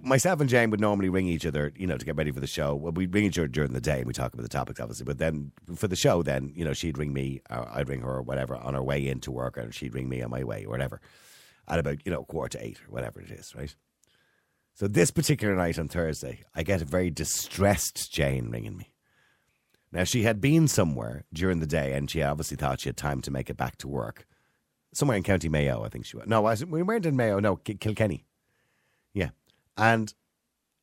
myself 0.02 0.40
and 0.40 0.48
Jane 0.48 0.70
would 0.70 0.80
normally 0.80 1.08
ring 1.08 1.28
each 1.28 1.46
other, 1.46 1.72
you 1.76 1.86
know, 1.86 1.98
to 1.98 2.04
get 2.04 2.16
ready 2.16 2.30
for 2.30 2.40
the 2.40 2.46
show. 2.46 2.74
Well, 2.74 2.92
we'd 2.92 3.14
ring 3.14 3.24
each 3.24 3.38
other 3.38 3.48
during 3.48 3.72
the 3.72 3.80
day 3.80 3.98
and 3.98 4.06
we 4.06 4.12
talk 4.12 4.32
about 4.32 4.42
the 4.42 4.48
topics, 4.48 4.80
obviously. 4.80 5.04
But 5.04 5.18
then 5.18 5.52
for 5.76 5.88
the 5.88 5.96
show, 5.96 6.22
then, 6.22 6.52
you 6.54 6.64
know, 6.64 6.72
she'd 6.72 6.98
ring 6.98 7.12
me, 7.12 7.42
I'd 7.50 7.88
ring 7.88 8.00
her 8.00 8.16
or 8.16 8.22
whatever 8.22 8.56
on 8.56 8.74
her 8.74 8.82
way 8.82 9.06
into 9.06 9.30
work, 9.30 9.56
and 9.56 9.74
she'd 9.74 9.94
ring 9.94 10.08
me 10.08 10.22
on 10.22 10.30
my 10.30 10.42
way 10.42 10.64
or 10.64 10.70
whatever 10.70 11.00
at 11.68 11.78
about, 11.78 12.04
you 12.04 12.12
know, 12.12 12.24
quarter 12.24 12.58
to 12.58 12.64
eight 12.64 12.78
or 12.80 12.90
whatever 12.92 13.20
it 13.20 13.30
is, 13.30 13.54
right? 13.54 13.74
So 14.74 14.86
this 14.86 15.10
particular 15.10 15.54
night 15.56 15.78
on 15.78 15.88
Thursday, 15.88 16.44
I 16.54 16.62
get 16.62 16.82
a 16.82 16.84
very 16.84 17.10
distressed 17.10 18.12
Jane 18.12 18.50
ringing 18.50 18.76
me. 18.76 18.92
Now, 19.90 20.04
she 20.04 20.22
had 20.22 20.40
been 20.40 20.68
somewhere 20.68 21.24
during 21.32 21.60
the 21.60 21.66
day 21.66 21.94
and 21.94 22.10
she 22.10 22.22
obviously 22.22 22.56
thought 22.56 22.80
she 22.80 22.88
had 22.88 22.96
time 22.96 23.20
to 23.22 23.30
make 23.30 23.50
it 23.50 23.56
back 23.56 23.76
to 23.78 23.88
work. 23.88 24.26
Somewhere 24.92 25.16
in 25.16 25.22
County 25.22 25.48
Mayo, 25.48 25.84
I 25.84 25.88
think 25.88 26.06
she 26.06 26.16
was. 26.16 26.26
No, 26.26 26.42
we 26.68 26.82
weren't 26.82 27.06
in 27.06 27.16
Mayo. 27.16 27.40
No, 27.40 27.56
Kilkenny. 27.56 28.24
Yeah. 29.12 29.30
And 29.76 30.12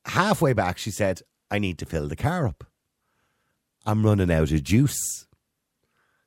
halfway 0.05 0.53
back, 0.53 0.77
she 0.77 0.91
said, 0.91 1.21
I 1.49 1.59
need 1.59 1.77
to 1.79 1.85
fill 1.85 2.07
the 2.07 2.15
car 2.15 2.47
up. 2.47 2.63
I'm 3.85 4.05
running 4.05 4.31
out 4.31 4.51
of 4.51 4.63
juice. 4.63 5.27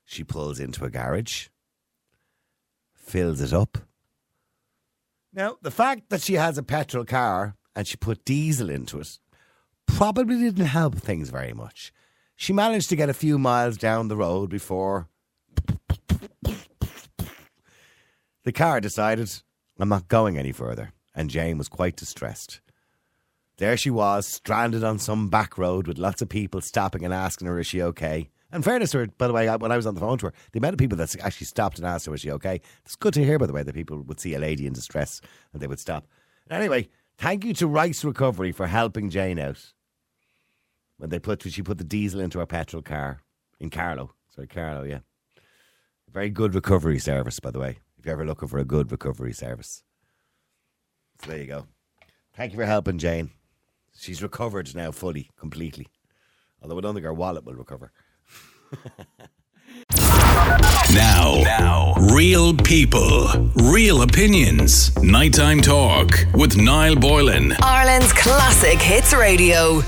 She 0.05 0.25
pulls 0.25 0.59
into 0.59 0.85
a 0.85 0.91
garage, 0.91 1.49
fills 2.95 3.41
it 3.41 3.53
up. 3.53 3.79
Now, 5.33 5.57
the 5.63 5.71
fact 5.71 6.11
that 6.11 6.23
she 6.23 6.35
has 6.35 6.59
a 6.59 6.63
petrol 6.63 7.05
car 7.05 7.57
and 7.77 7.87
she 7.87 7.97
put 7.97 8.25
diesel 8.25 8.71
into 8.71 9.01
it 9.01 9.19
probably 9.87 10.39
didn't 10.39 10.67
help 10.67 10.97
things 10.97 11.31
very 11.31 11.53
much. 11.53 11.93
She 12.37 12.53
managed 12.53 12.89
to 12.91 12.97
get 12.97 13.09
a 13.09 13.15
few 13.15 13.39
miles 13.39 13.77
down 13.77 14.09
the 14.09 14.17
road 14.17 14.49
before 14.51 15.09
the 18.45 18.53
car 18.53 18.81
decided, 18.81 19.31
I'm 19.79 19.89
not 19.89 20.09
going 20.09 20.39
any 20.39 20.53
further, 20.53 20.93
and 21.15 21.31
Jane 21.31 21.59
was 21.59 21.69
quite 21.69 21.97
distressed. 21.97 22.61
There 23.59 23.77
she 23.77 23.91
was, 23.91 24.27
stranded 24.27 24.85
on 24.85 24.99
some 24.99 25.29
back 25.29 25.59
road 25.59 25.87
with 25.87 25.99
lots 25.99 26.23
of 26.23 26.29
people 26.29 26.61
stopping 26.61 27.05
and 27.05 27.13
asking 27.13 27.49
her, 27.49 27.59
Is 27.59 27.67
she 27.67 27.83
okay? 27.83 28.31
And 28.51 28.65
fairness 28.65 28.93
to 28.93 28.99
her, 28.99 29.07
by 29.07 29.27
the 29.27 29.33
way, 29.35 29.47
when 29.57 29.71
I 29.71 29.77
was 29.77 29.87
on 29.87 29.95
the 29.95 30.01
phone 30.01 30.17
to 30.19 30.27
her, 30.27 30.33
the 30.53 30.59
amount 30.59 30.75
of 30.75 30.79
people 30.79 30.97
that 30.99 31.15
actually 31.21 31.47
stopped 31.47 31.79
and 31.79 31.87
asked 31.87 32.07
her, 32.07 32.13
Was 32.13 32.23
she 32.23 32.31
okay? 32.33 32.61
It's 32.85 32.97
good 32.97 33.15
to 33.15 33.25
hear, 33.25 33.39
by 33.39 33.47
the 33.47 33.53
way, 33.53 33.63
that 33.63 33.75
people 33.75 34.01
would 34.03 34.21
see 34.21 34.35
a 34.35 34.39
lady 34.39 34.67
in 34.67 34.73
distress 34.73 35.21
and 35.53 35.61
they 35.61 35.67
would 35.67 35.81
stop. 35.81 36.07
Anyway, 36.51 36.89
thank 37.19 37.45
you 37.45 37.53
to 37.55 37.67
Rice 37.67 38.05
Recovery 38.05 38.53
for 38.53 38.67
helping 38.67 39.11
Jane 39.11 39.39
out. 39.39 39.73
When 40.97 41.11
they 41.11 41.19
put 41.19 41.43
she 41.43 41.63
put 41.63 41.79
the 41.79 41.85
diesel 41.85 42.21
into 42.21 42.39
her 42.39 42.47
petrol 42.47 42.83
car 42.83 43.23
in 43.61 43.71
Carlow. 43.71 44.15
Sorry, 44.35 44.49
Carlow, 44.49 44.83
yeah. 44.83 45.01
Very 46.13 46.31
good 46.31 46.55
recovery 46.55 46.99
service, 46.99 47.39
by 47.39 47.51
the 47.51 47.59
way, 47.59 47.79
if 47.99 48.07
you're 48.07 48.15
ever 48.15 48.25
looking 48.25 48.49
for 48.49 48.59
a 48.59 48.65
good 48.65 48.91
recovery 48.91 49.33
service. 49.33 49.85
So 51.23 51.31
there 51.31 51.39
you 51.39 51.47
go. 51.47 51.67
Thank 52.35 52.53
you 52.53 52.59
for 52.59 52.65
helping 52.65 52.99
Jane. 52.99 53.31
She's 53.97 54.23
recovered 54.23 54.75
now 54.75 54.91
fully, 54.91 55.31
completely. 55.37 55.89
Although 56.63 56.79
I 56.79 56.81
don't 56.81 56.95
think 56.95 57.05
her 57.05 57.13
wallet 57.13 57.45
will 57.45 57.55
recover. 57.55 57.93
Now, 60.95 61.43
now, 61.43 61.95
real 62.15 62.55
people, 62.55 63.29
real 63.57 64.03
opinions. 64.03 64.97
Nighttime 65.03 65.61
talk 65.61 66.13
with 66.35 66.57
Niall 66.57 66.97
Boylan. 66.97 67.53
Ireland's 67.63 68.13
classic 68.13 68.81
hits 68.81 69.13
radio. 69.13 69.83